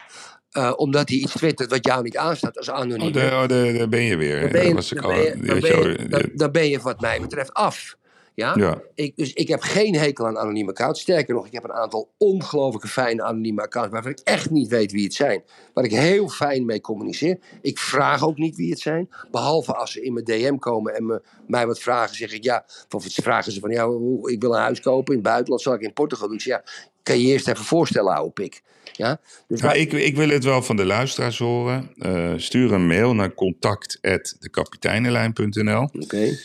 eh, 0.52 0.74
omdat 0.76 1.10
hij 1.10 1.18
iets 1.18 1.34
twittert 1.34 1.70
wat 1.70 1.86
jou 1.86 2.04
niet 2.04 2.18
aanstaat 2.18 2.58
als 2.58 2.70
anoniem. 2.70 3.08
Oh, 3.08 3.14
daar, 3.14 3.44
oh, 3.44 3.48
daar, 3.48 3.74
daar 3.74 3.90
ben 3.90 4.04
je 4.04 4.16
weer. 4.16 4.42
dan, 4.42 4.52
ben 4.52 4.68
je, 4.68 4.74
Daar 4.74 5.10
ben 5.10 5.24
je, 5.24 6.08
ben 6.10 6.20
je 6.20 6.32
dan 6.36 6.52
ben 6.52 6.70
je 6.70 6.80
wat 6.80 7.02
mij 7.02 7.22
betreft 7.22 7.54
af. 7.54 7.98
Ja? 8.36 8.54
Ja. 8.58 8.82
Ik, 8.96 9.16
dus 9.16 9.34
ik 9.34 9.48
heb 9.48 9.62
geen 9.62 9.96
hekel 9.96 10.28
aan 10.28 10.38
anonieme 10.38 10.70
accounts. 10.70 11.02
Sterker 11.02 11.34
nog, 11.34 11.46
ik 11.46 11.54
heb 11.54 11.64
een 11.64 11.72
aantal 11.74 12.10
ongelooflijke 12.18 12.88
fijne 12.88 13.24
anonieme 13.24 13.62
accounts 13.62 13.92
waarvan 13.92 14.12
ik 14.12 14.20
echt 14.20 14.50
niet 14.50 14.68
weet 14.68 14.92
wie 14.92 15.04
het 15.04 15.14
zijn. 15.14 15.44
Waar 15.74 15.84
ik 15.84 15.92
heel 15.92 16.30
fijn 16.30 16.66
mee 16.66 16.82
communiceer. 16.82 17.38
Ik 17.62 17.80
vraag 17.80 18.26
ook 18.28 18.38
niet 18.38 18.56
wie 18.56 18.70
het 18.70 18.80
zijn. 18.80 19.10
Behalve 19.32 19.76
als 19.76 19.92
ze 19.92 20.02
in 20.04 20.14
mijn 20.14 20.26
DM 20.26 20.58
komen 20.58 20.96
en 20.96 21.06
me, 21.06 21.22
mij 21.48 21.68
wat 21.68 21.80
vragen, 21.80 22.16
zeg 22.16 22.34
ik 22.34 22.44
ja. 22.44 22.66
Of 22.90 23.06
vragen 23.10 23.52
ze 23.52 23.60
van 23.60 23.70
ja, 23.72 23.84
ik 24.32 24.42
wil 24.42 24.54
een 24.54 24.62
huis 24.62 24.82
kopen 24.82 25.14
in 25.14 25.20
het 25.20 25.28
buitenland, 25.30 25.62
zal 25.62 25.74
ik 25.74 25.82
in 25.82 25.94
Portugal 25.94 26.28
doen? 26.28 26.36
Ik 26.36 26.42
zeg, 26.42 26.54
ja, 26.58 26.64
kan 27.04 27.20
je 27.20 27.26
eerst 27.28 27.48
even 27.48 27.66
voorstellen, 27.66 28.14
oude 28.16 28.32
pik. 28.32 28.62
Ja? 28.92 29.20
Dus 29.48 29.62
wij- 29.62 29.80
ik, 29.80 29.92
ik 29.92 30.16
wil 30.16 30.30
het 30.30 30.44
wel 30.44 30.62
van 30.62 30.76
de 30.76 30.86
luisteraars 30.86 31.38
horen. 31.38 31.90
Eh, 31.98 32.34
stuur 32.38 32.72
een 32.74 32.88
mail 32.88 33.14
naar 33.16 33.34
contact.dekapiteinenlijn.nl 33.34 35.90
Oké. 36.02 36.38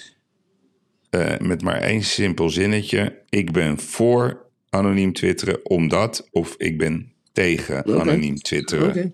Eh, 1.10 1.38
met 1.38 1.62
maar 1.62 1.80
één 1.80 2.02
simpel 2.02 2.50
zinnetje. 2.50 3.22
Ik 3.28 3.52
ben 3.52 3.78
voor 3.78 4.46
anoniem 4.70 5.12
twitteren 5.12 5.66
omdat 5.66 6.28
of 6.30 6.54
ik 6.56 6.78
ben 6.78 7.12
tegen 7.32 7.84
anoniem 8.00 8.36
twitteren. 8.36 8.88
Oké. 8.88 9.12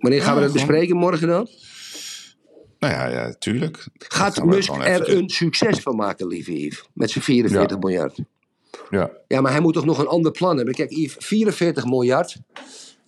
Wanneer 0.00 0.22
gaan 0.22 0.34
we 0.34 0.40
dat 0.40 0.52
bespreken? 0.52 0.96
Morgen 0.96 1.28
dan? 1.28 1.48
Nou 2.78 2.92
ja, 2.94 3.08
ja, 3.08 3.34
tuurlijk. 3.38 3.86
Gaat 3.98 4.44
Musk 4.44 4.72
er 4.72 5.16
een 5.16 5.28
succes 5.28 5.78
van 5.78 5.96
maken, 5.96 6.26
lieve 6.26 6.52
Yves? 6.52 6.88
Met 6.94 7.10
zijn 7.10 7.24
44 7.24 7.70
Ja. 7.70 7.78
miljard. 7.78 8.18
Ja. 8.90 9.10
Ja, 9.28 9.40
maar 9.40 9.52
hij 9.52 9.60
moet 9.60 9.74
toch 9.74 9.84
nog 9.84 9.98
een 9.98 10.06
ander 10.06 10.32
plan 10.32 10.56
hebben? 10.56 10.74
Kijk, 10.74 10.90
Yves, 10.90 11.16
44 11.26 11.84
miljard. 11.84 12.36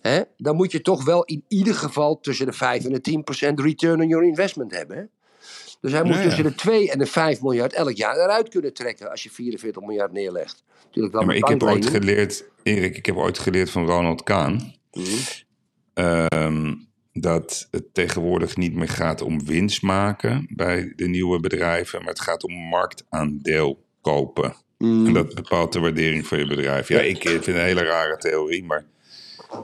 Hè, 0.01 0.21
dan 0.37 0.55
moet 0.55 0.71
je 0.71 0.81
toch 0.81 1.03
wel 1.03 1.23
in 1.23 1.43
ieder 1.47 1.75
geval 1.75 2.19
tussen 2.19 2.45
de 2.45 2.53
5 2.53 2.85
en 2.85 2.91
de 2.91 3.01
10 3.01 3.23
procent 3.23 3.59
return 3.59 4.01
on 4.01 4.07
your 4.07 4.25
investment 4.25 4.75
hebben. 4.75 4.97
Hè? 4.97 5.03
Dus 5.81 5.91
hij 5.91 6.03
moet 6.03 6.13
Ja, 6.13 6.19
ja. 6.19 6.25
tussen 6.25 6.43
de 6.43 6.55
2 6.55 6.91
en 6.91 6.99
de 6.99 7.05
5 7.05 7.41
miljard 7.41 7.73
elk 7.73 7.95
jaar 7.95 8.15
eruit 8.15 8.49
kunnen 8.49 8.73
trekken 8.73 9.09
als 9.11 9.23
je 9.23 9.31
44 9.31 9.81
miljard 9.81 10.11
neerlegt. 10.11 10.63
Natuurlijk 10.85 11.13
wel 11.13 11.21
Ja, 11.21 11.27
maar 11.27 11.35
ik 11.35 11.47
heb 11.47 11.63
ooit 11.63 11.85
geleerd, 11.85 12.45
Erik, 12.63 12.97
ik 12.97 13.05
heb 13.05 13.15
ooit 13.15 13.39
geleerd 13.39 13.69
van 13.69 13.85
Ronald 13.85 14.23
Kaan. 14.23 14.73
Mhm. 14.91 15.05
ehm, 15.93 16.73
dat 17.13 17.67
het 17.71 17.93
tegenwoordig 17.93 18.57
niet 18.57 18.73
meer 18.73 18.89
gaat 18.89 19.21
om 19.21 19.45
winst 19.45 19.81
maken 19.81 20.47
bij 20.49 20.93
de 20.95 21.07
nieuwe 21.07 21.39
bedrijven, 21.39 21.99
maar 21.99 22.09
het 22.09 22.21
gaat 22.21 22.43
om 22.43 22.53
marktaandeel 22.53 23.83
kopen. 24.01 24.55
Mhm. 24.77 25.05
En 25.05 25.13
dat 25.13 25.35
bepaalt 25.35 25.73
de 25.73 25.79
waardering 25.79 26.27
van 26.27 26.37
je 26.37 26.47
bedrijf. 26.47 26.87
Ja, 26.87 26.99
ik 26.99 27.21
vind 27.21 27.45
het 27.45 27.55
een 27.55 27.61
hele 27.61 27.83
rare 27.83 28.17
theorie, 28.17 28.63
maar 28.63 28.85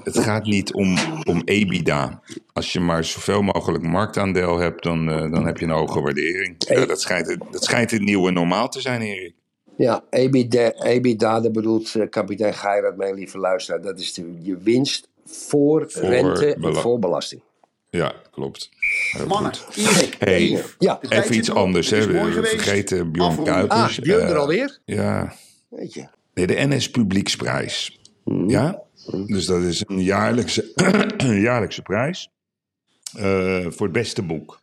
het 0.04 0.18
gaat 0.20 0.46
niet 0.46 0.74
om, 0.74 0.98
om 1.24 1.42
EBITDA. 1.46 2.22
Als 2.54 2.74
je 2.74 2.80
maar 2.80 3.04
zoveel 3.04 3.42
mogelijk 3.42 3.84
marktaandeel 3.84 4.58
hebt, 4.58 4.84
dan, 4.84 5.10
eh, 5.10 5.32
dan 5.32 5.46
heb 5.46 5.58
je 5.58 5.66
een 5.66 5.72
hoge 5.72 6.02
waardering. 6.02 6.56
Ja, 6.58 6.86
dat, 6.86 7.02
schijnt, 7.02 7.28
het- 7.28 7.42
dat 7.52 7.64
schijnt 7.64 7.92
het 7.92 8.02
nieuwe 8.02 8.32
normaal 8.32 8.70
te 8.70 8.82
zijn, 8.82 9.02
Erik. 9.02 9.34
Ja, 9.78 10.04
EBITDA, 10.10 10.72
EBITDA 10.72 11.40
daar 11.40 11.52
bedoelt 11.52 11.96
eh, 11.96 12.10
kapitein 12.10 12.54
Geirat 12.54 12.98
mee, 12.98 13.14
lieve 13.14 13.38
luisteraar. 13.38 13.82
Dat 13.82 14.00
is 14.00 14.14
de, 14.14 14.34
je 14.42 14.58
winst 14.58 15.10
voor, 15.26 15.88
rente 15.94 16.54
en 16.54 16.76
voor 16.76 17.00
belasting. 17.00 17.42
Ja, 17.90 18.14
klopt. 18.32 18.70
Heel 19.12 19.28
Mannen, 19.28 19.56
goed. 19.56 19.76
Erik, 19.78 20.16
Hey, 20.20 20.64
Ja. 20.80 21.00
even 21.10 21.36
iets 21.36 21.52
anders. 21.52 21.90
Hè. 21.90 22.08
We 22.08 22.32
geweest. 22.32 22.52
vergeten 22.54 23.12
Bjorn. 23.12 23.44
Kuipers. 23.44 23.98
Ah, 23.98 24.04
Björn 24.04 24.28
er 24.28 24.34
Eh, 24.34 24.40
alweer? 24.40 24.80
Ja, 24.86 25.34
Weet 25.70 25.94
je. 25.94 26.06
Nee, 26.34 26.48
de 26.48 26.54
NS 26.68 26.90
Publieksprijs. 26.90 28.00
Ja? 28.48 28.82
Dus 29.12 29.46
dat 29.46 29.62
is 29.62 29.84
een 29.88 30.04
jaarlijkse, 30.04 30.72
een 31.18 31.40
jaarlijkse 31.40 31.82
prijs 31.82 32.30
eh, 33.18 33.66
voor 33.70 33.86
het 33.86 33.92
beste 33.92 34.22
boek. 34.22 34.62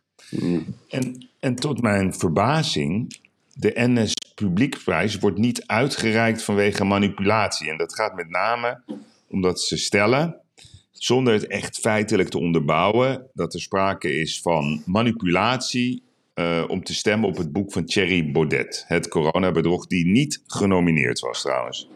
En, 0.89 1.29
en 1.39 1.55
tot 1.55 1.81
mijn 1.81 2.13
verbazing, 2.13 3.19
de 3.53 3.71
NS 3.75 4.13
Publieksprijs 4.35 5.19
wordt 5.19 5.37
niet 5.37 5.67
uitgereikt 5.67 6.43
vanwege 6.43 6.83
manipulatie. 6.83 7.69
En 7.69 7.77
dat 7.77 7.95
gaat 7.95 8.15
met 8.15 8.29
name 8.29 8.81
omdat 9.27 9.61
ze 9.61 9.77
stellen, 9.77 10.35
zonder 10.91 11.33
het 11.33 11.47
echt 11.47 11.79
feitelijk 11.79 12.29
te 12.29 12.39
onderbouwen, 12.39 13.29
dat 13.33 13.53
er 13.53 13.61
sprake 13.61 14.15
is 14.19 14.41
van 14.41 14.83
manipulatie 14.85 16.03
eh, 16.33 16.63
om 16.67 16.83
te 16.83 16.93
stemmen 16.93 17.29
op 17.29 17.37
het 17.37 17.51
boek 17.51 17.71
van 17.71 17.85
Thierry 17.85 18.31
Baudet. 18.31 18.85
Het 18.87 19.07
coronabedrog, 19.07 19.87
die 19.87 20.05
niet 20.05 20.43
genomineerd 20.47 21.19
was 21.19 21.41
trouwens. 21.41 21.89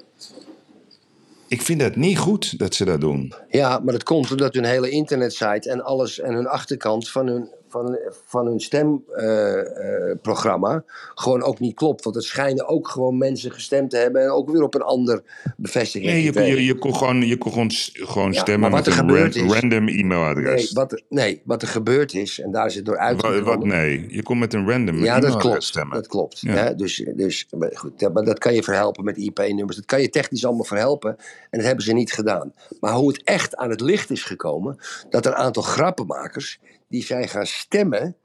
Ik 1.48 1.62
vind 1.62 1.80
dat 1.80 1.96
niet 1.96 2.18
goed 2.18 2.60
dat 2.60 2.76
ze 2.76 2.86
dat 2.86 3.02
doen. 3.02 3.34
Ja, 3.50 3.80
maar 3.80 3.94
dat 3.94 4.04
komt 4.04 4.32
omdat 4.32 4.54
hun 4.54 4.64
hele 4.64 4.90
internetsite 4.90 5.70
en 5.70 5.84
alles 5.84 6.20
en 6.20 6.34
hun 6.34 6.48
achterkant 6.48 7.10
van 7.10 7.28
hun, 7.28 7.50
van, 7.70 7.98
van 8.26 8.46
hun 8.46 8.60
stemprogramma 8.60 10.84
gewoon 11.16 11.44
ook 11.44 11.60
niet 11.60 11.76
klopt. 11.76 12.04
Want 12.04 12.16
het 12.16 12.26
schijnen 12.26 12.68
ook 12.68 12.88
gewoon 12.88 13.18
mensen 13.18 13.52
gestemd 13.52 13.90
te 13.90 13.98
hebben 13.98 14.22
en 14.22 14.30
ook 14.30 14.50
weer 14.50 14.64
op 14.64 14.76
een 14.76 14.82
ander 14.82 15.24
bevestiging. 15.58 16.12
Nee, 16.12 16.24
je, 16.24 16.42
je, 16.42 16.66
je 16.66 16.76
kon 16.78 16.96
gewoon, 16.96 17.22
je 17.28 17.38
kon 17.38 17.52
gewoon, 17.52 17.72
gewoon 17.94 18.32
Ja, 18.34 18.40
stemmen 18.40 18.70
wat 18.72 18.80
met 18.80 18.88
een 18.88 18.94
gebeurd 18.94 19.36
ran- 19.36 19.46
is- 19.46 19.54
random 19.60 19.86
Nee 19.86 19.88
e-mailadres. 19.88 20.72
wat, 20.72 20.92
er, 20.92 21.02
nee, 21.10 21.42
wat 21.46 21.62
er 21.62 21.68
gebeurd 21.68 22.14
is, 22.14 22.40
en 22.40 22.52
daar 22.52 22.66
is 22.66 22.76
het 22.76 22.86
door 22.86 22.96
Wa- 22.96 23.02
uitgekomen. 23.02 23.44
wat, 23.44 23.64
nee, 23.64 24.06
je 24.10 24.24
kon 24.24 24.40
met 24.40 24.54
een 24.54 24.70
random 24.70 24.96
Ja, 24.96 25.02
dat 25.04 25.14
e-mailadres 25.16 25.42
klopt. 25.52 25.64
stemmen. 25.64 25.96
Dat 25.96 26.08
klopt. 26.08 26.40
Ja. 26.40 26.54
Hè? 26.54 26.76
Dus, 26.76 27.06
dus 27.16 27.48
goed, 27.74 28.00
ja, 28.00 28.10
maar 28.10 28.24
dat 28.24 28.40
kan 28.40 28.54
je 28.54 28.64
verhelpen 28.64 29.04
met 29.04 29.18
IP-nummers. 29.18 29.76
Dat 29.76 29.86
kan 29.86 30.02
je 30.02 30.10
technisch 30.10 30.46
allemaal 30.46 30.64
verhelpen. 30.66 31.16
En 31.50 31.58
dat 31.58 31.66
hebben 31.68 31.86
ze 31.86 31.94
niet 31.94 32.14
gedaan. 32.14 32.54
Maar 32.80 32.94
hoe 32.94 33.08
het 33.08 33.22
echt 33.24 33.56
aan 33.56 33.70
het 33.70 33.82
licht 33.82 34.10
is 34.10 34.24
gekomen, 34.24 34.78
dat 35.10 35.26
een 35.26 35.36
aantal 35.36 35.64
grappenmakers 35.64 36.60
die 36.88 37.04
zijn 37.04 37.28
gaan 37.28 37.46
stemmen. 37.46 38.16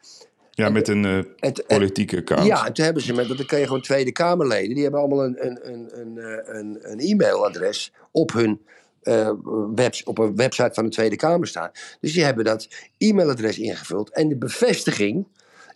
Ja, 0.50 0.68
met 0.68 0.88
een 0.88 1.04
eh, 1.04 1.18
Het, 1.36 1.64
politieke 1.66 2.16
account. 2.16 2.46
ja, 2.46 2.66
en 2.66 2.72
toen 2.72 2.84
hebben 2.84 3.02
ze 3.02 3.12
met, 3.12 3.28
dat 3.28 3.46
kan 3.46 3.58
je 3.58 3.66
gewoon 3.66 3.82
Tweede 3.82 4.12
Kamerleden, 4.12 4.74
die 4.74 4.82
hebben 4.82 5.00
allemaal 5.00 5.24
een, 5.24 5.46
een, 5.46 5.72
een, 5.72 6.00
een, 6.00 6.18
eh, 6.18 6.54
een, 6.54 6.78
een 6.82 6.98
e-mailadres 7.00 7.92
op 8.10 8.32
hun 8.32 8.60
eh, 9.02 9.32
webs, 9.74 10.04
op 10.04 10.18
een 10.18 10.36
website 10.36 10.70
van 10.72 10.84
de 10.84 10.90
Tweede 10.90 11.16
Kamer 11.16 11.46
staan. 11.46 11.70
Dus 12.00 12.12
die 12.12 12.24
hebben 12.24 12.44
dat 12.44 12.68
e-mailadres 12.98 13.58
ingevuld. 13.58 14.10
En 14.10 14.28
de 14.28 14.36
bevestiging 14.36 15.26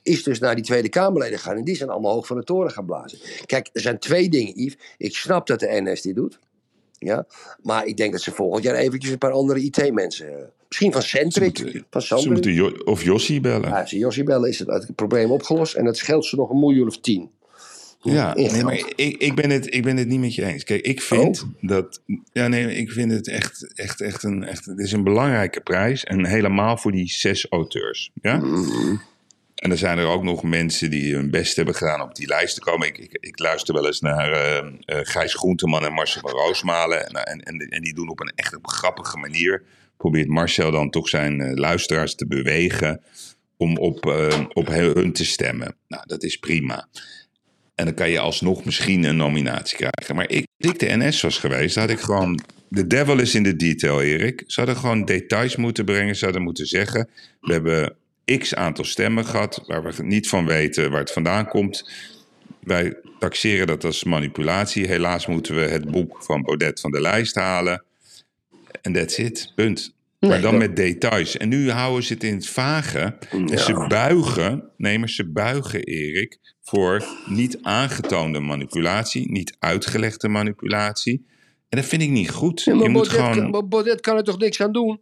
is 0.02 0.22
dus 0.22 0.38
naar 0.38 0.54
die 0.54 0.64
Tweede 0.64 0.88
Kamerleden 0.88 1.38
gegaan. 1.38 1.56
En 1.56 1.64
die 1.64 1.76
zijn 1.76 1.90
allemaal 1.90 2.12
hoog 2.12 2.26
van 2.26 2.36
de 2.36 2.44
toren 2.44 2.70
gaan 2.70 2.86
blazen. 2.86 3.18
Kijk, 3.46 3.68
er 3.72 3.80
zijn 3.80 3.98
twee 3.98 4.28
dingen, 4.28 4.62
Yves. 4.62 4.78
Ik 4.98 5.16
snap 5.16 5.46
dat 5.46 5.60
de 5.60 5.80
NS 5.82 6.02
dit 6.02 6.14
doet. 6.14 6.38
Ja, 6.98 7.26
maar 7.62 7.86
ik 7.86 7.96
denk 7.96 8.12
dat 8.12 8.20
ze 8.20 8.32
volgend 8.32 8.64
jaar 8.64 8.74
eventjes 8.74 9.12
een 9.12 9.18
paar 9.18 9.30
andere 9.30 9.60
IT-mensen... 9.60 10.52
Misschien 10.68 10.92
van 10.92 11.02
Centric, 11.02 11.62
moeten- 11.62 11.86
van 11.90 12.00
Ze 12.00 12.06
Sander. 12.06 12.32
moeten 12.32 12.52
Jo- 12.52 12.76
of 12.84 13.02
Jossie 13.02 13.40
bellen. 13.40 13.68
Ja, 13.68 13.80
als 13.80 13.90
ze 13.90 13.98
Jossie 13.98 14.24
bellen 14.24 14.48
is 14.48 14.58
het, 14.58 14.68
het 14.68 14.94
probleem 14.94 15.30
opgelost. 15.30 15.74
En 15.74 15.84
dat 15.84 15.96
scheelt 15.96 16.24
ze 16.26 16.36
nog 16.36 16.50
een 16.50 16.58
miljoen 16.58 16.86
of 16.86 17.00
tien. 17.00 17.30
Ja, 18.00 18.34
nee, 18.34 18.62
maar 18.62 18.74
ik, 18.74 19.16
ik, 19.18 19.34
ben 19.34 19.50
het, 19.50 19.74
ik 19.74 19.82
ben 19.82 19.96
het 19.96 20.08
niet 20.08 20.20
met 20.20 20.34
je 20.34 20.44
eens. 20.44 20.64
Kijk, 20.64 20.80
ik 20.80 21.02
vind 21.02 21.46
dat. 21.60 22.00
Ja, 22.32 22.48
nee, 22.48 22.74
ik 22.76 22.90
vind 22.90 23.12
het 23.12 23.28
echt, 23.28 23.72
echt, 23.74 24.00
echt 24.00 24.22
een. 24.22 24.44
Echt, 24.44 24.64
het 24.64 24.78
is 24.78 24.92
een 24.92 25.04
belangrijke 25.04 25.60
prijs. 25.60 26.04
En 26.04 26.26
helemaal 26.26 26.76
voor 26.76 26.92
die 26.92 27.08
zes 27.08 27.46
auteurs. 27.50 28.10
Ja? 28.22 28.40
En 29.54 29.70
er 29.70 29.78
zijn 29.78 29.98
er 29.98 30.06
ook 30.06 30.22
nog 30.22 30.42
mensen 30.42 30.90
die 30.90 31.14
hun 31.14 31.30
best 31.30 31.56
hebben 31.56 31.74
gedaan 31.74 32.00
op 32.02 32.14
die 32.14 32.26
lijst 32.26 32.54
te 32.54 32.60
komen. 32.60 32.86
Ik, 32.86 32.98
ik, 32.98 33.16
ik 33.20 33.38
luister 33.38 33.74
wel 33.74 33.86
eens 33.86 34.00
naar 34.00 34.32
eh, 34.32 34.66
Gijs 35.02 35.34
Groenteman 35.34 35.84
en 35.84 35.92
Marcel 35.92 36.20
van 36.20 36.30
Roosmalen. 36.30 37.06
En, 37.08 37.14
en, 37.24 37.40
en, 37.40 37.58
en 37.58 37.82
die 37.82 37.94
doen 37.94 38.08
op 38.08 38.20
een 38.20 38.32
echt 38.34 38.56
op 38.56 38.64
een 38.66 38.72
grappige 38.72 39.16
manier. 39.16 39.62
Probeert 39.96 40.28
Marcel 40.28 40.70
dan 40.70 40.90
toch 40.90 41.08
zijn 41.08 41.40
eh, 41.40 41.54
luisteraars 41.54 42.14
te 42.14 42.26
bewegen. 42.26 43.00
om 43.58 43.76
op, 43.76 44.06
eh, 44.06 44.44
op 44.52 44.68
hun 44.68 45.12
te 45.12 45.24
stemmen. 45.24 45.76
Nou, 45.88 46.02
dat 46.06 46.22
is 46.22 46.36
prima. 46.36 46.88
En 47.74 47.84
dan 47.84 47.94
kan 47.94 48.10
je 48.10 48.18
alsnog 48.18 48.64
misschien 48.64 49.04
een 49.04 49.16
nominatie 49.16 49.76
krijgen. 49.76 50.14
Maar 50.14 50.30
ik, 50.30 50.46
als 50.58 50.72
ik 50.72 50.78
de 50.78 50.96
NS 50.96 51.20
was 51.20 51.38
geweest, 51.38 51.76
had 51.76 51.90
ik 51.90 52.00
gewoon. 52.00 52.40
De 52.68 52.86
devil 52.86 53.18
is 53.18 53.34
in 53.34 53.42
de 53.42 53.56
detail, 53.56 54.02
Erik. 54.02 54.42
Ze 54.46 54.60
hadden 54.60 54.78
gewoon 54.78 55.04
details 55.04 55.56
moeten 55.56 55.84
brengen. 55.84 56.16
Ze 56.16 56.24
hadden 56.24 56.42
moeten 56.42 56.66
zeggen: 56.66 57.08
we 57.40 57.52
hebben 57.52 57.96
x 58.38 58.54
aantal 58.54 58.84
stemmen 58.84 59.24
gehad. 59.24 59.62
waar 59.66 59.82
we 59.82 60.02
niet 60.02 60.28
van 60.28 60.46
weten 60.46 60.90
waar 60.90 61.00
het 61.00 61.12
vandaan 61.12 61.48
komt. 61.48 61.90
Wij 62.60 62.96
taxeren 63.18 63.66
dat 63.66 63.84
als 63.84 64.04
manipulatie. 64.04 64.86
Helaas 64.86 65.26
moeten 65.26 65.54
we 65.54 65.60
het 65.60 65.90
boek 65.90 66.22
van 66.22 66.42
Baudet 66.42 66.80
van 66.80 66.90
de 66.90 67.00
lijst 67.00 67.34
halen. 67.34 67.84
En 68.82 68.92
that's 68.92 69.18
it. 69.18 69.52
Punt. 69.54 69.94
Maar 70.20 70.40
dan 70.40 70.58
met 70.58 70.76
details. 70.76 71.36
En 71.36 71.48
nu 71.48 71.70
houden 71.70 72.04
ze 72.04 72.12
het 72.12 72.24
in 72.24 72.34
het 72.34 72.46
vage. 72.48 73.16
En 73.30 73.58
ze 73.58 73.84
buigen, 73.88 74.62
nee, 74.76 74.98
maar 74.98 75.08
ze 75.08 75.24
buigen, 75.30 75.82
Erik, 75.84 76.38
voor 76.62 77.04
niet 77.26 77.58
aangetoonde 77.62 78.40
manipulatie, 78.40 79.30
niet 79.32 79.56
uitgelegde 79.58 80.28
manipulatie. 80.28 81.24
En 81.68 81.78
dat 81.78 81.86
vind 81.86 82.02
ik 82.02 82.10
niet 82.10 82.30
goed. 82.30 82.62
Ja, 82.62 82.74
maar 82.74 82.82
je 82.82 82.88
moet 82.88 83.08
Baudet, 83.08 83.34
gewoon. 83.34 83.50
kan, 83.50 83.68
Baudet 83.68 84.00
kan 84.00 84.16
er 84.16 84.24
toch 84.24 84.38
niks 84.38 84.60
aan 84.60 84.72
doen? 84.72 85.00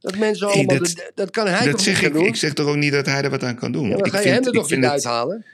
Dat 0.00 0.16
mensen 0.18 0.46
allemaal... 0.46 0.78
dat- 0.78 0.78
dat, 0.96 1.12
dat 1.14 1.30
kan 1.30 1.46
hij 1.46 1.64
dat 1.64 1.70
toch 1.70 1.80
zeg 1.80 2.02
ik. 2.02 2.12
doen? 2.12 2.24
Ik 2.26 2.36
zeg 2.36 2.52
toch 2.52 2.66
ook 2.68 2.76
niet 2.76 2.92
dat 2.92 3.06
hij 3.06 3.22
er 3.22 3.30
wat 3.30 3.42
aan 3.44 3.56
kan 3.56 3.72
doen. 3.72 3.88
ja, 3.88 3.96
ik 3.96 4.06
ga 4.06 4.16
je 4.16 4.22
vind- 4.22 4.34
hem 4.34 4.44
er 4.44 4.52
toch 4.52 4.70
niet 4.70 4.84
uithalen? 4.84 5.44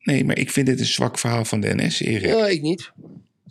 Nee, 0.00 0.24
maar 0.24 0.38
ik 0.38 0.50
vind 0.50 0.68
het 0.68 0.80
een 0.80 0.86
zwak 0.86 1.18
verhaal 1.18 1.44
van 1.44 1.60
de 1.60 1.74
NS, 1.74 2.00
Erik. 2.00 2.24
Ja, 2.30 2.46
ik 2.46 2.62
niet. 2.62 2.92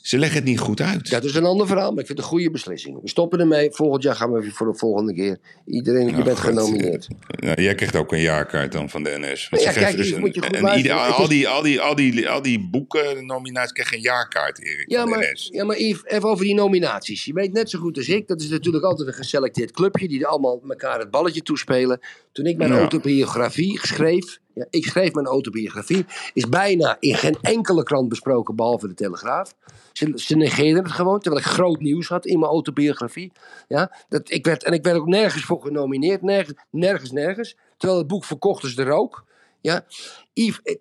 Ze 0.04 0.18
leggen 0.18 0.38
het 0.38 0.48
niet 0.48 0.60
goed 0.60 0.82
uit. 0.82 1.10
Dat 1.10 1.24
is 1.24 1.36
een 1.36 1.46
ander 1.46 1.68
verhaal, 1.68 1.90
maar 1.92 2.00
ik 2.00 2.06
vind 2.06 2.18
het 2.18 2.28
een 2.28 2.34
goede 2.34 2.52
beslissing. 2.52 3.02
We 3.02 3.10
stoppen 3.10 3.40
ermee. 3.40 3.72
Volgend 3.72 4.04
jaar 4.04 4.16
gaan 4.16 4.32
we 4.32 4.42
weer 4.42 4.52
voor 4.52 4.72
de 4.72 4.78
volgende 4.78 5.14
keer. 5.14 5.38
Iedereen, 5.66 6.06
je 6.06 6.24
bent 6.24 6.40
goed, 6.40 6.50
genomineerd. 6.50 7.08
Nou, 7.40 7.62
jij 7.62 7.76
krijgt 7.76 7.96
ook 7.96 8.12
een 8.12 8.22
jaarkaart 8.22 8.72
dan 8.72 8.90
van 8.90 9.04
de 9.04 9.18
NS. 9.20 9.50
Want 9.50 9.64
Ja, 9.64 9.72
kijk, 9.72 9.98
dus 9.98 10.12
een- 10.12 10.20
moet 10.20 10.36
je 10.36 10.42
goed 10.42 10.76
ieder- 10.76 11.06
Het 11.06 11.16
al, 11.16 11.28
die, 11.28 11.48
al, 11.48 11.62
die, 11.62 11.82
al, 11.82 11.96
die, 11.96 12.30
al 12.30 12.42
die 12.42 12.70
boeken, 12.70 13.26
nominaties, 13.26 13.72
krijgen 13.72 13.96
een 13.98 14.02
jaarkaart, 14.02 14.60
Erik, 14.60 14.90
Ja 14.92 15.02
van 15.02 15.10
de 15.12 15.18
maar, 15.18 15.32
NS. 15.34 15.50
ja, 15.52 15.64
maar 15.66 15.80
Yves, 15.80 16.04
even 16.06 16.30
over 16.30 16.46
die 16.46 16.56
nominaties. 16.56 17.26
Je 17.26 17.34
weet 17.34 17.54
net 17.54 17.70
zo 17.70 17.80
goed 17.80 17.98
als 17.98 18.08
ik, 18.08 18.28
dat 18.28 18.42
is 18.42 18.50
natuurlijk 18.50 18.84
altijd 18.84 19.08
een 19.08 19.14
geselecteerd 19.14 19.72
clubje 19.72 20.08
die 20.08 20.26
allemaal 20.26 20.62
elkaar 20.70 21.00
het 21.00 21.12
balletje 21.12 21.42
toespelen. 21.42 22.00
Toen 22.32 22.46
ik 22.46 22.58
mijn 22.58 22.72
autobiografie 22.72 23.80
schreef, 23.82 24.40
ja, 24.54 24.66
ik 24.70 24.86
schreef 24.86 25.14
mijn 25.14 25.26
autobiografie, 25.26 26.06
is 26.34 26.50
bijna 26.50 26.98
in 27.00 27.16
geen 27.16 27.38
enkele 27.42 27.84
krant 27.84 28.10
besproken 28.10 28.56
behalve 28.56 28.88
de 28.88 28.94
Telegraaf. 28.94 29.56
Ze, 29.94 30.12
ze 30.16 30.38
het 30.38 30.92
gewoon, 30.92 31.20
terwijl 31.20 31.44
ik 31.44 31.50
groot 31.50 31.80
nieuws 31.80 32.08
had 32.08 32.26
in 32.26 32.40
mijn 32.40 32.52
autobiografie. 32.52 33.32
Ja, 33.68 33.92
dat, 34.10 34.32
ik 34.32 34.46
werd, 34.46 34.64
en 34.64 34.74
ik 34.74 34.84
werd 34.84 34.98
ook 34.98 35.08
nergens 35.08 35.44
voor 35.44 35.62
genomineerd, 35.62 36.22
nergens, 36.22 36.58
nergens, 36.70 37.12
nergens. 37.12 37.58
Terwijl 37.78 38.00
het 38.00 38.10
boek 38.10 38.26
verkocht 38.26 38.64
is 38.64 38.78
er 38.78 38.92
ook. 38.92 39.26
Ja, 39.62 39.86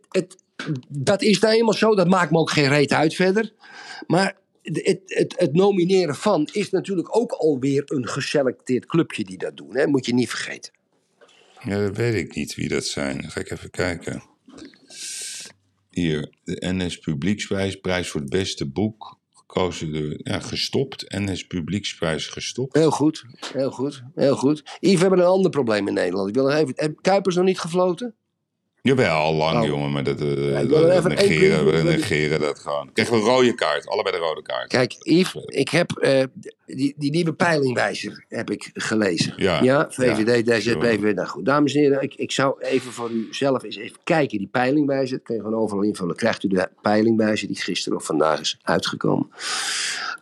het, 0.09 0.37
dat 0.89 1.23
is 1.23 1.39
nou 1.39 1.55
eenmaal 1.55 1.75
zo, 1.75 1.95
dat 1.95 2.09
maakt 2.09 2.31
me 2.31 2.39
ook 2.39 2.51
geen 2.51 2.69
reet 2.69 2.93
uit 2.93 3.15
verder. 3.15 3.53
Maar 4.07 4.37
het, 4.63 5.03
het, 5.07 5.35
het 5.37 5.55
nomineren 5.55 6.15
van 6.15 6.49
is 6.53 6.71
natuurlijk 6.71 7.17
ook 7.17 7.33
alweer 7.33 7.83
een 7.87 8.09
geselecteerd 8.09 8.87
clubje 8.87 9.25
die 9.25 9.39
dat 9.39 9.57
doen. 9.57 9.77
Hè? 9.77 9.87
Moet 9.87 10.07
je 10.07 10.15
niet 10.15 10.29
vergeten. 10.29 10.73
Ja, 11.65 11.79
dat 11.79 11.97
weet 11.97 12.15
ik 12.15 12.35
niet 12.35 12.55
wie 12.55 12.69
dat 12.69 12.85
zijn. 12.85 13.31
Ga 13.31 13.41
ik 13.41 13.51
even 13.51 13.71
kijken. 13.71 14.23
Hier, 15.91 16.35
de 16.45 16.57
NS 16.61 16.99
Publieksprijs, 16.99 17.81
prijs 17.81 18.09
voor 18.09 18.21
het 18.21 18.31
beste 18.31 18.67
boek. 18.67 19.21
Gekozen 19.33 19.93
door, 19.93 20.15
ja, 20.19 20.41
gestopt. 20.41 21.05
NS 21.09 21.47
Publieksprijs 21.47 22.27
gestopt. 22.27 22.75
Heel 22.75 22.91
goed, 22.91 23.25
heel 23.53 23.71
goed, 23.71 24.03
heel 24.15 24.37
goed. 24.37 24.63
Yves, 24.81 24.95
we 24.95 25.01
hebben 25.01 25.19
een 25.19 25.25
ander 25.25 25.51
probleem 25.51 25.89
in 25.89 25.95
Nederland. 25.95 26.29
Ik 26.29 26.35
wil 26.35 26.45
nog 26.45 26.55
even, 26.55 26.73
heb 26.77 26.99
Kuipers 27.01 27.37
nog 27.37 27.45
niet 27.45 27.61
gefloten? 27.61 28.15
Jawel, 28.83 29.11
al 29.17 29.35
lang 29.35 29.61
Oh. 29.61 29.67
jongen, 29.67 29.93
maar 29.93 30.05
dat, 30.05 30.21
eh, 30.21 30.61
ik 30.63 30.69
dat- 30.69 31.05
er 31.05 31.09
negeren, 31.09 31.65
we 31.73 31.83
negeren 31.83 32.41
dat 32.41 32.59
gewoon. 32.59 32.91
Krijgen 32.93 33.15
we 33.15 33.21
een 33.21 33.27
rode 33.27 33.55
kaart, 33.55 33.87
allebei 33.89 34.17
de 34.17 34.23
rode 34.23 34.43
kaart. 34.43 34.69
Kijk, 34.69 34.97
Yves, 34.99 35.45
ik 35.47 35.69
heb 35.69 35.91
eh, 35.93 36.25
die, 36.67 36.95
die 36.97 37.11
nieuwe 37.11 37.33
peilingwijzer 37.33 38.25
heb 38.29 38.51
ik 38.51 38.71
gelezen. 38.75 39.33
Ja. 39.37 39.91
VVD, 39.91 40.47
Ja, 40.47 40.59
DZ, 40.59 40.73
PVV. 40.77 41.15
Nou 41.15 41.29
goed, 41.29 41.45
dames 41.45 41.75
en 41.75 41.81
heren, 41.81 42.03
ik, 42.03 42.15
ik 42.15 42.33
zou 42.33 42.61
even 42.61 42.93
voor 42.93 43.11
u 43.11 43.29
zelf 43.31 43.63
eens 43.63 43.77
even 43.77 43.99
kijken. 44.05 44.39
Die 44.39 44.49
peilingwijzer, 44.51 45.17
dat 45.17 45.27
kun 45.27 45.35
je 45.35 45.41
gewoon 45.43 45.59
overal 45.61 45.83
invullen. 45.85 46.17
Krijgt 46.17 46.43
u 46.43 46.49
de 46.49 46.69
peilingwijzer 46.81 47.47
die 47.49 47.57
gisteren 47.61 47.99
of 47.99 48.05
vandaag 48.05 48.41
is 48.41 48.59
uitgekomen. 48.63 49.31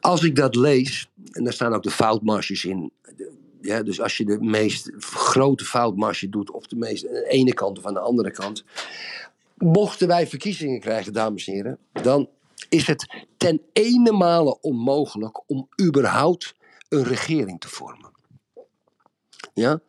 Als 0.01 0.23
ik 0.23 0.37
dat 0.37 0.55
lees, 0.57 1.09
en 1.33 1.45
daar 1.45 1.53
staan 1.53 1.75
ook 1.75 1.83
de 1.83 1.91
foutmarges 1.91 2.65
in. 2.65 2.91
de- 3.17 3.39
Ja, 3.61 3.83
dus 3.83 4.01
als 4.01 4.17
je 4.17 4.25
de 4.25 4.41
meest 4.41 4.91
grote 4.99 5.65
foutmarge 5.65 6.29
doet, 6.29 6.51
of 6.51 6.67
de 6.67 6.77
meest 6.77 7.07
aan 7.07 7.13
de 7.13 7.29
ene 7.29 7.55
kant 7.55 7.79
of 7.79 7.87
aan 7.87 7.95
de 7.95 8.01
andere 8.01 8.31
kant. 8.31 8.65
Mochten 9.57 10.09
wij 10.09 10.27
verkiezingen 10.27 10.81
krijgen, 10.81 11.13
dames 11.13 11.47
en 11.47 11.55
heren, 11.55 11.79
dan 12.03 12.29
is 12.69 12.87
het 12.87 13.27
ten 13.37 13.61
ene 13.73 14.13
male 14.13 14.61
onmogelijk 14.61 15.51
om 15.51 15.69
überhaupt 15.83 16.55
een 16.89 17.05
regering 17.05 17.61
te 17.61 17.69
vormen. 17.69 18.11
Ja? 19.55 19.81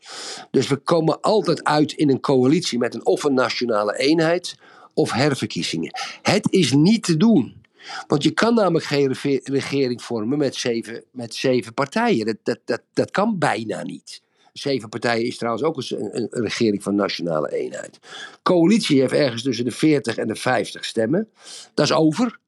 Dus 0.51 0.67
we 0.67 0.77
komen 0.77 1.21
altijd 1.21 1.63
uit 1.63 1.91
in 1.91 2.09
een 2.09 2.19
coalitie 2.19 2.77
met 2.77 2.93
een 2.93 3.05
of 3.05 3.23
een 3.23 3.33
nationale 3.33 3.97
eenheid 3.97 4.55
of 4.93 5.11
herverkiezingen. 5.11 5.91
Het 6.21 6.51
is 6.51 6.71
niet 6.71 7.03
te 7.03 7.17
doen. 7.17 7.60
Want 8.07 8.23
je 8.23 8.31
kan 8.31 8.53
namelijk 8.53 8.85
geen 8.85 9.15
regering 9.43 10.01
vormen 10.01 10.37
met 10.37 10.55
zeven, 10.55 11.03
met 11.11 11.35
zeven 11.35 11.73
partijen. 11.73 12.25
Dat, 12.25 12.37
dat, 12.43 12.59
dat, 12.65 12.81
dat 12.93 13.11
kan 13.11 13.37
bijna 13.37 13.83
niet. 13.83 14.21
Zeven 14.53 14.89
partijen 14.89 15.25
is 15.25 15.37
trouwens 15.37 15.63
ook 15.63 15.77
een, 15.77 16.15
een 16.15 16.43
regering 16.43 16.83
van 16.83 16.95
nationale 16.95 17.51
eenheid. 17.51 17.99
Coalitie 18.43 18.99
heeft 18.99 19.13
ergens 19.13 19.43
tussen 19.43 19.65
de 19.65 19.71
40 19.71 20.17
en 20.17 20.27
de 20.27 20.35
50 20.35 20.85
stemmen. 20.85 21.29
Dat 21.73 21.85
is 21.85 21.93
over. 21.93 22.39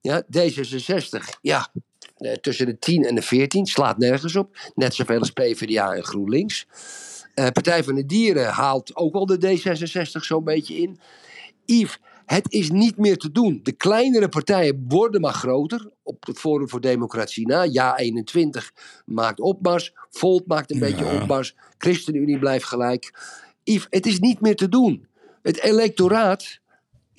Ja, 0.00 0.22
D66, 0.22 1.38
ja, 1.40 1.72
eh, 2.16 2.32
tussen 2.32 2.66
de 2.66 2.78
10 2.78 3.04
en 3.04 3.14
de 3.14 3.22
14, 3.22 3.66
slaat 3.66 3.98
nergens 3.98 4.36
op. 4.36 4.70
Net 4.74 4.94
zoveel 4.94 5.18
als 5.18 5.30
PvdA 5.30 5.94
en 5.94 6.04
GroenLinks. 6.04 6.66
Eh, 7.34 7.46
Partij 7.46 7.84
van 7.84 7.94
de 7.94 8.06
Dieren 8.06 8.48
haalt 8.48 8.96
ook 8.96 9.14
al 9.14 9.26
de 9.26 9.38
D66 9.38 10.20
zo'n 10.20 10.44
beetje 10.44 10.76
in. 10.76 11.00
Yves, 11.64 11.98
het 12.34 12.52
is 12.52 12.70
niet 12.70 12.96
meer 12.96 13.16
te 13.16 13.32
doen. 13.32 13.60
De 13.62 13.72
kleinere 13.72 14.28
partijen 14.28 14.84
worden 14.88 15.20
maar 15.20 15.32
groter. 15.32 15.90
Op 16.02 16.26
het 16.26 16.38
Forum 16.38 16.68
voor 16.68 16.80
Democratie 16.80 17.46
na. 17.46 17.62
Ja 17.62 17.98
21 17.98 18.72
maakt 19.04 19.40
opmars. 19.40 19.92
Volt 20.10 20.46
maakt 20.46 20.70
een 20.70 20.78
beetje 20.78 21.04
opmars. 21.20 21.54
ChristenUnie 21.78 22.38
blijft 22.38 22.64
gelijk. 22.64 23.14
Yves, 23.64 23.86
het 23.90 24.06
is 24.06 24.18
niet 24.18 24.40
meer 24.40 24.56
te 24.56 24.68
doen. 24.68 25.06
Het 25.42 25.62
electoraat 25.62 26.60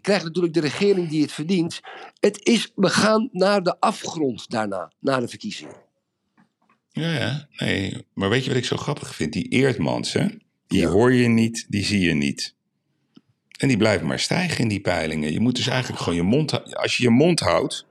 krijgt 0.01 0.24
natuurlijk 0.24 0.53
de 0.53 0.59
regering 0.59 1.09
die 1.09 1.22
het 1.22 1.32
verdient. 1.32 1.80
Het 2.20 2.45
is, 2.45 2.72
we 2.76 2.89
gaan 2.89 3.30
naar 3.32 3.64
de 3.64 3.80
afgrond 3.80 4.49
daarna, 4.49 4.91
na 4.99 5.20
de 5.20 5.28
verkiezingen. 5.28 5.76
Ja, 6.89 7.14
ja, 7.14 7.47
nee. 7.57 8.05
Maar 8.14 8.30
weet 8.30 8.43
je 8.43 8.49
wat 8.49 8.57
ik 8.59 8.66
zo 8.66 8.78
grappig 8.78 9.16
vind? 9.16 9.34
Die 9.34 9.47
Eertmans, 9.49 10.14
hè? 10.14 10.26
Die 10.68 10.80
Ja. 10.80 10.88
hoor 10.89 11.14
je 11.14 11.28
niet, 11.28 11.66
die 11.70 11.84
zie 11.84 11.99
je 11.99 12.14
niet. 12.14 12.55
En 13.62 13.68
die 13.68 13.78
blijft 13.78 14.03
maar 14.03 14.20
stijgen 14.20 14.57
in 14.57 14.68
die 14.68 14.80
peilingen. 14.80 15.34
Je 15.34 15.39
moet 15.39 15.55
dus 15.55 15.68
eigenlijk 15.68 16.01
gewoon 16.01 16.18
je 16.18 16.24
mond. 16.24 16.76
Als 16.76 16.97
je 16.97 17.03
je 17.03 17.09
mond 17.09 17.39
houdt, 17.39 17.86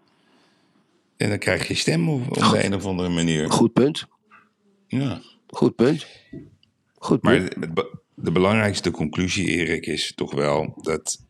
en 1.17 1.29
dan 1.29 1.39
krijg 1.39 1.69
je 1.69 1.75
stem 1.75 2.09
op, 2.09 2.31
op 2.31 2.51
de 2.51 2.65
een 2.65 2.75
of 2.75 2.85
andere 2.87 3.09
manier. 3.09 3.51
Goed 3.51 3.73
punt. 3.73 4.07
Ja. 4.87 5.21
Goed 5.47 5.75
punt. 5.75 6.07
Goed 6.95 7.23
Maar 7.23 7.41
punt. 7.43 7.75
be- 7.75 7.99
de 8.15 8.33
belangrijkste 8.33 8.91
conclusie, 8.91 9.47
Erik, 9.49 9.87
is 9.87 10.13
toch 10.15 10.33
wel 10.33 10.79
dat... 10.83 11.27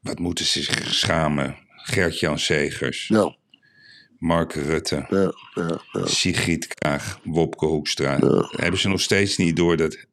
Wat 0.00 0.18
moeten 0.18 0.44
ze 0.44 0.62
zich 0.62 0.94
schamen? 0.94 1.56
Gert-Jan 1.68 2.38
Segers, 2.38 3.08
Nou, 3.08 3.34
Mark 4.18 4.52
Rutte, 4.54 5.06
ja, 5.08 5.32
ja, 5.54 5.80
ja. 5.92 6.06
Sigrid 6.06 6.74
Kaag, 6.74 7.20
Wopke 7.24 7.66
Hoekstra. 7.66 8.18
Hebben 8.50 8.80
ze 8.80 8.88
nog 8.88 9.00
steeds 9.00 9.36
niet 9.36 9.56
door 9.56 9.76
dat 9.76 10.06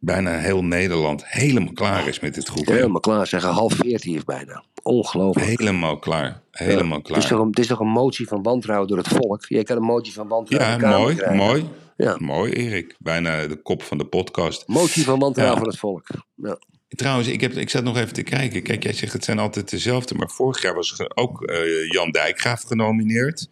bijna 0.00 0.38
heel 0.38 0.64
Nederland 0.64 1.22
helemaal 1.26 1.72
klaar 1.72 2.08
is 2.08 2.20
met 2.20 2.34
dit 2.34 2.48
groepje? 2.48 2.72
Helemaal 2.74 3.00
klaar. 3.00 3.26
Zeggen 3.26 3.50
half 3.50 3.72
veertien 3.74 4.14
is 4.16 4.24
bijna. 4.24 4.64
Ongelooflijk. 4.82 5.46
Helemaal 5.58 5.98
klaar. 5.98 6.40
Helemaal 6.50 6.98
Het 6.98 7.08
is, 7.08 7.14
klaar. 7.16 7.28
toch 7.28 7.40
een, 7.40 7.48
het 7.48 7.58
is 7.58 7.66
toch 7.66 7.80
een 7.80 7.88
motie 7.88 8.26
van 8.28 8.42
wantrouwen 8.42 8.88
door 8.88 8.98
het 8.98 9.08
volk? 9.08 9.44
Jij 9.48 9.62
kan 9.62 9.76
een 9.76 9.82
motie 9.82 10.12
van 10.12 10.28
wantrouwen 10.28 10.80
Ja, 10.80 10.98
mooi, 10.98 11.14
krijgen. 11.14 11.36
mooi. 11.36 11.64
Ja. 11.96 12.16
Mooi, 12.18 12.52
Erik. 12.52 12.96
Bijna 12.98 13.46
de 13.46 13.56
kop 13.62 13.82
van 13.82 13.98
de 13.98 14.04
podcast. 14.04 14.66
Motie 14.68 15.04
van 15.04 15.18
wantrouwen 15.18 15.56
Ja. 15.56 15.62
van 15.62 15.70
het 15.70 15.80
volk. 15.80 16.06
Ja. 16.34 16.58
Trouwens, 16.88 17.28
ik, 17.28 17.40
heb, 17.40 17.52
ik 17.52 17.70
zat 17.70 17.84
nog 17.84 17.96
even 17.96 18.12
te 18.12 18.22
kijken. 18.22 18.62
Kijk, 18.62 18.82
jij 18.82 18.92
zegt 18.92 19.12
het 19.12 19.24
zijn 19.24 19.38
altijd 19.38 19.70
dezelfde. 19.70 20.14
Maar 20.14 20.28
vorig 20.30 20.62
jaar 20.62 20.74
was 20.74 20.94
ook 21.14 21.42
eh, 21.42 21.88
Jan 21.90 22.10
Dijkgraaf 22.10 22.62
genomineerd. 22.62 23.48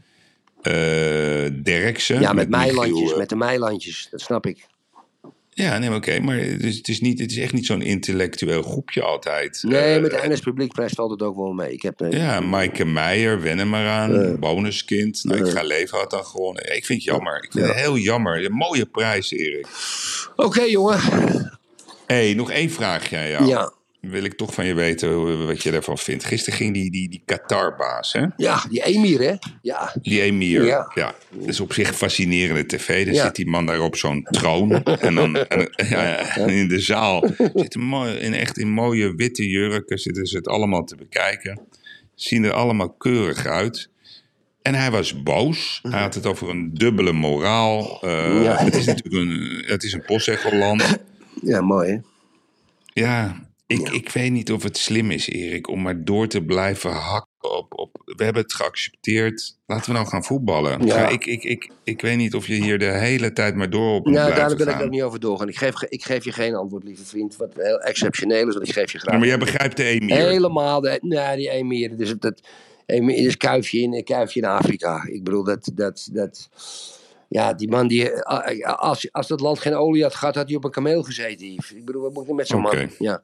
Derksen. 1.62 2.20
ja, 2.20 2.32
met 2.32 2.48
Michiel, 2.48 2.64
meilandjes, 2.74 3.12
eh, 3.12 3.16
met 3.18 3.28
de 3.28 3.36
meilandjes. 3.36 4.08
Dat 4.10 4.20
snap 4.20 4.46
ik. 4.46 4.66
Ja, 5.64 5.78
nee, 5.78 5.94
oké. 5.94 6.20
maar 6.20 6.36
dus, 6.58 6.76
het, 6.76 6.88
is 6.88 7.00
niet, 7.00 7.18
het 7.18 7.30
is 7.30 7.36
echt 7.36 7.52
niet 7.52 7.66
zo'n 7.66 7.82
intellectueel 7.82 8.62
groepje 8.62 9.02
altijd. 9.02 9.62
Nee, 9.62 9.94
Eh, 9.94 10.00
met 10.02 10.10
de 10.10 10.20
NS 10.28 10.40
Publiekprijs 10.40 10.92
valt 10.92 11.10
het 11.10 11.22
ook 11.22 11.36
wel 11.36 11.52
mee. 11.52 11.72
Ik 11.72 11.82
heb, 11.82 12.00
eh, 12.00 12.12
Ja, 12.12 12.40
Maaike 12.40 12.84
Meijer, 12.84 13.40
wen 13.40 13.58
er 13.58 13.66
maar 13.66 13.86
aan. 13.88 14.38
Bonuskind. 14.38 15.24
Nou, 15.24 15.44
ik 15.46 15.52
ga 15.52 15.62
leven 15.62 15.98
had 15.98 16.10
dan 16.10 16.24
gewonnen. 16.24 16.76
Ik 16.76 16.86
vind 16.86 17.04
het 17.04 17.12
jammer. 17.14 17.36
Ik 17.44 17.52
vind 17.52 17.64
Ja. 17.64 17.70
het 17.70 17.80
heel 17.80 17.96
jammer. 17.96 18.44
Een 18.44 18.52
mooie 18.52 18.86
prijs, 18.86 19.30
Erik. 19.32 19.66
Oké, 20.36 20.62
jongen. 20.62 20.98
Hé, 22.06 22.14
hey, 22.24 22.34
nog 22.34 22.50
één 22.50 22.70
vraagje 22.70 23.16
aan 23.16 23.28
jou. 23.28 23.46
Ja. 23.46 23.72
Wil 24.00 24.24
ik 24.24 24.34
toch 24.34 24.54
van 24.54 24.66
je 24.66 24.74
weten 24.74 25.12
hoe- 25.12 25.36
wat 25.46 25.62
je 25.62 25.70
ervan 25.72 25.98
vindt. 25.98 26.24
Gisteren 26.24 26.58
ging 26.58 26.74
die, 26.74 26.90
die, 26.90 27.08
die 27.08 27.22
Qatar-baas, 27.24 28.12
hè? 28.12 28.26
Ja, 28.36 28.62
die 28.70 28.84
Emir, 28.84 29.20
hè? 29.20 29.34
Ja. 29.62 29.92
Die 30.02 30.20
emir. 30.20 30.64
Ja. 30.64 30.90
Ja. 30.94 31.14
Dat 31.30 31.48
is 31.48 31.60
op 31.60 31.72
zich 31.72 31.96
fascinerende 31.96 32.66
tv. 32.66 33.04
Dan 33.04 33.14
Ja. 33.14 33.24
zit 33.24 33.34
die 33.36 33.46
man 33.46 33.66
daar 33.66 33.80
op 33.80 33.96
zo'n 33.96 34.22
troon. 34.30 34.84
en 34.84 35.14
dan 35.14 35.36
en, 35.36 35.68
ja, 35.88 36.16
en 36.36 36.48
in 36.48 36.68
de 36.68 36.80
zaal 36.80 37.30
zitten 37.54 37.80
mooi, 37.80 38.12
in 38.14 38.34
echt 38.34 38.58
in 38.58 38.68
mooie 38.70 39.14
witte 39.14 39.48
jurken 39.48 39.98
zitten 39.98 40.26
ze 40.26 40.36
het 40.36 40.48
allemaal 40.48 40.84
te 40.84 40.96
bekijken. 40.96 41.60
Zien 42.14 42.44
er 42.44 42.52
allemaal 42.52 42.90
keurig 42.90 43.46
uit. 43.46 43.88
En 44.62 44.74
hij 44.74 44.90
was 44.90 45.22
boos. 45.22 45.78
Hij 45.82 46.00
had 46.00 46.14
het 46.14 46.26
over 46.26 46.48
een 46.48 46.70
dubbele 46.74 47.12
moraal. 47.12 47.98
Eh, 48.02 48.42
Ja. 48.42 48.56
Het 48.64 48.74
is 48.76 48.86
natuurlijk 48.86 49.14
een, 49.16 49.62
het 49.66 49.82
is 49.82 49.92
een 49.92 50.04
postzeggelland. 50.04 50.98
Ja, 51.42 51.60
mooi, 51.60 51.90
hè? 51.90 51.98
Ja, 53.02 53.46
ik, 53.68 53.88
ik 53.88 54.10
weet 54.10 54.30
niet 54.30 54.52
of 54.52 54.62
het 54.62 54.76
slim 54.78 55.10
is, 55.10 55.28
Erik, 55.28 55.68
om 55.68 55.82
maar 55.82 56.04
door 56.04 56.28
te 56.28 56.42
blijven 56.44 56.90
hakken 56.90 57.56
op, 57.56 57.78
op... 57.78 58.02
We 58.04 58.24
hebben 58.24 58.42
het 58.42 58.52
geaccepteerd. 58.54 59.58
Laten 59.66 59.86
we 59.86 59.92
nou 59.92 60.06
gaan 60.08 60.24
voetballen. 60.24 60.86
Ja. 60.86 60.98
Ja, 60.98 61.08
ik, 61.08 61.26
ik, 61.26 61.42
ik, 61.42 61.70
ik 61.84 62.00
weet 62.00 62.16
niet 62.16 62.34
of 62.34 62.46
je 62.46 62.54
hier 62.54 62.78
de 62.78 62.84
hele 62.84 63.32
tijd 63.32 63.54
maar 63.54 63.70
door 63.70 63.94
op 63.94 64.04
moet 64.04 64.14
Nou, 64.14 64.26
daar 64.26 64.34
blijven 64.36 64.66
wil 64.66 64.74
ik 64.74 64.82
ook 64.82 64.90
niet 64.90 65.02
over 65.02 65.20
doorgaan. 65.20 65.48
Ik 65.48 65.56
geef, 65.56 65.74
ge- 65.74 65.86
ik 65.88 66.04
geef 66.04 66.24
je 66.24 66.32
geen 66.32 66.54
antwoord, 66.54 66.84
lieve 66.84 67.04
vriend. 67.04 67.36
Wat 67.36 67.52
heel 67.56 67.80
exceptioneel 67.80 68.48
is, 68.48 68.54
want 68.54 68.68
ik 68.68 68.74
geef 68.74 68.92
je 68.92 68.98
graag. 68.98 69.12
Ja, 69.12 69.18
maar 69.18 69.28
jij 69.28 69.38
begrijpt 69.38 69.76
de 69.76 69.84
emir. 69.84 70.16
Helemaal. 70.16 70.80
De, 70.80 70.98
nee, 71.02 71.36
die 71.36 71.50
Emir. 71.50 71.96
Dus 71.96 72.14
dat, 72.18 72.40
Emir 72.86 73.16
is 73.16 73.36
kuifje 73.36 73.80
in, 73.80 74.04
kuifje 74.04 74.40
in 74.40 74.46
Afrika. 74.46 75.06
Ik 75.06 75.24
bedoel, 75.24 75.44
dat... 75.44 75.70
dat, 75.74 76.08
dat 76.12 76.48
ja, 77.28 77.54
die 77.54 77.68
man 77.68 77.88
die... 77.88 78.10
eh, 78.10 78.74
Als, 78.78 79.12
als 79.12 79.26
dat 79.26 79.40
land 79.40 79.58
geen 79.58 79.74
olie 79.74 80.02
had 80.02 80.14
gehad, 80.14 80.34
had 80.34 80.46
hij 80.48 80.56
op 80.56 80.64
een 80.64 80.70
kameel 80.70 81.02
gezeten. 81.02 81.46
Ik 81.46 81.84
bedoel, 81.84 82.02
wat 82.02 82.12
moet 82.12 82.28
ik 82.28 82.34
met 82.34 82.46
zo'n 82.46 82.60
man? 82.60 82.88
Ja. 82.98 83.22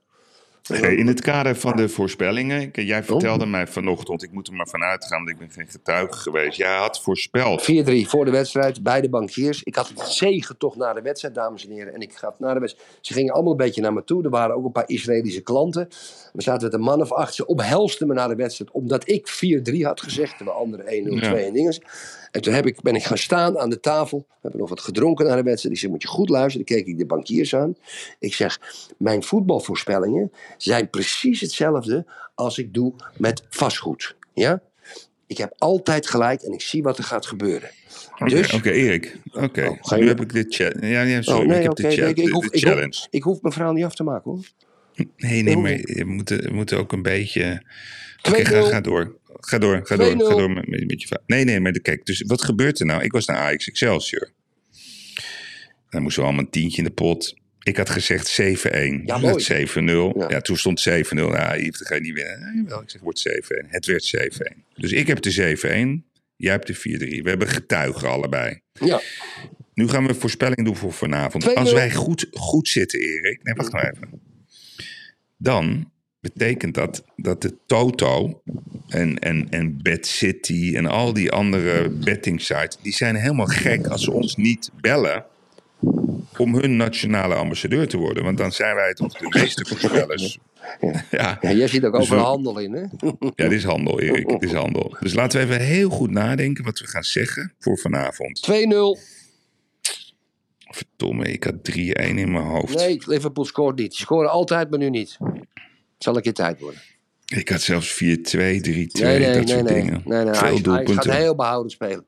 Hey, 0.73 0.95
in 0.95 1.07
het 1.07 1.21
kader 1.21 1.57
van 1.57 1.77
de 1.77 1.89
voorspellingen. 1.89 2.59
kijk, 2.71 2.77
Oh. 2.77 2.85
Jij 2.85 3.05
vertelde 3.05 3.47
mij 3.47 3.67
vanochtend, 3.67 4.23
ik 4.23 4.33
moet 4.33 4.47
er 4.49 4.55
maar 4.55 4.69
vanuit 4.69 5.05
gaan, 5.05 5.19
want 5.19 5.31
ik 5.31 5.39
ben 5.39 5.51
geen 5.51 5.69
getuige 5.69 6.19
geweest. 6.19 6.57
Jij 6.57 6.77
had 6.77 7.03
voorspeld. 7.03 7.63
4-3 7.63 8.07
voor 8.09 8.25
de 8.25 8.31
wedstrijd, 8.31 8.83
beide 8.83 9.09
bankiers. 9.09 9.63
Ik 9.63 9.75
had 9.75 9.89
het 9.89 10.01
zegen 10.01 10.57
toch 10.59 10.77
na 10.77 10.93
de 10.93 11.03
wedstrijd, 11.03 11.35
dames 11.35 11.67
en 11.67 11.73
heren. 11.73 11.95
En 11.95 12.01
ik 12.01 12.13
gaf 12.13 12.39
na 12.39 12.55
de 12.55 12.61
wedstrijd. 12.61 12.89
Ze 13.01 13.13
gingen 13.13 13.33
allemaal 13.35 13.51
een 13.53 13.59
beetje 13.59 13.81
naar 13.81 13.93
me 13.93 14.05
toe. 14.05 14.25
Er 14.25 14.31
waren 14.31 14.57
ook 14.57 14.65
een 14.65 14.73
paar 14.73 14.89
Israëlische 14.89 15.41
klanten. 15.41 15.89
We 16.33 16.43
zaten 16.43 16.63
met 16.65 16.75
een 16.75 16.81
man 16.81 17.01
of 17.01 17.13
acht. 17.13 17.35
Ze 17.35 17.47
omhelsten 17.47 18.07
me 18.07 18.15
na 18.15 18.29
de 18.29 18.35
wedstrijd, 18.35 18.71
omdat 18.71 19.09
ik 19.09 19.29
4-3 19.29 19.85
had 19.85 20.01
gezegd. 20.01 20.37
Terwijl 20.37 20.57
anderen 20.59 20.87
1-0, 20.87 20.89
2 21.21 21.41
Ja. 21.41 21.47
en 21.47 21.53
dingen. 21.53 21.83
En 22.35 22.41
toen 22.41 22.55
heb 22.55 22.67
ik, 22.67 22.81
ben 22.83 22.95
ik 22.95 23.05
gaan 23.05 23.19
staan 23.19 23.59
aan 23.59 23.71
de 23.71 23.81
tafel. 23.81 24.19
We 24.29 24.35
hebben 24.41 24.61
nog 24.61 24.69
wat 24.69 24.81
gedronken 24.81 25.27
na 25.27 25.37
de 25.37 25.43
wedstrijd. 25.43 25.75
Ik 25.75 25.81
zei, 25.81 25.93
moet 25.93 26.03
je 26.03 26.09
goed 26.09 26.29
luisteren. 26.29 26.67
Dan 26.67 26.77
keek 26.77 26.87
ik 26.87 26.99
de 26.99 27.07
bankiers 27.07 27.55
aan. 27.55 27.77
Ik 28.19 28.35
zeg, 28.35 28.61
mijn 28.99 29.23
voetbalvoorspellingen 29.23 30.33
zijn 30.57 30.91
precies 30.91 31.41
hetzelfde 31.41 32.07
als 32.35 32.59
ik 32.59 32.75
doe 32.75 32.95
met 33.17 33.43
vastgoed. 33.51 34.17
Ja? 34.33 34.63
Ik 35.27 35.37
heb 35.37 35.55
altijd 35.59 36.09
gelijk 36.09 36.43
en 36.43 36.53
ik 36.53 36.61
zie 36.61 36.83
wat 36.83 36.99
er 36.99 37.05
gaat 37.05 37.27
gebeuren. 37.27 37.71
Oké, 38.19 38.25
Dus, 38.35 38.53
Oké, 38.53 38.71
Erik. 38.71 39.17
Oké, 39.33 39.67
Oh, 39.69 39.77
je- 39.83 39.97
nu 39.97 40.09
heb 40.09 40.21
ik 40.21 40.33
de 40.33 40.45
chat. 40.49 40.75
Ja, 40.81 41.03
ja 41.03 41.23
sorry, 41.23 41.41
Oh, 41.43 41.47
nee, 41.49 41.57
ik 41.57 41.63
heb 41.63 41.73
oké, 41.73 41.83
de, 41.83 41.91
chat, 41.91 42.09
ik, 42.11 42.17
ik 42.17 42.25
de- 42.25 42.31
hoef, 42.31 42.49
de 42.49 42.57
ik, 42.57 42.63
hoef, 42.65 42.73
challenge. 42.73 43.07
ik 43.11 43.23
hoef 43.23 43.41
mijn 43.43 43.55
verhaal 43.55 43.73
niet 43.73 43.85
af 43.85 43.95
te 43.95 44.03
maken 44.03 44.31
hoor. 44.31 44.45
Nee, 45.17 45.43
nee, 45.43 45.57
maar 45.57 45.71
hoef- 45.73 45.95
je 45.97 46.05
moet, 46.05 46.29
je 46.29 46.51
moet 46.53 46.73
ook 46.73 46.93
een 46.93 47.03
beetje... 47.03 47.63
Oké, 48.29 48.41
2-0. 48.43 48.45
ga, 48.45 48.63
ga 48.63 48.81
door. 48.81 49.17
Ga 49.47 49.59
door, 49.59 49.81
ga 49.87 49.97
door, 49.97 50.13
2-0. 50.13 50.17
ga 50.17 50.35
door 50.35 50.51
met, 50.51 50.69
met, 50.69 51.01
je 51.01 51.07
vraag. 51.07 51.21
Nee, 51.27 51.45
nee, 51.45 51.61
maar 51.61 51.73
de, 51.73 51.81
kijk, 51.81 52.07
dus 52.07 52.23
wat 52.27 52.43
gebeurt 52.43 52.81
er 52.81 52.87
nou? 52.87 53.03
Ik 53.03 53.13
was 53.13 53.27
naar 53.27 53.37
Ajax 53.37 53.69
Excelsior. 53.69 54.31
Dan 55.91 56.03
moesten 56.03 56.23
we 56.23 56.29
allemaal 56.29 56.45
een 56.45 56.51
tientje 56.51 56.79
in 56.79 56.85
de 56.85 56.91
pot. 56.91 57.35
Ik 57.63 57.77
had 57.77 57.91
gezegd 57.91 58.41
7-1. 58.41 58.45
Ja, 59.05 59.19
Dus 59.19 59.49
mooi. 59.49 59.61
het 59.63 59.71
7-0. 59.71 60.19
Ja. 60.19 60.29
Ja. 60.29 60.41
toen 60.41 60.57
stond 60.57 60.89
7-0. 60.89 60.93
Ja, 61.15 61.57
dan 61.57 61.75
ga 61.75 61.95
je 61.95 62.01
niet 62.01 62.15
winnen. 62.15 62.65
Wel, 62.69 62.83
ik 62.83 62.91
zeg, 62.91 63.01
wordt 63.01 63.29
7-1. 63.29 63.69
Het 63.69 63.87
werd 63.87 64.17
7-1. 64.55 64.57
Dus 64.75 64.93
ik 64.93 65.07
heb 65.07 65.21
de 65.23 65.57
7-1. 66.03 66.13
Jij 66.37 66.53
hebt 66.53 66.67
de 66.67 66.75
4-3. 66.75 67.23
We 67.23 67.29
hebben 67.29 67.49
getuigen 67.49 68.09
allebei. 68.09 68.61
Ja, 68.73 69.01
Nu 69.75 69.89
gaan 69.89 70.03
we 70.03 70.09
een 70.09 70.15
voorspelling 70.15 70.65
doen 70.65 70.77
voor 70.77 70.93
vanavond. 70.93 71.45
2-0. 71.45 71.53
Als 71.55 71.73
wij 71.73 71.93
goed, 71.93 72.27
goed 72.31 72.69
zitten, 72.69 73.01
Erik. 73.01 73.43
Nee, 73.43 73.55
wacht 73.55 73.73
nou 73.73 73.87
even. 73.87 74.21
Dan 75.37 75.93
betekent 76.33 76.75
dat 76.75 77.05
dat 77.17 77.43
de 77.43 77.57
Toto 77.67 78.43
en, 78.89 79.19
en, 79.19 79.47
en 79.51 79.79
Bad 79.83 80.07
City 80.07 80.73
en 80.77 80.87
al 80.87 81.13
die 81.13 81.31
andere 81.33 81.89
betting 81.91 82.41
sites, 82.41 82.77
die 82.83 82.93
zijn 82.93 83.15
helemaal 83.15 83.47
gek 83.47 83.87
als 83.87 84.05
ze 84.05 84.13
ons 84.13 84.37
niet 84.37 84.71
bellen 84.81 85.25
om 86.39 86.55
hun 86.55 86.77
nationale 86.77 87.35
ambassadeur 87.35 87.89
te 87.89 87.97
worden. 87.97 88.25
Want 88.25 88.39
dan 88.39 88.53
zijn 88.53 88.75
wij 88.75 88.95
toch 88.95 89.13
de 89.19 89.27
meeste 89.41 89.65
voorspellers. 89.67 90.39
Ja, 91.11 91.39
Ja, 91.41 91.53
jij 91.53 91.69
ziet 91.69 91.85
ook 91.85 91.93
Dus 91.93 92.01
overal 92.03 92.23
we- 92.23 92.29
handel 92.29 92.59
in, 92.59 92.73
hè? 92.73 92.81
ja, 93.35 93.49
dit 93.49 93.53
is 93.53 93.65
handel, 93.65 94.01
Erik. 94.01 94.29
Dit 94.29 94.43
is 94.43 94.53
handel. 94.53 94.97
Dus 95.01 95.15
laten 95.15 95.39
we 95.41 95.45
even 95.55 95.65
heel 95.67 95.91
goed 95.91 96.11
nadenken 96.11 96.65
wat 96.65 96.79
we 96.79 96.87
gaan 96.87 97.03
zeggen 97.05 97.53
voor 97.59 97.79
vanavond. 97.79 98.49
2-0. 98.51 98.53
Verdomme, 100.71 101.33
ik 101.33 101.45
had 101.45 101.55
3-1 101.55 101.59
in 102.17 102.33
mijn 102.33 102.45
hoofd. 102.45 102.75
Nee, 102.75 102.99
Liverpool 103.07 103.45
scoort 103.45 103.79
niet. 103.79 103.95
Ze 103.95 104.01
scoren 104.03 104.31
altijd, 104.31 104.71
maar 104.71 104.79
nu 104.79 104.91
niet. 104.91 105.17
Zal 106.05 106.17
een 106.17 106.23
keer 106.23 106.33
tijd 106.35 106.61
worden. 106.61 106.81
Ik 107.27 107.49
had 107.49 107.61
zelfs 107.61 107.95
4-2, 107.95 107.97
3-2, 107.97 108.03
Nee, 108.03 108.59
nee, 108.59 109.33
dat 109.33 109.35
nee, 109.35 109.47
soort 109.47 109.63
nee. 109.63 109.63
dingen. 109.63 110.03
nee, 110.05 110.25
nee. 110.25 110.33
Veel 110.35 110.43
Hij, 110.43 110.53
hij 110.53 110.63
doelpunten. 110.63 110.95
gaat 110.95 111.15
heel 111.17 111.35
behouden 111.35 111.71
spelen. 111.71 112.05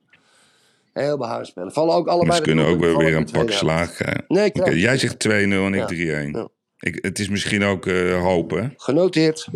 Heel 0.92 1.18
behouden 1.18 1.46
spelen. 1.46 1.72
Vallen 1.72 1.94
ook 1.94 2.04
Maar 2.04 2.14
allebei 2.14 2.36
ze 2.36 2.42
kunnen 2.42 2.64
ook 2.64 2.70
doelpunten 2.70 2.98
wel 2.98 3.06
weer 3.08 3.16
een 3.16 3.30
pak 3.30 3.50
slaag 3.50 3.94
krijgen. 3.94 4.24
Nee, 4.28 4.48
Oké, 4.48 4.62
krijg. 4.62 4.80
jij 4.80 4.98
zegt 4.98 5.18
2-0 5.28 5.30
en 5.30 5.74
ik 5.74 5.90
Ja. 5.90 6.22
3-1. 6.24 6.30
Ja. 6.30 6.48
Ik, 6.78 6.98
het 7.00 7.18
is 7.18 7.28
misschien 7.28 7.62
ook 7.64 7.86
eh 7.86 8.20
hopen. 8.22 8.74
Genoteerd. 8.76 9.48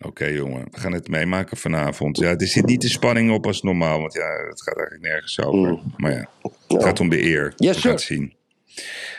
Oké 0.00 0.24
jongen, 0.24 0.64
we 0.70 0.80
gaan 0.80 0.92
het 0.92 1.08
meemaken 1.08 1.56
vanavond. 1.56 2.18
Ja, 2.18 2.36
er 2.36 2.46
zit 2.46 2.66
niet 2.66 2.80
de 2.80 2.88
spanning 2.88 3.30
op 3.32 3.46
als 3.46 3.62
normaal, 3.62 4.00
want 4.00 4.12
ja, 4.12 4.28
het 4.48 4.62
gaat 4.62 4.76
eigenlijk 4.76 5.06
nergens 5.06 5.40
over. 5.40 5.78
Maar 5.96 6.12
ja, 6.12 6.28
het 6.68 6.82
gaat 6.84 7.00
om 7.00 7.08
de 7.08 7.22
eer. 7.22 7.44
Mm. 7.44 7.66
Yes, 7.66 7.74
we 7.76 7.80
gaan 7.82 7.90
het 7.90 8.00
zien. 8.00 8.34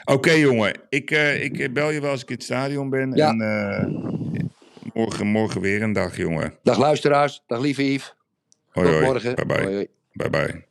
Oké 0.05 0.31
jongen, 0.31 0.73
ik, 0.89 1.11
eh, 1.11 1.43
ik 1.43 1.73
bel 1.73 1.89
je 1.89 2.01
wel 2.01 2.11
als 2.11 2.21
ik 2.21 2.29
in 2.29 2.35
het 2.35 2.43
stadion 2.43 2.89
ben. 2.89 3.11
Ja. 3.15 3.29
En 3.29 3.41
eh, 3.41 3.85
morgen, 4.93 5.27
morgen 5.27 5.61
weer 5.61 5.81
een 5.81 5.93
dag 5.93 6.17
jongen. 6.17 6.57
Dag 6.63 6.77
luisteraars. 6.77 7.43
Dag 7.47 7.59
lieve 7.59 7.91
Yves. 7.93 8.15
Hoi 8.69 8.85
Tot 8.85 8.95
hoi, 8.95 9.05
morgen. 9.05 9.35
bye 9.35 9.45
bye. 9.45 9.61
Hoi, 9.61 9.73
hoi. 9.73 9.87
bye 10.11 10.29
bye. 10.29 10.67